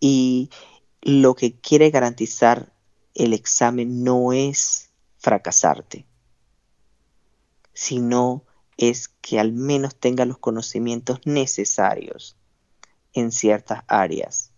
y 0.00 0.48
lo 1.02 1.34
que 1.34 1.52
quiere 1.60 1.90
garantizar 1.90 2.72
el 3.14 3.34
examen 3.34 4.04
no 4.04 4.32
es 4.32 4.88
fracasarte, 5.18 6.06
sino 7.74 8.42
es 8.78 9.08
que 9.08 9.38
al 9.38 9.52
menos 9.52 9.96
tenga 9.96 10.24
los 10.24 10.38
conocimientos 10.38 11.20
necesarios 11.26 12.38
en 13.12 13.32
ciertas 13.32 13.84
áreas 13.86 14.51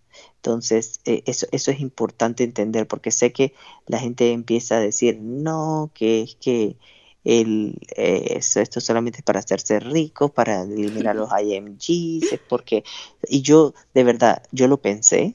entonces, 0.45 1.01
eh, 1.07 1.23
eso, 1.25 1.47
eso 1.53 1.71
es 1.71 1.81
importante 1.81 2.45
entender 2.45 2.87
porque 2.87 3.11
sé 3.11 3.33
que 3.33 3.55
la 3.87 3.99
gente 3.99 4.31
empieza 4.33 4.77
a 4.77 4.81
decir, 4.81 5.19
no, 5.21 5.91
que 5.95 6.21
es 6.21 6.37
que 6.37 6.77
el, 7.25 7.79
eh, 7.97 8.37
esto 8.37 8.81
solamente 8.81 9.21
es 9.21 9.25
para 9.25 9.41
hacerse 9.41 9.81
rico, 9.81 10.29
para 10.29 10.63
eliminar 10.63 11.17
los 11.17 11.31
IMGs, 11.31 12.39
porque, 12.49 12.85
y 13.27 13.41
yo, 13.41 13.73
de 13.95 14.05
verdad, 14.05 14.43
yo 14.53 14.69
lo 14.69 14.83
pensé, 14.83 15.35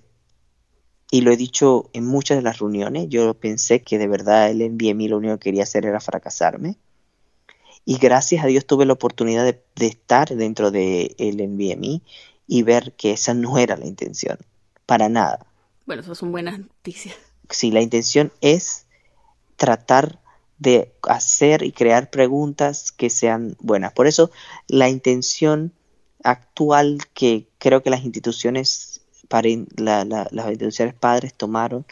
y 1.12 1.22
lo 1.22 1.32
he 1.32 1.38
dicho 1.38 1.90
en 1.94 2.06
muchas 2.06 2.38
de 2.38 2.44
las 2.44 2.60
reuniones, 2.60 3.10
yo 3.10 3.34
pensé 3.34 3.82
que 3.82 3.98
de 3.98 4.08
verdad 4.08 4.52
el 4.52 4.60
NVMe 4.60 5.10
lo 5.10 5.18
único 5.18 5.40
que 5.40 5.46
quería 5.46 5.64
hacer 5.64 5.88
era 5.88 6.00
fracasarme. 6.00 6.78
Y 7.84 7.98
gracias 7.98 8.44
a 8.44 8.48
Dios 8.48 8.68
tuve 8.68 8.86
la 8.86 8.94
oportunidad 8.94 9.44
de, 9.44 9.60
de 9.76 9.88
estar 9.88 10.30
dentro 10.36 10.70
del 10.70 11.16
de 11.18 11.48
NVMe 11.48 12.04
y 12.46 12.62
ver 12.62 12.94
que 12.94 13.12
esa 13.14 13.34
no 13.34 13.58
era 13.58 13.76
la 13.76 13.88
intención 13.88 14.38
para 14.90 15.08
nada. 15.08 15.46
Bueno, 15.86 16.02
eso 16.02 16.16
son 16.16 16.32
buenas 16.32 16.58
noticias. 16.58 17.16
Sí, 17.52 17.70
la 17.70 17.82
intención 17.82 18.34
es 18.42 18.88
tratar 19.56 20.18
de 20.58 20.92
hacer 21.04 21.62
y 21.62 21.72
crear 21.72 22.10
preguntas 22.10 22.92
que 22.92 23.12
sean 23.12 23.56
buenas. 23.60 23.94
Por 23.94 24.08
eso 24.08 24.32
la 24.68 24.90
intención 24.90 25.74
actual 26.24 27.02
que 27.14 27.48
creo 27.60 27.84
que 27.84 27.92
las 27.92 28.04
instituciones 28.04 29.02
las 29.30 30.48
instituciones 30.48 30.96
padres 30.96 31.36
tomaron 31.36 31.86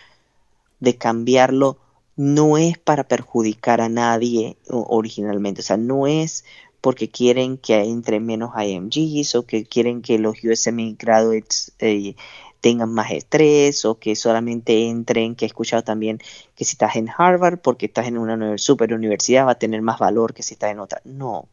de 0.80 0.96
cambiarlo 0.96 1.78
no 2.16 2.58
es 2.58 2.80
para 2.80 3.08
perjudicar 3.08 3.80
a 3.80 3.90
nadie 3.90 4.58
originalmente, 4.70 5.62
o 5.62 5.64
sea, 5.64 5.78
no 5.78 6.08
es 6.08 6.46
porque 6.82 7.10
quieren 7.10 7.58
que 7.58 7.76
entre 7.80 8.20
menos 8.20 8.52
IMGs 8.58 9.36
o 9.36 9.46
que 9.46 9.66
quieren 9.66 10.02
que 10.02 10.18
los 10.18 10.44
USME 10.44 10.96
graduates 10.98 11.74
eh, 11.80 12.16
tengan 12.62 12.94
más 12.94 13.12
estrés 13.12 13.86
o 13.86 14.00
que 14.00 14.16
solamente 14.16 14.88
entren, 14.90 15.36
que 15.36 15.46
he 15.46 15.48
escuchado 15.48 15.84
también 15.84 16.20
que 16.56 16.66
si 16.66 16.72
estás 16.74 16.96
en 16.96 17.10
Harvard 17.16 17.60
porque 17.60 17.88
estás 17.88 18.08
en 18.08 18.18
una 18.18 18.58
super 18.58 18.94
universidad 18.94 19.48
va 19.48 19.52
a 19.52 19.60
tener 19.60 19.82
más 19.82 20.00
valor 20.00 20.34
que 20.34 20.44
si 20.44 20.54
estás 20.54 20.72
en 20.72 20.80
otra. 20.80 21.02
No, 21.06 21.48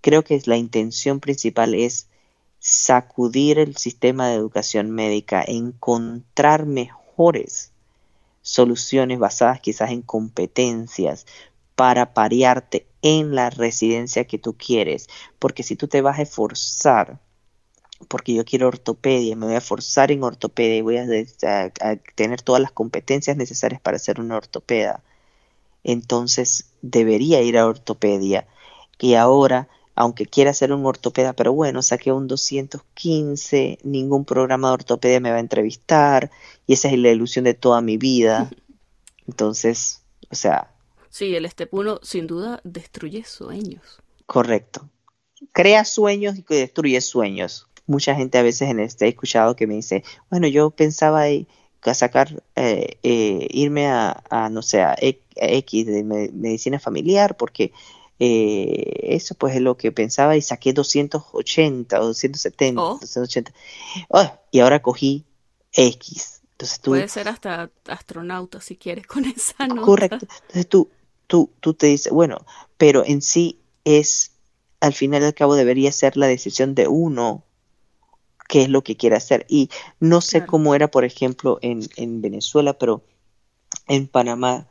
creo 0.00 0.22
que 0.24 0.40
la 0.46 0.56
intención 0.56 1.20
principal 1.20 1.74
es 1.74 2.08
sacudir 2.58 3.58
el 3.58 3.76
sistema 3.76 4.28
de 4.28 4.36
educación 4.36 4.90
médica, 4.90 5.42
encontrar 5.46 6.66
mejores 6.66 7.72
soluciones 8.42 9.18
basadas 9.18 9.60
quizás 9.60 9.90
en 9.90 10.02
competencias 10.02 11.26
para 11.74 12.12
parearte 12.12 12.86
en 13.02 13.34
la 13.34 13.50
residencia 13.50 14.26
que 14.26 14.38
tú 14.38 14.54
quieres. 14.56 15.08
Porque 15.38 15.62
si 15.62 15.76
tú 15.76 15.88
te 15.88 16.02
vas 16.02 16.18
a 16.18 16.22
esforzar, 16.22 17.18
porque 18.08 18.34
yo 18.34 18.44
quiero 18.44 18.68
ortopedia, 18.68 19.36
me 19.36 19.46
voy 19.46 19.54
a 19.54 19.60
forzar 19.60 20.10
en 20.10 20.22
ortopedia 20.22 20.76
y 20.76 20.82
voy 20.82 20.96
a, 20.98 21.06
tener 22.14 22.42
todas 22.42 22.62
las 22.62 22.72
competencias 22.72 23.36
necesarias 23.36 23.80
para 23.80 23.98
ser 23.98 24.20
una 24.20 24.36
ortopeda, 24.36 25.02
entonces 25.84 26.66
debería 26.82 27.42
ir 27.42 27.58
a 27.58 27.66
ortopedia. 27.66 28.46
Y 28.98 29.14
ahora 29.14 29.68
aunque 30.00 30.24
quiera 30.24 30.54
ser 30.54 30.72
un 30.72 30.86
ortopeda, 30.86 31.34
pero 31.34 31.52
bueno, 31.52 31.82
saqué 31.82 32.10
un 32.10 32.26
215, 32.26 33.80
ningún 33.82 34.24
programa 34.24 34.68
de 34.68 34.74
ortopedia 34.74 35.20
me 35.20 35.30
va 35.30 35.36
a 35.36 35.40
entrevistar 35.40 36.30
y 36.66 36.72
esa 36.72 36.88
es 36.88 36.98
la 36.98 37.10
ilusión 37.10 37.44
de 37.44 37.52
toda 37.52 37.82
mi 37.82 37.98
vida. 37.98 38.50
Entonces, 39.26 40.00
o 40.30 40.34
sea... 40.34 40.74
Sí, 41.10 41.34
el 41.34 41.46
Step 41.50 41.74
1 41.74 42.00
sin 42.02 42.26
duda 42.26 42.62
destruye 42.64 43.24
sueños. 43.24 44.00
Correcto. 44.24 44.88
Crea 45.52 45.84
sueños 45.84 46.38
y 46.38 46.44
destruye 46.48 47.02
sueños. 47.02 47.68
Mucha 47.90 48.14
gente 48.14 48.38
a 48.38 48.42
veces 48.42 48.68
en 48.68 48.78
este 48.78 49.06
he 49.06 49.08
escuchado 49.08 49.56
que 49.56 49.66
me 49.66 49.74
dice, 49.74 50.04
bueno, 50.30 50.46
yo 50.46 50.70
pensaba 50.70 51.24
sacar, 51.92 52.40
eh, 52.54 52.98
eh, 53.02 53.48
irme 53.50 53.88
a, 53.88 54.48
no 54.48 54.62
sé, 54.62 54.82
a 54.82 54.94
X 55.00 55.86
de 55.86 56.04
medicina 56.04 56.78
familiar 56.78 57.36
porque 57.36 57.72
eh, 58.20 59.14
eso 59.16 59.34
pues 59.34 59.56
es 59.56 59.60
lo 59.60 59.76
que 59.76 59.90
pensaba 59.90 60.36
y 60.36 60.40
saqué 60.40 60.72
280 60.72 62.00
o 62.00 62.06
270, 62.06 62.80
280. 62.80 63.52
y 64.52 64.60
ahora 64.60 64.82
cogí 64.82 65.24
X. 65.72 66.42
Entonces 66.52 66.80
tú, 66.80 66.92
Puede 66.92 67.08
ser 67.08 67.26
hasta 67.26 67.70
astronauta 67.88 68.60
si 68.60 68.76
quieres 68.76 69.08
con 69.08 69.24
esa 69.24 69.66
nota. 69.66 69.82
Correcto. 69.82 70.26
Entonces 70.42 70.68
tú, 70.68 70.90
tú, 71.26 71.50
tú 71.58 71.74
te 71.74 71.88
dices, 71.88 72.12
bueno, 72.12 72.46
pero 72.76 73.04
en 73.04 73.20
sí 73.20 73.58
es, 73.84 74.30
al 74.78 74.94
final 74.94 75.22
y 75.22 75.24
al 75.24 75.34
cabo 75.34 75.56
debería 75.56 75.90
ser 75.90 76.16
la 76.16 76.28
decisión 76.28 76.76
de 76.76 76.86
uno 76.86 77.42
qué 78.50 78.62
es 78.62 78.68
lo 78.68 78.82
que 78.82 78.96
quiere 78.96 79.14
hacer. 79.14 79.46
Y 79.48 79.70
no 80.00 80.20
sé 80.20 80.44
cómo 80.44 80.74
era, 80.74 80.90
por 80.90 81.04
ejemplo, 81.04 81.58
en, 81.62 81.88
en 81.96 82.20
Venezuela, 82.20 82.74
pero 82.74 83.04
en 83.86 84.08
Panamá 84.08 84.66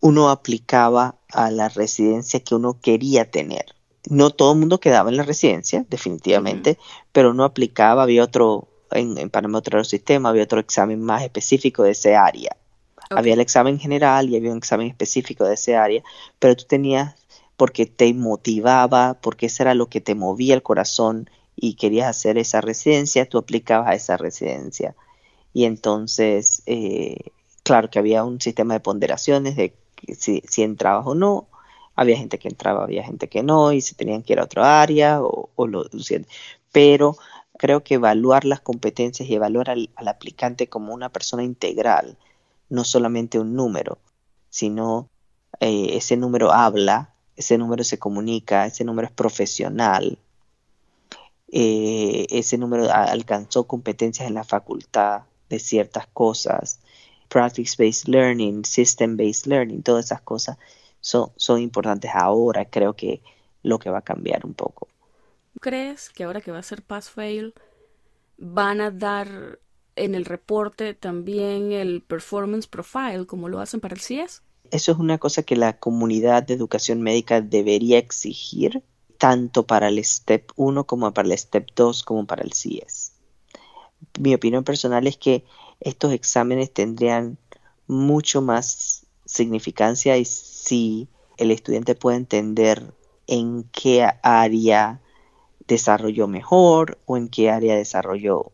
uno 0.00 0.30
aplicaba 0.30 1.16
a 1.32 1.52
la 1.52 1.68
residencia 1.68 2.40
que 2.40 2.56
uno 2.56 2.80
quería 2.80 3.30
tener. 3.30 3.66
No 4.10 4.30
todo 4.30 4.52
el 4.52 4.58
mundo 4.58 4.80
quedaba 4.80 5.10
en 5.10 5.16
la 5.16 5.22
residencia, 5.22 5.86
definitivamente, 5.88 6.76
pero 7.12 7.34
no 7.34 7.44
aplicaba, 7.44 8.02
había 8.02 8.24
otro, 8.24 8.66
en, 8.90 9.30
Panamá 9.30 9.58
otro 9.58 9.84
sistema, 9.84 10.30
había 10.30 10.42
otro 10.42 10.58
examen 10.58 11.00
más 11.00 11.22
específico 11.22 11.84
de 11.84 11.92
ese 11.92 12.16
área. 12.16 12.56
Había 13.10 13.34
el 13.34 13.40
examen 13.40 13.78
general 13.78 14.28
y 14.28 14.36
había 14.36 14.50
un 14.50 14.58
examen 14.58 14.88
específico 14.88 15.44
de 15.44 15.54
ese 15.54 15.76
área, 15.76 16.02
pero 16.40 16.56
tú 16.56 16.64
tenías, 16.64 17.14
porque 17.56 17.86
te 17.86 18.12
motivaba, 18.12 19.14
porque 19.20 19.46
eso 19.46 19.62
era 19.62 19.74
lo 19.74 19.86
que 19.86 20.00
te 20.00 20.16
movía 20.16 20.54
el 20.54 20.64
corazón 20.64 21.30
y 21.60 21.74
querías 21.74 22.08
hacer 22.08 22.38
esa 22.38 22.60
residencia, 22.60 23.28
tú 23.28 23.38
aplicabas 23.38 23.88
a 23.88 23.94
esa 23.94 24.16
residencia. 24.16 24.94
Y 25.52 25.64
entonces, 25.64 26.62
eh, 26.66 27.16
claro 27.64 27.90
que 27.90 27.98
había 27.98 28.22
un 28.24 28.40
sistema 28.40 28.74
de 28.74 28.80
ponderaciones 28.80 29.56
de 29.56 29.74
si, 30.16 30.42
si 30.48 30.62
entrabas 30.62 31.06
o 31.06 31.14
no. 31.16 31.48
Había 31.96 32.16
gente 32.16 32.38
que 32.38 32.48
entraba, 32.48 32.84
había 32.84 33.02
gente 33.02 33.28
que 33.28 33.42
no, 33.42 33.72
y 33.72 33.80
se 33.80 33.96
tenían 33.96 34.22
que 34.22 34.34
ir 34.34 34.38
a 34.38 34.44
otra 34.44 34.80
área 34.80 35.20
o, 35.20 35.66
lo 35.66 35.84
Pero 36.70 37.16
creo 37.58 37.82
que 37.82 37.94
evaluar 37.94 38.44
las 38.44 38.60
competencias 38.60 39.28
y 39.28 39.34
evaluar 39.34 39.70
al, 39.70 39.90
aplicante 40.06 40.68
como 40.68 40.94
una 40.94 41.08
persona 41.08 41.42
integral, 41.42 42.16
no 42.68 42.84
solamente 42.84 43.40
un 43.40 43.56
número, 43.56 43.98
sino 44.48 45.08
eh, 45.58 45.96
ese 45.96 46.16
número 46.16 46.52
habla, 46.52 47.14
ese 47.36 47.58
número 47.58 47.82
se 47.82 47.98
comunica, 47.98 48.66
ese 48.66 48.84
número 48.84 49.08
es 49.08 49.12
profesional, 49.12 50.18
eh, 51.50 52.26
ese 52.30 52.58
número 52.58 52.90
alcanzó 52.92 53.66
competencias 53.66 54.28
en 54.28 54.34
la 54.34 54.44
facultad 54.44 55.22
de 55.48 55.58
ciertas 55.58 56.06
cosas, 56.06 56.80
practice-based 57.28 58.08
learning, 58.08 58.64
system-based 58.64 59.46
learning, 59.46 59.82
todas 59.82 60.06
esas 60.06 60.20
cosas 60.20 60.58
son, 61.00 61.30
son 61.36 61.60
importantes 61.60 62.10
ahora, 62.14 62.66
creo 62.66 62.94
que 62.94 63.22
lo 63.62 63.78
que 63.78 63.90
va 63.90 63.98
a 63.98 64.02
cambiar 64.02 64.44
un 64.44 64.54
poco. 64.54 64.88
¿Crees 65.60 66.10
que 66.10 66.24
ahora 66.24 66.40
que 66.40 66.52
va 66.52 66.58
a 66.58 66.62
ser 66.62 66.82
pass-fail 66.82 67.54
van 68.36 68.80
a 68.80 68.90
dar 68.90 69.58
en 69.96 70.14
el 70.14 70.24
reporte 70.24 70.94
también 70.94 71.72
el 71.72 72.02
performance 72.02 72.66
profile 72.66 73.26
como 73.26 73.48
lo 73.48 73.60
hacen 73.60 73.80
para 73.80 73.94
el 73.94 74.00
CIES? 74.00 74.42
Eso 74.70 74.92
es 74.92 74.98
una 74.98 75.18
cosa 75.18 75.42
que 75.42 75.56
la 75.56 75.78
comunidad 75.78 76.42
de 76.42 76.54
educación 76.54 77.02
médica 77.02 77.40
debería 77.40 77.98
exigir 77.98 78.82
tanto 79.18 79.66
para 79.66 79.88
el 79.88 80.02
STEP 80.02 80.50
1 80.56 80.84
como 80.84 81.12
para 81.12 81.28
el 81.28 81.36
STEP 81.36 81.68
2 81.74 82.02
como 82.04 82.26
para 82.26 82.42
el 82.42 82.52
CIES. 82.52 83.12
Mi 84.18 84.34
opinión 84.34 84.64
personal 84.64 85.06
es 85.06 85.16
que 85.16 85.44
estos 85.80 86.12
exámenes 86.12 86.72
tendrían 86.72 87.36
mucho 87.86 88.40
más 88.40 89.06
significancia 89.24 90.16
y 90.16 90.24
si 90.24 91.08
el 91.36 91.50
estudiante 91.50 91.94
puede 91.94 92.16
entender 92.16 92.94
en 93.26 93.64
qué 93.64 94.08
área 94.22 95.00
desarrolló 95.66 96.28
mejor 96.28 96.98
o 97.04 97.16
en 97.16 97.28
qué 97.28 97.50
área 97.50 97.76
desarrolló 97.76 98.52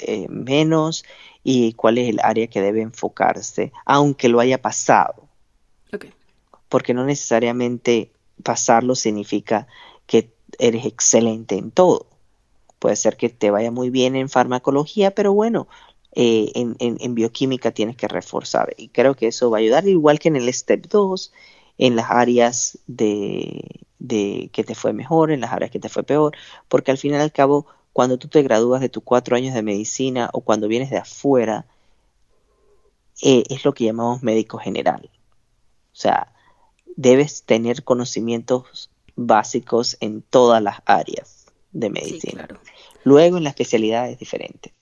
eh, 0.00 0.26
menos 0.28 1.04
y 1.44 1.72
cuál 1.74 1.98
es 1.98 2.08
el 2.08 2.20
área 2.22 2.48
que 2.48 2.60
debe 2.60 2.82
enfocarse, 2.82 3.72
aunque 3.84 4.28
lo 4.28 4.40
haya 4.40 4.60
pasado. 4.60 5.28
Porque 6.68 6.94
no 6.94 7.04
necesariamente 7.04 8.12
pasarlo 8.42 8.94
significa 8.94 9.66
eres 10.58 10.86
excelente 10.86 11.56
en 11.56 11.70
todo. 11.70 12.06
Puede 12.78 12.96
ser 12.96 13.16
que 13.16 13.28
te 13.28 13.50
vaya 13.50 13.70
muy 13.70 13.90
bien 13.90 14.16
en 14.16 14.28
farmacología, 14.28 15.10
pero 15.12 15.32
bueno, 15.32 15.68
eh, 16.12 16.50
en, 16.54 17.14
bioquímica 17.14 17.70
tienes 17.70 17.96
que 17.96 18.08
reforzar. 18.08 18.74
Y 18.76 18.88
creo 18.88 19.14
que 19.14 19.28
eso 19.28 19.50
va 19.50 19.58
a 19.58 19.60
ayudar, 19.60 19.86
igual 19.86 20.18
que 20.18 20.28
en 20.28 20.36
el 20.36 20.52
STEP 20.52 20.86
2, 20.86 21.32
en 21.78 21.96
las 21.96 22.10
áreas 22.10 22.78
de, 22.86 23.80
que 24.52 24.64
te 24.64 24.74
fue 24.74 24.92
mejor, 24.92 25.30
en 25.30 25.40
las 25.40 25.52
áreas 25.52 25.70
que 25.70 25.78
te 25.78 25.88
fue 25.88 26.02
peor, 26.02 26.36
porque 26.68 26.90
al 26.90 26.98
final 26.98 27.20
al 27.20 27.32
cabo, 27.32 27.66
cuando 27.92 28.18
tú 28.18 28.28
te 28.28 28.42
gradúas 28.42 28.80
de 28.80 28.88
tus 28.88 29.02
cuatro 29.02 29.36
años 29.36 29.54
de 29.54 29.62
medicina 29.62 30.30
o 30.32 30.40
cuando 30.40 30.68
vienes 30.68 30.90
de 30.90 30.98
afuera, 30.98 31.66
eh, 33.22 33.44
es 33.50 33.64
lo 33.64 33.74
que 33.74 33.84
llamamos 33.84 34.22
médico 34.22 34.58
general. 34.58 35.10
O 35.92 35.96
sea, 35.96 36.32
debes 36.96 37.44
tener 37.44 37.84
conocimientos 37.84 38.89
básicos 39.26 39.96
en 40.00 40.22
todas 40.22 40.62
las 40.62 40.78
áreas 40.86 41.46
de 41.72 41.90
medicina. 41.90 42.48
Luego 43.04 43.36
en 43.36 43.44
la 43.44 43.50
especialidad 43.50 44.10
es 44.10 44.18
diferente. 44.18 44.74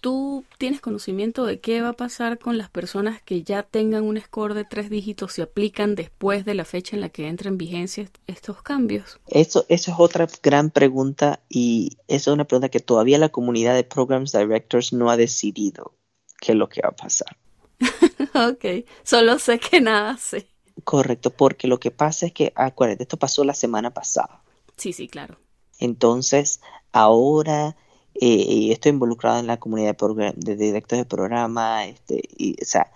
¿Tú 0.00 0.44
tienes 0.58 0.80
conocimiento 0.80 1.46
de 1.46 1.58
qué 1.58 1.80
va 1.80 1.90
a 1.90 1.92
pasar 1.94 2.38
con 2.38 2.58
las 2.58 2.68
personas 2.68 3.22
que 3.22 3.42
ya 3.42 3.62
tengan 3.62 4.04
un 4.04 4.20
score 4.20 4.54
de 4.54 4.64
tres 4.64 4.90
dígitos 4.90 5.38
y 5.38 5.42
aplican 5.42 5.94
después 5.94 6.44
de 6.44 6.54
la 6.54 6.64
fecha 6.64 6.94
en 6.94 7.00
la 7.00 7.08
que 7.08 7.26
entren 7.26 7.54
en 7.54 7.58
vigencia 7.58 8.08
estos 8.26 8.62
cambios? 8.62 9.18
Eso, 9.26 9.64
eso 9.68 9.90
es 9.90 9.96
otra 9.98 10.28
gran 10.42 10.70
pregunta 10.70 11.40
y 11.48 11.96
eso 12.08 12.30
es 12.30 12.34
una 12.34 12.44
pregunta 12.44 12.68
que 12.68 12.80
todavía 12.80 13.18
la 13.18 13.30
comunidad 13.30 13.74
de 13.74 13.84
Programs 13.84 14.32
Directors 14.32 14.92
no 14.92 15.10
ha 15.10 15.16
decidido 15.16 15.94
qué 16.40 16.52
es 16.52 16.58
lo 16.58 16.68
que 16.68 16.82
va 16.82 16.90
a 16.90 16.96
pasar. 16.96 17.36
ok, 18.34 18.86
solo 19.02 19.38
sé 19.38 19.58
que 19.58 19.80
nada 19.80 20.16
sé. 20.18 20.46
Correcto, 20.84 21.30
porque 21.30 21.68
lo 21.68 21.80
que 21.80 21.90
pasa 21.90 22.26
es 22.26 22.32
que, 22.32 22.52
acuérdate, 22.54 23.04
esto 23.04 23.16
pasó 23.16 23.44
la 23.44 23.54
semana 23.54 23.92
pasada. 23.92 24.42
Sí, 24.76 24.92
sí, 24.92 25.08
claro. 25.08 25.36
Entonces, 25.78 26.60
ahora 26.92 27.76
y 28.18 28.72
estoy 28.72 28.92
involucrado 28.92 29.38
en 29.40 29.46
la 29.46 29.58
comunidad 29.58 29.94
de, 29.94 30.32
de 30.36 30.56
directores 30.56 31.04
de 31.04 31.08
programa, 31.08 31.84
este, 31.84 32.22
y, 32.38 32.56
o 32.62 32.64
sea, 32.64 32.90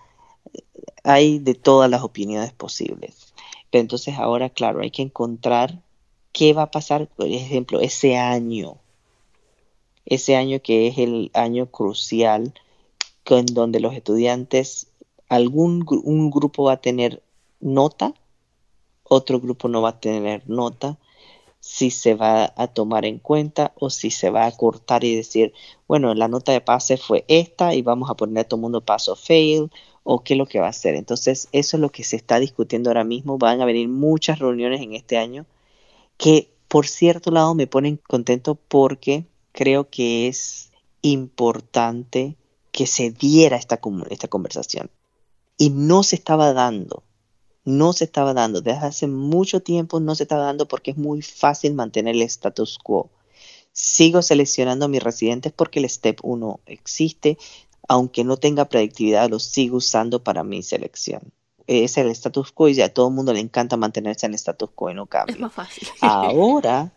hay 1.04 1.38
de 1.38 1.54
todas 1.54 1.90
las 1.90 2.02
opiniones 2.02 2.54
posibles. 2.54 3.34
Pero 3.70 3.82
entonces 3.82 4.16
ahora, 4.16 4.48
claro, 4.48 4.80
hay 4.80 4.90
que 4.90 5.02
encontrar 5.02 5.82
qué 6.32 6.54
va 6.54 6.62
a 6.62 6.70
pasar, 6.70 7.06
por 7.06 7.26
ejemplo, 7.26 7.80
ese 7.80 8.16
año. 8.16 8.78
ese 10.06 10.36
año 10.36 10.60
que 10.60 10.88
es 10.88 10.98
el 10.98 11.30
año 11.34 11.66
crucial, 11.66 12.52
en 13.26 13.46
donde 13.46 13.78
los 13.78 13.94
estudiantes, 13.94 14.88
algún 15.28 15.86
un 16.02 16.30
grupo 16.30 16.64
va 16.64 16.72
a 16.74 16.80
tener 16.80 17.22
nota, 17.60 18.14
otro 19.04 19.40
grupo 19.40 19.68
no 19.68 19.82
va 19.82 19.90
a 19.90 20.00
tener 20.00 20.48
nota, 20.48 20.98
si 21.60 21.90
se 21.90 22.14
va 22.14 22.52
a 22.56 22.68
tomar 22.68 23.04
en 23.04 23.18
cuenta 23.18 23.72
o 23.78 23.90
si 23.90 24.10
se 24.10 24.30
va 24.30 24.46
a 24.46 24.56
cortar 24.56 25.04
y 25.04 25.14
decir, 25.14 25.52
bueno, 25.86 26.14
la 26.14 26.28
nota 26.28 26.52
de 26.52 26.62
pase 26.62 26.96
fue 26.96 27.24
esta 27.28 27.74
y 27.74 27.82
vamos 27.82 28.10
a 28.10 28.14
poner 28.14 28.38
a 28.38 28.44
todo 28.44 28.56
el 28.58 28.62
mundo 28.62 28.80
paso 28.80 29.14
fail 29.14 29.70
o 30.02 30.24
qué 30.24 30.34
es 30.34 30.38
lo 30.38 30.46
que 30.46 30.60
va 30.60 30.66
a 30.66 30.70
hacer. 30.70 30.94
Entonces, 30.94 31.48
eso 31.52 31.76
es 31.76 31.80
lo 31.80 31.90
que 31.90 32.02
se 32.02 32.16
está 32.16 32.40
discutiendo 32.40 32.90
ahora 32.90 33.04
mismo. 33.04 33.38
Van 33.38 33.60
a 33.60 33.66
venir 33.66 33.88
muchas 33.88 34.38
reuniones 34.38 34.80
en 34.80 34.94
este 34.94 35.18
año 35.18 35.44
que, 36.16 36.50
por 36.68 36.86
cierto 36.86 37.30
lado, 37.30 37.54
me 37.54 37.66
ponen 37.66 37.98
contento 38.08 38.54
porque 38.54 39.26
creo 39.52 39.90
que 39.90 40.28
es 40.28 40.72
importante 41.02 42.36
que 42.72 42.86
se 42.86 43.10
diera 43.10 43.56
esta, 43.56 43.80
esta 44.10 44.28
conversación. 44.28 44.90
Y 45.58 45.70
no 45.70 46.02
se 46.02 46.16
estaba 46.16 46.54
dando, 46.54 47.02
no 47.64 47.92
se 47.92 48.04
estaba 48.04 48.34
dando. 48.34 48.60
Desde 48.60 48.86
hace 48.86 49.06
mucho 49.06 49.60
tiempo 49.60 50.00
no 50.00 50.14
se 50.14 50.24
estaba 50.24 50.44
dando 50.44 50.66
porque 50.66 50.92
es 50.92 50.96
muy 50.96 51.22
fácil 51.22 51.74
mantener 51.74 52.14
el 52.14 52.22
status 52.22 52.78
quo. 52.78 53.10
Sigo 53.72 54.22
seleccionando 54.22 54.86
a 54.86 54.88
mis 54.88 55.02
residentes 55.02 55.52
porque 55.52 55.78
el 55.78 55.88
Step 55.88 56.18
1 56.22 56.60
existe, 56.66 57.38
aunque 57.88 58.24
no 58.24 58.36
tenga 58.36 58.66
predictividad, 58.66 59.30
lo 59.30 59.38
sigo 59.38 59.76
usando 59.76 60.22
para 60.22 60.44
mi 60.44 60.62
selección. 60.62 61.32
Es 61.66 61.96
el 61.98 62.08
status 62.10 62.50
quo 62.50 62.68
y 62.68 62.80
a 62.80 62.92
todo 62.92 63.08
el 63.08 63.14
mundo 63.14 63.32
le 63.32 63.40
encanta 63.40 63.76
mantenerse 63.76 64.26
en 64.26 64.32
el 64.32 64.36
status 64.36 64.70
quo 64.74 64.90
y 64.90 64.94
no 64.94 65.06
cambia. 65.06 65.34
Es 65.34 65.40
más 65.40 65.52
fácil. 65.52 65.86
Ahora 66.00 66.92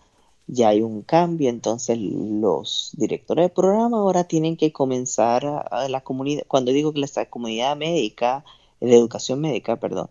ya 0.48 0.70
hay 0.70 0.82
un 0.82 1.04
cambio, 1.04 1.50
entonces 1.50 1.98
los 2.00 2.92
directores 2.98 3.46
de 3.46 3.50
programa 3.50 4.00
ahora 4.00 4.26
tienen 4.26 4.58
que 4.58 4.74
comenzar 4.74 5.46
a, 5.46 5.88
la 5.88 6.02
comunidad, 6.02 6.44
cuando 6.48 6.72
digo 6.72 6.92
que 6.92 7.00
la 7.00 7.26
comunidad 7.30 7.78
médica, 7.78 8.44
de 8.82 8.94
educación 8.94 9.40
médica, 9.40 9.78
perdón, 9.78 10.10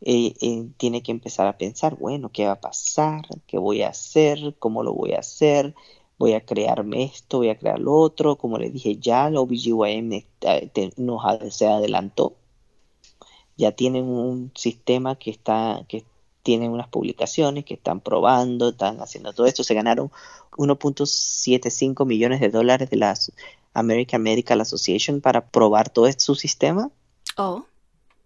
eh, 0.00 0.34
eh, 0.40 0.68
tiene 0.76 1.02
que 1.02 1.12
empezar 1.12 1.46
a 1.46 1.58
pensar, 1.58 1.96
bueno, 1.96 2.30
¿qué 2.32 2.46
va 2.46 2.52
a 2.52 2.60
pasar? 2.60 3.26
¿Qué 3.46 3.58
voy 3.58 3.82
a 3.82 3.88
hacer? 3.88 4.54
¿Cómo 4.58 4.82
lo 4.82 4.92
voy 4.94 5.12
a 5.12 5.20
hacer? 5.20 5.74
voy 6.18 6.32
a 6.34 6.44
crearme 6.44 7.04
esto, 7.04 7.38
voy 7.38 7.48
a 7.48 7.58
crear 7.58 7.78
lo 7.78 7.94
otro. 7.94 8.36
Como 8.36 8.58
les 8.58 8.72
dije 8.72 8.96
ya, 8.96 9.30
la 9.30 9.40
OBGYN 9.40 10.24
nos 10.96 11.22
se 11.54 11.66
adelantó. 11.66 12.36
Ya 13.56 13.72
tienen 13.72 14.04
un 14.04 14.52
sistema 14.54 15.16
que 15.16 15.30
está, 15.30 15.84
que 15.88 16.04
tienen 16.42 16.70
unas 16.70 16.88
publicaciones 16.88 17.64
que 17.64 17.74
están 17.74 18.00
probando, 18.00 18.70
están 18.70 19.00
haciendo 19.00 19.32
todo 19.32 19.46
esto. 19.46 19.64
Se 19.64 19.74
ganaron 19.74 20.10
1.75 20.52 22.04
millones 22.04 22.40
de 22.40 22.50
dólares 22.50 22.90
de 22.90 22.96
la 22.96 23.14
American 23.74 24.22
Medical 24.22 24.60
Association 24.60 25.20
para 25.20 25.46
probar 25.48 25.90
todo 25.90 26.06
este, 26.06 26.22
su 26.22 26.34
sistema. 26.34 26.90
Oh. 27.36 27.64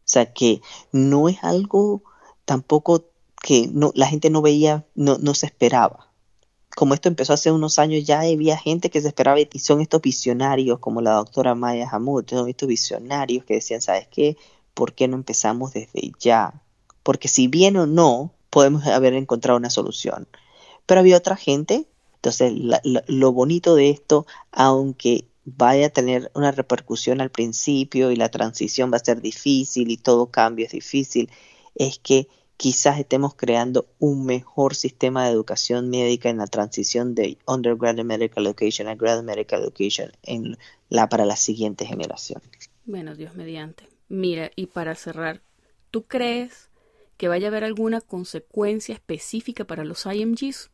O 0.04 0.12
sea 0.12 0.32
que 0.32 0.60
no 0.92 1.28
es 1.28 1.42
algo 1.42 2.02
tampoco 2.44 3.06
que 3.42 3.68
no, 3.72 3.92
la 3.94 4.06
gente 4.06 4.30
no 4.30 4.42
veía, 4.42 4.86
no, 4.94 5.18
no 5.18 5.34
se 5.34 5.46
esperaba 5.46 6.12
como 6.74 6.94
esto 6.94 7.08
empezó 7.08 7.32
hace 7.32 7.50
unos 7.52 7.78
años, 7.78 8.04
ya 8.04 8.20
había 8.20 8.56
gente 8.56 8.90
que 8.90 9.00
se 9.00 9.08
esperaba 9.08 9.38
y 9.40 9.58
son 9.58 9.80
estos 9.80 10.00
visionarios, 10.00 10.78
como 10.78 11.00
la 11.00 11.12
doctora 11.12 11.54
Maya 11.54 11.88
Hamud, 11.90 12.24
son 12.28 12.48
estos 12.48 12.68
visionarios 12.68 13.44
que 13.44 13.54
decían, 13.54 13.82
¿sabes 13.82 14.08
qué? 14.08 14.36
¿Por 14.74 14.94
qué 14.94 15.06
no 15.06 15.16
empezamos 15.16 15.72
desde 15.72 16.12
ya? 16.18 16.62
Porque 17.02 17.28
si 17.28 17.46
bien 17.46 17.76
o 17.76 17.86
no, 17.86 18.32
podemos 18.48 18.86
haber 18.86 19.14
encontrado 19.14 19.58
una 19.58 19.70
solución. 19.70 20.26
Pero 20.86 21.00
había 21.00 21.18
otra 21.18 21.36
gente, 21.36 21.86
entonces 22.14 22.52
lo 22.82 23.32
bonito 23.32 23.74
de 23.74 23.90
esto, 23.90 24.26
aunque 24.50 25.26
vaya 25.44 25.86
a 25.86 25.90
tener 25.90 26.30
una 26.34 26.52
repercusión 26.52 27.20
al 27.20 27.30
principio 27.30 28.10
y 28.10 28.16
la 28.16 28.30
transición 28.30 28.92
va 28.92 28.96
a 28.96 29.04
ser 29.04 29.20
difícil 29.20 29.90
y 29.90 29.96
todo 29.96 30.30
cambio 30.30 30.66
es 30.66 30.72
difícil, 30.72 31.30
es 31.74 31.98
que 31.98 32.28
quizás 32.56 33.00
estemos 33.00 33.34
creando 33.34 33.88
un 33.98 34.24
mejor 34.24 34.74
sistema 34.74 35.24
de 35.24 35.32
educación 35.32 35.90
médica 35.90 36.28
en 36.28 36.38
la 36.38 36.46
transición 36.46 37.14
de 37.14 37.38
undergraduate 37.46 38.04
medical 38.04 38.46
education 38.46 38.88
a 38.88 38.94
graduate 38.94 39.26
medical 39.26 39.62
education 39.62 40.12
en 40.22 40.56
la 40.88 41.08
para 41.08 41.24
la 41.24 41.36
siguiente 41.36 41.86
generación. 41.86 42.40
Bueno, 42.84 43.16
Dios 43.16 43.34
mediante. 43.34 43.88
Mira, 44.08 44.50
y 44.54 44.66
para 44.66 44.94
cerrar, 44.94 45.42
¿tú 45.90 46.04
crees 46.04 46.68
que 47.16 47.28
vaya 47.28 47.46
a 47.46 47.50
haber 47.50 47.64
alguna 47.64 48.00
consecuencia 48.00 48.94
específica 48.94 49.64
para 49.64 49.84
los 49.84 50.06
IMGs? 50.06 50.71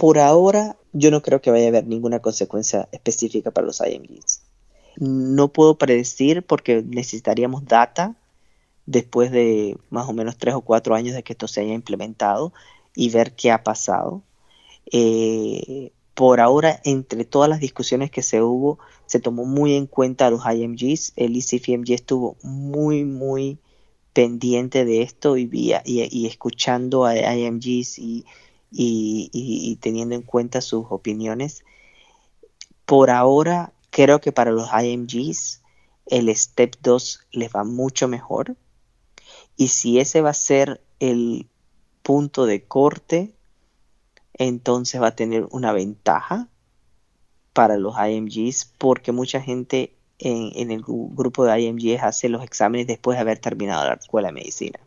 Por 0.00 0.18
ahora, 0.18 0.78
yo 0.94 1.10
no 1.10 1.20
creo 1.20 1.42
que 1.42 1.50
vaya 1.50 1.66
a 1.66 1.68
haber 1.68 1.86
ninguna 1.86 2.20
consecuencia 2.20 2.88
específica 2.90 3.50
para 3.50 3.66
los 3.66 3.82
IMGs. 3.82 4.40
No 4.96 5.48
puedo 5.48 5.76
predecir 5.76 6.42
porque 6.42 6.82
necesitaríamos 6.82 7.66
data 7.66 8.16
después 8.86 9.30
de 9.30 9.76
más 9.90 10.08
o 10.08 10.14
menos 10.14 10.38
tres 10.38 10.54
o 10.54 10.62
cuatro 10.62 10.94
años 10.94 11.14
de 11.14 11.22
que 11.22 11.34
esto 11.34 11.48
se 11.48 11.60
haya 11.60 11.74
implementado 11.74 12.54
y 12.96 13.10
ver 13.10 13.34
qué 13.34 13.50
ha 13.50 13.62
pasado. 13.62 14.22
Eh, 14.90 15.92
por 16.14 16.40
ahora, 16.40 16.80
entre 16.84 17.26
todas 17.26 17.50
las 17.50 17.60
discusiones 17.60 18.10
que 18.10 18.22
se 18.22 18.40
hubo, 18.40 18.78
se 19.04 19.20
tomó 19.20 19.44
muy 19.44 19.74
en 19.74 19.86
cuenta 19.86 20.28
a 20.28 20.30
los 20.30 20.40
IMGs. 20.50 21.12
El 21.16 21.36
ICFMG 21.36 21.92
estuvo 21.92 22.38
muy, 22.42 23.04
muy 23.04 23.58
pendiente 24.14 24.86
de 24.86 25.02
esto 25.02 25.36
y, 25.36 25.50
y, 25.84 26.26
escuchando 26.26 27.04
a 27.04 27.36
IMGs 27.36 27.98
y, 27.98 28.24
y, 28.70 29.78
teniendo 29.80 30.14
en 30.14 30.22
cuenta 30.22 30.60
sus 30.60 30.86
opiniones. 30.90 31.64
Por 32.84 33.10
ahora, 33.10 33.72
creo 33.90 34.20
que 34.20 34.32
para 34.32 34.52
los 34.52 34.68
IMGs 34.72 35.62
el 36.06 36.34
Step 36.34 36.76
2 36.82 37.26
les 37.32 37.50
va 37.54 37.64
mucho 37.64 38.08
mejor 38.08 38.56
y 39.56 39.68
si 39.68 40.00
ese 40.00 40.22
va 40.22 40.30
a 40.30 40.34
ser 40.34 40.82
el 40.98 41.46
punto 42.02 42.46
de 42.46 42.64
corte, 42.64 43.34
entonces 44.34 45.00
va 45.00 45.08
a 45.08 45.16
tener 45.16 45.46
una 45.50 45.72
ventaja 45.72 46.48
para 47.52 47.76
los 47.76 47.94
IMGs 47.96 48.72
porque 48.78 49.12
mucha 49.12 49.40
gente 49.40 49.94
en, 50.18 50.70
el 50.70 50.82
grupo 50.82 51.44
de 51.44 51.60
IMGs 51.60 52.02
hace 52.02 52.28
los 52.28 52.42
exámenes 52.42 52.86
después 52.86 53.16
de 53.16 53.22
haber 53.22 53.38
terminado 53.38 53.86
la 53.86 53.94
escuela 53.94 54.28
de 54.28 54.32
medicina. 54.32 54.80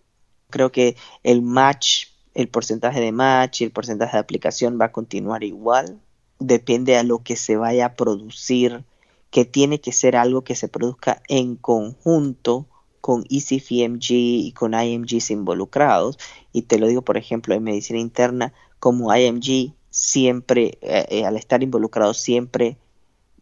Creo 0.49 0.71
que 0.71 0.95
el 1.23 1.41
match, 1.41 2.07
el 2.33 2.47
porcentaje 2.47 2.99
de 2.99 3.11
match 3.11 3.61
y 3.61 3.63
el 3.65 3.71
porcentaje 3.71 4.17
de 4.17 4.21
aplicación 4.21 4.77
va 4.79 4.85
a 4.85 4.91
continuar 4.91 5.43
igual. 5.43 5.99
Depende 6.39 6.97
a 6.97 7.03
lo 7.03 7.23
que 7.23 7.35
se 7.35 7.57
vaya 7.57 7.85
a 7.85 7.95
producir, 7.95 8.83
que 9.29 9.45
tiene 9.45 9.79
que 9.79 9.91
ser 9.91 10.15
algo 10.15 10.43
que 10.43 10.55
se 10.55 10.67
produzca 10.67 11.21
en 11.27 11.55
conjunto 11.55 12.67
con 13.01 13.25
ECFMG 13.29 14.11
y 14.11 14.53
con 14.53 14.73
IMGs 14.73 15.31
involucrados. 15.31 16.17
Y 16.51 16.63
te 16.63 16.79
lo 16.79 16.87
digo, 16.87 17.01
por 17.01 17.17
ejemplo, 17.17 17.53
en 17.53 17.63
medicina 17.63 17.99
interna, 17.99 18.53
como 18.79 19.13
IMG 19.15 19.73
siempre, 19.89 20.77
eh, 20.81 21.05
eh, 21.09 21.25
al 21.25 21.37
estar 21.37 21.63
involucrado, 21.63 22.13
siempre 22.13 22.77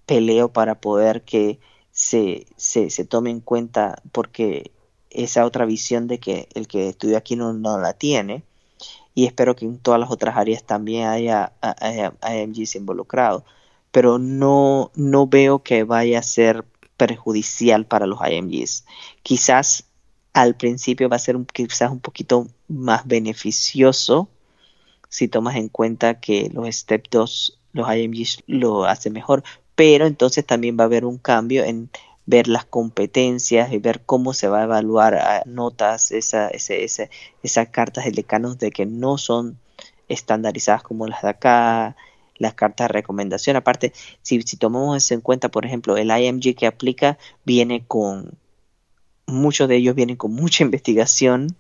peleo 0.06 0.52
para 0.52 0.82
poder 0.82 1.24
que 1.24 1.60
se, 1.92 2.48
se, 2.58 2.90
se, 2.90 3.06
tome 3.06 3.30
en 3.30 3.40
cuenta, 3.40 4.02
porque 4.12 4.72
esa 5.10 5.46
otra 5.46 5.66
visión 5.66 6.08
de 6.08 6.20
que 6.20 6.50
el 6.54 6.68
que 6.68 6.90
estudia 6.90 7.20
aquí 7.20 7.36
no, 7.36 7.54
no 7.54 7.78
la 7.78 7.94
tiene. 7.94 8.44
Y 9.14 9.26
espero 9.26 9.56
que 9.56 9.66
en 9.66 9.78
todas 9.78 10.00
las 10.00 10.12
otras 10.12 10.38
áreas 10.38 10.64
también 10.64 11.08
haya, 11.08 11.54
IMGs 12.24 12.76
involucrados. 12.76 13.44
Pero 13.92 14.20
no, 14.20 14.92
no 14.96 15.28
veo 15.28 15.64
que 15.64 15.84
vaya 15.84 16.20
a 16.20 16.24
ser 16.24 16.66
perjudicial 16.98 17.86
para 17.86 18.08
los 18.08 18.20
IMGs. 18.26 18.86
Quizás 19.24 19.86
al 20.34 20.56
principio 20.56 21.10
va 21.10 21.18
a 21.18 21.20
ser 21.20 21.36
un, 21.36 21.46
quizás 21.46 21.92
un 21.92 22.00
poquito 22.00 22.48
más 22.68 23.06
beneficioso 23.06 24.30
si 25.12 25.28
tomas 25.28 25.58
en 25.58 25.68
cuenta 25.68 26.22
que 26.22 26.50
los 26.54 26.74
Step 26.74 27.08
2, 27.12 27.60
los 27.74 27.96
IMGs 27.96 28.44
lo 28.48 28.86
hacen 28.86 29.12
mejor, 29.12 29.44
pero 29.76 30.08
entonces 30.08 30.46
también 30.46 30.78
va 30.80 30.84
a 30.84 30.86
haber 30.86 31.04
un 31.04 31.18
cambio 31.18 31.66
en 31.66 31.90
ver 32.26 32.48
las 32.48 32.66
competencias 32.66 33.72
y 33.72 33.80
ver 33.80 34.02
cómo 34.06 34.34
se 34.34 34.48
va 34.48 34.62
a 34.62 34.64
evaluar 34.64 35.44
notas, 35.46 36.12
esa, 36.12 36.50
esas 36.50 37.68
cartas 37.70 38.06
de 38.06 38.12
decanos 38.12 38.58
de 38.58 38.72
que 38.72 38.86
no 38.86 39.18
son 39.18 39.58
estandarizadas 40.08 40.84
como 40.84 41.08
las 41.08 41.22
de 41.22 41.30
acá, 41.30 41.96
las 42.38 42.54
cartas 42.54 42.88
de 42.90 42.94
recomendación. 42.94 43.56
Aparte, 43.56 43.94
si, 44.22 44.42
si 44.42 44.58
tomamos 44.58 44.98
eso 44.98 45.14
en 45.14 45.22
cuenta, 45.22 45.50
por 45.50 45.66
ejemplo, 45.66 45.98
el 45.98 46.12
IMG 46.12 46.56
que 46.56 46.68
aplica 46.68 47.18
viene 47.46 47.86
con, 47.86 48.38
muchos 49.32 49.68
de 49.68 49.78
ellos 49.78 49.96
vienen 49.96 50.18
con 50.18 50.34
mucha 50.34 50.64
investigación 50.66 51.56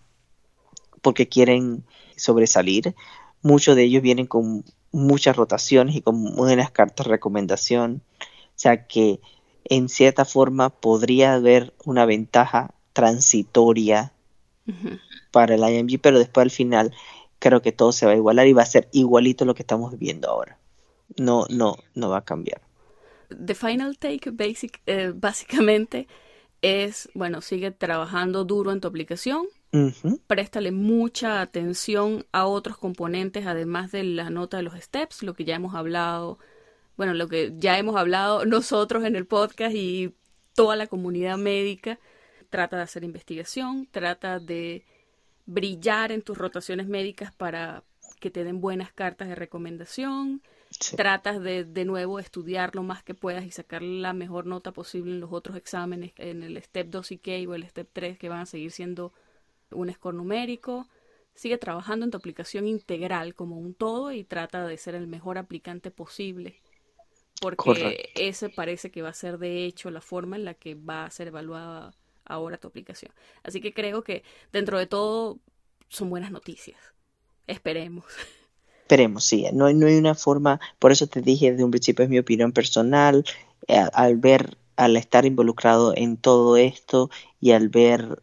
porque 1.01 1.27
quieren 1.27 1.83
sobresalir. 2.15 2.95
Muchos 3.41 3.75
de 3.75 3.83
ellos 3.83 4.03
vienen 4.03 4.27
con 4.27 4.63
muchas 4.91 5.35
rotaciones 5.35 5.95
y 5.95 6.01
con 6.01 6.35
buenas 6.35 6.69
cartas 6.69 7.07
de 7.07 7.11
recomendación. 7.11 8.03
O 8.21 8.61
sea 8.61 8.85
que 8.85 9.19
en 9.65 9.89
cierta 9.89 10.25
forma 10.25 10.69
podría 10.69 11.33
haber 11.33 11.73
una 11.85 12.05
ventaja 12.05 12.73
transitoria 12.93 14.11
para 15.31 15.55
el 15.55 15.61
IMG, 15.61 15.99
pero 16.01 16.19
después 16.19 16.45
al 16.45 16.51
final 16.51 16.93
creo 17.39 17.61
que 17.61 17.71
todo 17.71 17.91
se 17.91 18.05
va 18.05 18.13
a 18.13 18.15
igualar 18.15 18.47
y 18.47 18.53
va 18.53 18.63
a 18.63 18.65
ser 18.65 18.87
igualito 18.91 19.45
lo 19.45 19.55
que 19.55 19.63
estamos 19.63 19.91
viviendo 19.91 20.29
ahora. 20.29 20.57
No, 21.17 21.45
no, 21.49 21.75
no 21.95 22.09
va 22.09 22.17
a 22.17 22.25
cambiar. 22.25 22.61
The 23.29 23.55
Final 23.55 23.97
Take 23.97 24.31
basic, 24.31 24.81
eh, 24.85 25.11
básicamente 25.15 26.07
es, 26.61 27.09
bueno, 27.13 27.41
sigue 27.41 27.71
trabajando 27.71 28.45
duro 28.45 28.71
en 28.71 28.81
tu 28.81 28.87
aplicación, 28.87 29.47
préstale 30.27 30.71
mucha 30.71 31.41
atención 31.41 32.25
a 32.33 32.45
otros 32.45 32.77
componentes, 32.77 33.47
además 33.47 33.91
de 33.91 34.03
la 34.03 34.29
nota 34.29 34.57
de 34.57 34.63
los 34.63 34.73
steps, 34.75 35.23
lo 35.23 35.33
que 35.33 35.45
ya 35.45 35.55
hemos 35.55 35.75
hablado, 35.75 36.39
bueno, 37.01 37.15
lo 37.15 37.27
que 37.27 37.51
ya 37.57 37.79
hemos 37.79 37.95
hablado 37.95 38.45
nosotros 38.45 39.05
en 39.05 39.15
el 39.15 39.25
podcast 39.25 39.73
y 39.73 40.13
toda 40.53 40.75
la 40.75 40.85
comunidad 40.85 41.35
médica. 41.35 41.97
Trata 42.51 42.77
de 42.77 42.83
hacer 42.83 43.03
investigación, 43.03 43.87
trata 43.89 44.37
de 44.37 44.85
brillar 45.47 46.11
en 46.11 46.21
tus 46.21 46.37
rotaciones 46.37 46.85
médicas 46.85 47.33
para 47.33 47.83
que 48.19 48.29
te 48.29 48.43
den 48.43 48.61
buenas 48.61 48.93
cartas 48.93 49.29
de 49.29 49.33
recomendación. 49.33 50.43
Tratas 50.95 51.41
de 51.41 51.63
de 51.63 51.85
nuevo 51.85 52.19
estudiar 52.19 52.75
lo 52.75 52.83
más 52.83 53.01
que 53.01 53.15
puedas 53.15 53.45
y 53.45 53.49
sacar 53.49 53.81
la 53.81 54.13
mejor 54.13 54.45
nota 54.45 54.71
posible 54.71 55.11
en 55.11 55.21
los 55.21 55.33
otros 55.33 55.57
exámenes, 55.57 56.13
en 56.17 56.43
el 56.43 56.61
Step 56.61 56.87
2 56.87 57.13
y 57.13 57.17
K 57.17 57.31
o 57.49 57.55
el 57.55 57.67
Step 57.67 57.89
3, 57.91 58.19
que 58.19 58.29
van 58.29 58.41
a 58.41 58.45
seguir 58.45 58.69
siendo 58.69 59.11
un 59.71 59.91
score 59.91 60.13
numérico. 60.13 60.87
Sigue 61.33 61.57
trabajando 61.57 62.05
en 62.05 62.11
tu 62.11 62.17
aplicación 62.17 62.67
integral 62.67 63.33
como 63.33 63.57
un 63.57 63.73
todo 63.73 64.11
y 64.11 64.23
trata 64.23 64.67
de 64.67 64.77
ser 64.77 64.93
el 64.93 65.07
mejor 65.07 65.39
aplicante 65.39 65.89
posible. 65.89 66.61
Porque 67.41 68.11
ese 68.15 68.49
parece 68.49 68.91
que 68.91 69.01
va 69.01 69.09
a 69.09 69.13
ser 69.13 69.37
de 69.37 69.65
hecho 69.65 69.89
la 69.91 70.01
forma 70.01 70.35
en 70.35 70.45
la 70.45 70.53
que 70.53 70.75
va 70.75 71.05
a 71.05 71.11
ser 71.11 71.27
evaluada 71.27 71.91
ahora 72.23 72.57
tu 72.57 72.67
aplicación. 72.67 73.11
Así 73.43 73.59
que 73.61 73.73
creo 73.73 74.03
que 74.03 74.23
dentro 74.53 74.77
de 74.77 74.87
todo 74.87 75.39
son 75.89 76.09
buenas 76.09 76.31
noticias. 76.31 76.79
Esperemos. 77.47 78.05
Esperemos, 78.81 79.23
sí. 79.23 79.45
No, 79.53 79.71
no 79.73 79.87
hay 79.87 79.97
una 79.97 80.15
forma, 80.15 80.59
por 80.77 80.91
eso 80.91 81.07
te 81.07 81.21
dije 81.21 81.51
desde 81.51 81.63
un 81.63 81.71
principio, 81.71 82.03
es 82.03 82.09
mi 82.09 82.19
opinión 82.19 82.51
personal, 82.51 83.23
eh, 83.67 83.83
al 83.93 84.17
ver, 84.17 84.57
al 84.75 84.97
estar 84.97 85.25
involucrado 85.25 85.93
en 85.95 86.17
todo 86.17 86.57
esto 86.57 87.09
y 87.39 87.51
al 87.51 87.69
ver 87.69 88.21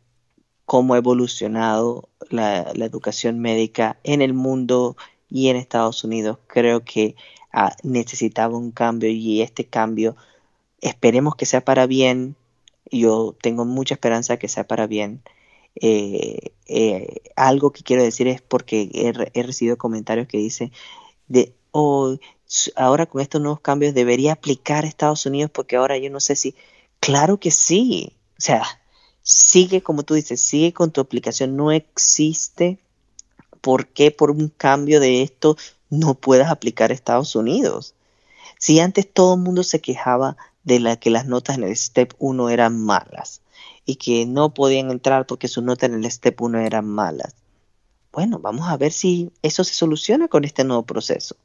cómo 0.66 0.92
ha 0.92 0.98
evolucionado 0.98 2.10
la, 2.28 2.70
educación 2.74 3.38
médica 3.40 3.98
en 4.04 4.20
el 4.20 4.34
mundo 4.34 4.96
y 5.30 5.48
en 5.48 5.56
Estados 5.56 6.04
Unidos, 6.04 6.38
creo 6.46 6.84
que 6.84 7.16
ah, 7.52 7.74
necesitaba 7.82 8.56
un 8.56 8.70
cambio 8.70 9.10
y 9.10 9.42
este 9.42 9.64
cambio 9.64 10.16
esperemos 10.80 11.36
que 11.36 11.46
sea 11.46 11.64
para 11.64 11.86
bien. 11.86 12.36
Yo 12.90 13.36
tengo 13.42 13.64
mucha 13.64 13.94
esperanza 13.94 14.38
que 14.38 14.48
sea 14.48 14.66
para 14.66 14.86
bien. 14.86 15.22
Eh, 15.80 16.52
eh, 16.66 17.22
algo 17.36 17.72
que 17.72 17.82
quiero 17.82 18.02
decir 18.02 18.26
es 18.28 18.42
porque 18.42 18.90
he, 19.34 19.42
recibido 19.42 19.78
comentarios 19.78 20.26
que 20.26 20.38
dicen 20.38 20.72
de 21.28 21.54
oh, 21.70 22.16
ahora 22.74 23.06
con 23.06 23.20
estos 23.20 23.40
nuevos 23.40 23.60
cambios 23.60 23.94
debería 23.94 24.32
aplicar 24.32 24.84
a 24.84 24.88
Estados 24.88 25.24
Unidos 25.26 25.50
porque 25.52 25.76
ahora 25.76 25.96
yo 25.98 26.10
no 26.10 26.18
sé 26.20 26.34
si 26.34 26.56
claro 27.00 27.38
que 27.38 27.52
sí 27.52 28.12
o 28.38 28.40
sea 28.40 28.64
sigue 29.22 29.82
como 29.82 30.02
tú 30.02 30.14
dices 30.14 30.40
sigue 30.40 30.72
con 30.72 30.90
tu 30.90 31.00
aplicación 31.00 31.56
no 31.56 31.70
existe 31.70 32.78
por 33.60 33.86
qué 33.86 34.10
por 34.10 34.30
un 34.30 34.48
cambio 34.48 34.98
de 35.00 35.22
esto 35.22 35.56
no 35.90 36.14
puedas 36.14 36.50
aplicar 36.50 36.90
a 36.90 36.94
Estados 36.94 37.36
Unidos 37.36 37.94
si 38.58 38.80
antes 38.80 39.10
todo 39.12 39.34
el 39.34 39.40
mundo 39.40 39.62
se 39.62 39.80
quejaba 39.80 40.36
de 40.64 40.98
que 41.00 41.10
las 41.10 41.26
notas 41.26 41.56
en 41.56 41.64
el 41.64 41.76
step 41.76 42.14
1 42.18 42.50
eran 42.50 42.78
malas 42.78 43.40
y 43.88 43.96
que 43.96 44.26
no 44.26 44.52
podían 44.52 44.90
entrar 44.90 45.24
porque 45.24 45.48
sus 45.48 45.64
notas 45.64 45.88
en 45.88 46.04
el 46.04 46.10
Step 46.10 46.38
1 46.38 46.58
eran 46.58 46.84
malas. 46.84 47.34
Bueno, 48.12 48.38
vamos 48.38 48.68
a 48.68 48.76
ver 48.76 48.92
si 48.92 49.32
eso 49.40 49.64
se 49.64 49.72
soluciona 49.72 50.28
con 50.28 50.44
este 50.44 50.62
nuevo 50.62 50.82
proceso. 50.82 51.36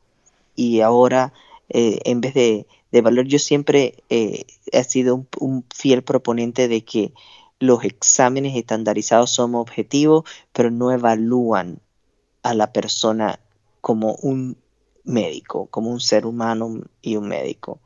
Y 0.54 0.82
ahora, 0.82 1.32
eh, 1.70 2.00
en 2.04 2.20
vez 2.20 2.34
de, 2.34 2.68
de 2.92 3.02
valor, 3.02 3.28
yo 3.28 3.40
siempre 3.40 4.04
eh, 4.10 4.44
he 4.74 4.84
sido 4.84 5.26
un, 5.40 5.64
fiel 5.74 6.04
proponente 6.04 6.68
de 6.68 6.84
que 6.84 7.14
los 7.60 7.86
exámenes 7.86 8.58
estandarizados 8.58 9.32
son 9.32 9.56
objetivos, 9.56 10.26
pero 10.52 10.70
no 10.70 10.92
evalúan 10.92 11.80
a 12.42 12.54
la 12.54 12.74
persona 12.74 13.40
como 13.84 14.16
un 14.22 14.56
médico, 15.04 15.68
como 15.68 15.90
un 15.90 16.00
ser 16.00 16.26
humano 16.26 16.84
y 17.02 17.18
un 17.18 17.28
médico. 17.28 17.82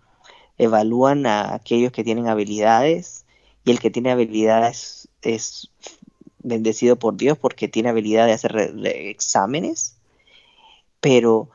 Evalúan 0.59 1.25
a 1.25 1.55
aquellos 1.55 1.91
que 1.91 2.03
tienen 2.03 2.27
habilidades 2.27 3.25
y 3.63 3.71
el 3.71 3.79
que 3.79 3.89
tiene 3.89 4.11
habilidades 4.11 5.09
es 5.23 5.71
bendecido 6.37 6.97
por 6.97 7.17
Dios 7.17 7.39
porque 7.39 7.67
tiene 7.67 7.89
habilidad 7.89 8.27
de 8.27 8.33
hacer 8.33 8.75
exámenes, 8.85 9.97
pero 11.01 11.49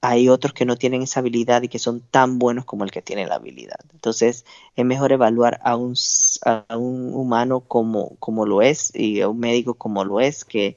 hay 0.00 0.28
otros 0.28 0.54
que 0.54 0.64
no 0.64 0.74
tienen 0.74 1.02
esa 1.02 1.20
habilidad 1.20 1.62
y 1.62 1.68
que 1.68 1.78
son 1.78 2.00
tan 2.00 2.40
buenos 2.40 2.64
como 2.64 2.82
el 2.82 2.90
que 2.90 3.00
tiene 3.00 3.28
la 3.28 3.36
habilidad. 3.36 3.78
Entonces 3.92 4.44
es 4.74 4.84
mejor 4.84 5.12
evaluar 5.12 5.60
a 5.62 5.76
un, 5.76 5.94
humano 7.14 7.60
como, 7.60 8.16
lo 8.44 8.60
es 8.60 8.92
y 8.92 9.20
a 9.20 9.28
un 9.28 9.38
médico 9.38 9.74
como 9.74 10.04
lo 10.04 10.18
es 10.20 10.44
que 10.44 10.76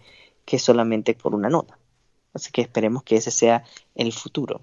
solamente 0.60 1.15
por 1.15 1.34
una 1.34 1.49
nota. 1.49 1.76
Así 2.38 2.51
que 2.51 2.61
esperemos 2.61 3.03
que 3.03 3.18
ese 3.18 3.31
sea 3.31 3.64
el 3.95 4.14
futuro. 4.14 4.61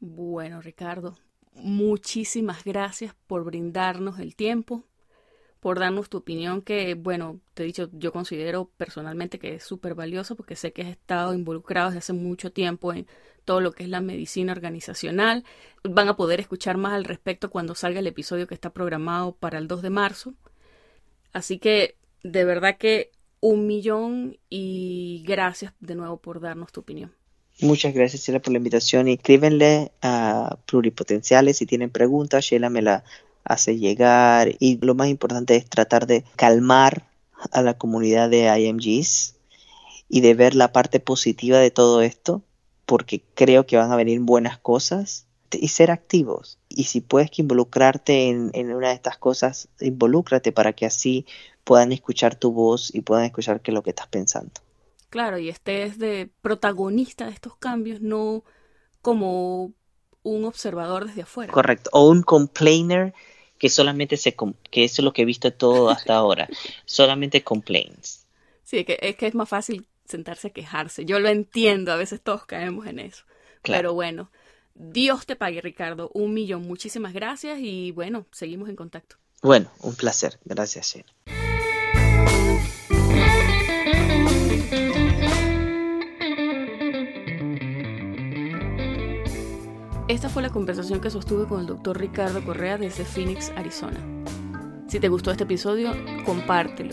Bueno, 0.00 0.60
Ricardo, 0.60 1.16
muchísimas 1.54 2.64
gracias 2.64 3.14
por 3.26 3.44
brindarnos 3.44 4.18
el 4.18 4.34
tiempo, 4.34 4.84
por 5.60 5.78
darnos 5.78 6.08
tu 6.08 6.18
opinión 6.18 6.62
que, 6.62 6.94
bueno, 6.94 7.38
te 7.54 7.62
he 7.62 7.66
dicho, 7.66 7.88
yo 7.92 8.10
considero 8.10 8.70
personalmente 8.76 9.38
que 9.38 9.54
es 9.54 9.62
súper 9.62 9.94
valioso 9.94 10.34
porque 10.34 10.56
sé 10.56 10.72
que 10.72 10.82
has 10.82 10.88
estado 10.88 11.34
involucrado 11.34 11.90
desde 11.90 11.98
hace 11.98 12.12
mucho 12.14 12.52
tiempo 12.52 12.92
en 12.92 13.06
todo 13.44 13.60
lo 13.60 13.72
que 13.72 13.84
es 13.84 13.88
la 13.90 14.00
medicina 14.00 14.52
organizacional. 14.52 15.44
Van 15.84 16.08
a 16.08 16.16
poder 16.16 16.40
escuchar 16.40 16.78
más 16.78 16.94
al 16.94 17.04
respecto 17.04 17.50
cuando 17.50 17.74
salga 17.74 18.00
el 18.00 18.06
episodio 18.06 18.46
que 18.46 18.54
está 18.54 18.70
programado 18.70 19.36
para 19.36 19.58
el 19.58 19.68
2 19.68 19.82
de 19.82 19.90
marzo. 19.90 20.34
Así 21.32 21.58
que, 21.58 21.96
de 22.24 22.44
verdad 22.44 22.76
que 22.76 23.11
un 23.42 23.66
millón 23.66 24.38
y 24.48 25.22
gracias 25.26 25.74
de 25.80 25.96
nuevo 25.96 26.16
por 26.16 26.40
darnos 26.40 26.72
tu 26.72 26.80
opinión. 26.80 27.12
Muchas 27.60 27.92
gracias, 27.92 28.22
Sheila, 28.22 28.40
por 28.40 28.52
la 28.52 28.58
invitación. 28.58 29.08
Y 29.08 29.14
escríbenle 29.14 29.92
a 30.00 30.56
Pluripotenciales 30.66 31.58
si 31.58 31.66
tienen 31.66 31.90
preguntas. 31.90 32.44
Sheila 32.44 32.70
me 32.70 32.82
la 32.82 33.04
hace 33.44 33.78
llegar 33.78 34.54
y 34.60 34.78
lo 34.80 34.94
más 34.94 35.08
importante 35.08 35.56
es 35.56 35.68
tratar 35.68 36.06
de 36.06 36.24
calmar 36.36 37.08
a 37.50 37.60
la 37.62 37.76
comunidad 37.76 38.30
de 38.30 38.46
IMGs 38.58 39.34
y 40.08 40.20
de 40.20 40.34
ver 40.34 40.54
la 40.54 40.72
parte 40.72 41.00
positiva 41.00 41.58
de 41.58 41.72
todo 41.72 42.00
esto 42.00 42.42
porque 42.86 43.22
creo 43.34 43.66
que 43.66 43.76
van 43.76 43.90
a 43.90 43.96
venir 43.96 44.20
buenas 44.20 44.58
cosas 44.58 45.26
y 45.50 45.68
ser 45.68 45.90
activos. 45.90 46.58
Y 46.68 46.84
si 46.84 47.00
puedes 47.00 47.36
involucrarte 47.38 48.28
en, 48.28 48.50
en 48.54 48.72
una 48.72 48.88
de 48.88 48.94
estas 48.94 49.18
cosas, 49.18 49.68
involúcrate 49.80 50.52
para 50.52 50.72
que 50.72 50.86
así 50.86 51.26
puedan 51.64 51.92
escuchar 51.92 52.34
tu 52.34 52.52
voz 52.52 52.94
y 52.94 53.02
puedan 53.02 53.24
escuchar 53.24 53.60
qué 53.60 53.70
es 53.70 53.74
lo 53.74 53.82
que 53.82 53.90
estás 53.90 54.08
pensando. 54.08 54.52
Claro, 55.10 55.38
y 55.38 55.48
estés 55.48 55.98
de 55.98 56.30
protagonista 56.40 57.26
de 57.26 57.32
estos 57.32 57.56
cambios, 57.56 58.00
no 58.00 58.44
como 59.02 59.72
un 60.22 60.44
observador 60.44 61.06
desde 61.06 61.22
afuera. 61.22 61.52
Correcto, 61.52 61.90
o 61.92 62.08
un 62.08 62.22
complainer 62.22 63.12
que 63.58 63.68
solamente 63.68 64.16
se 64.16 64.34
que 64.70 64.84
eso 64.84 65.02
es 65.02 65.04
lo 65.04 65.12
que 65.12 65.22
he 65.22 65.24
visto 65.26 65.52
todo 65.52 65.90
hasta 65.90 66.14
ahora, 66.16 66.48
solamente 66.84 67.44
complaints. 67.44 68.26
Sí, 68.64 68.84
que 68.84 68.98
es 69.02 69.16
que 69.16 69.26
es 69.26 69.34
más 69.34 69.48
fácil 69.48 69.86
sentarse 70.06 70.48
a 70.48 70.50
quejarse. 70.50 71.04
Yo 71.04 71.20
lo 71.20 71.28
entiendo, 71.28 71.92
a 71.92 71.96
veces 71.96 72.20
todos 72.20 72.46
caemos 72.46 72.86
en 72.86 72.98
eso. 72.98 73.24
Pero 73.62 73.94
bueno, 73.94 74.30
Dios 74.74 75.26
te 75.26 75.36
pague, 75.36 75.60
Ricardo, 75.60 76.10
un 76.14 76.34
millón. 76.34 76.62
Muchísimas 76.62 77.12
gracias 77.12 77.58
y 77.60 77.92
bueno, 77.92 78.26
seguimos 78.32 78.68
en 78.68 78.76
contacto. 78.76 79.16
Bueno, 79.42 79.70
un 79.80 79.94
placer. 79.94 80.38
Gracias, 80.44 80.94
Shane. 80.94 81.41
Esta 90.12 90.28
fue 90.28 90.42
la 90.42 90.50
conversación 90.50 91.00
que 91.00 91.08
sostuve 91.08 91.46
con 91.46 91.60
el 91.60 91.66
doctor 91.66 91.98
Ricardo 91.98 92.44
Correa 92.44 92.76
desde 92.76 93.02
Phoenix, 93.02 93.50
Arizona. 93.56 93.98
Si 94.86 95.00
te 95.00 95.08
gustó 95.08 95.30
este 95.30 95.44
episodio, 95.44 95.94
compártelo. 96.26 96.92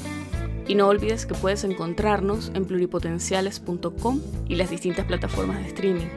Y 0.69 0.75
no 0.75 0.87
olvides 0.87 1.25
que 1.25 1.33
puedes 1.33 1.65
encontrarnos 1.65 2.49
en 2.55 2.63
pluripotenciales.com 2.63 4.21
y 4.47 4.55
las 4.55 4.69
distintas 4.69 5.05
plataformas 5.05 5.57
de 5.57 5.67
streaming. 5.67 6.07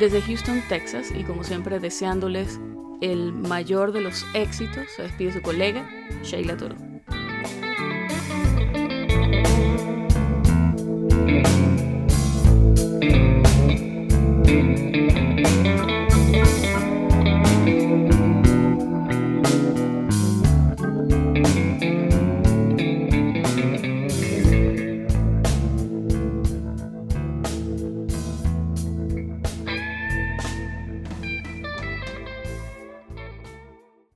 Desde 0.00 0.20
Houston, 0.20 0.64
Texas, 0.68 1.12
y 1.16 1.22
como 1.22 1.44
siempre 1.44 1.78
deseándoles 1.78 2.58
el 3.00 3.32
mayor 3.32 3.92
de 3.92 4.00
los 4.00 4.26
éxitos, 4.34 4.88
se 4.96 5.02
despide 5.02 5.32
su 5.32 5.42
colega, 5.42 5.88
Sheila 6.24 6.56
Toro. 6.56 6.74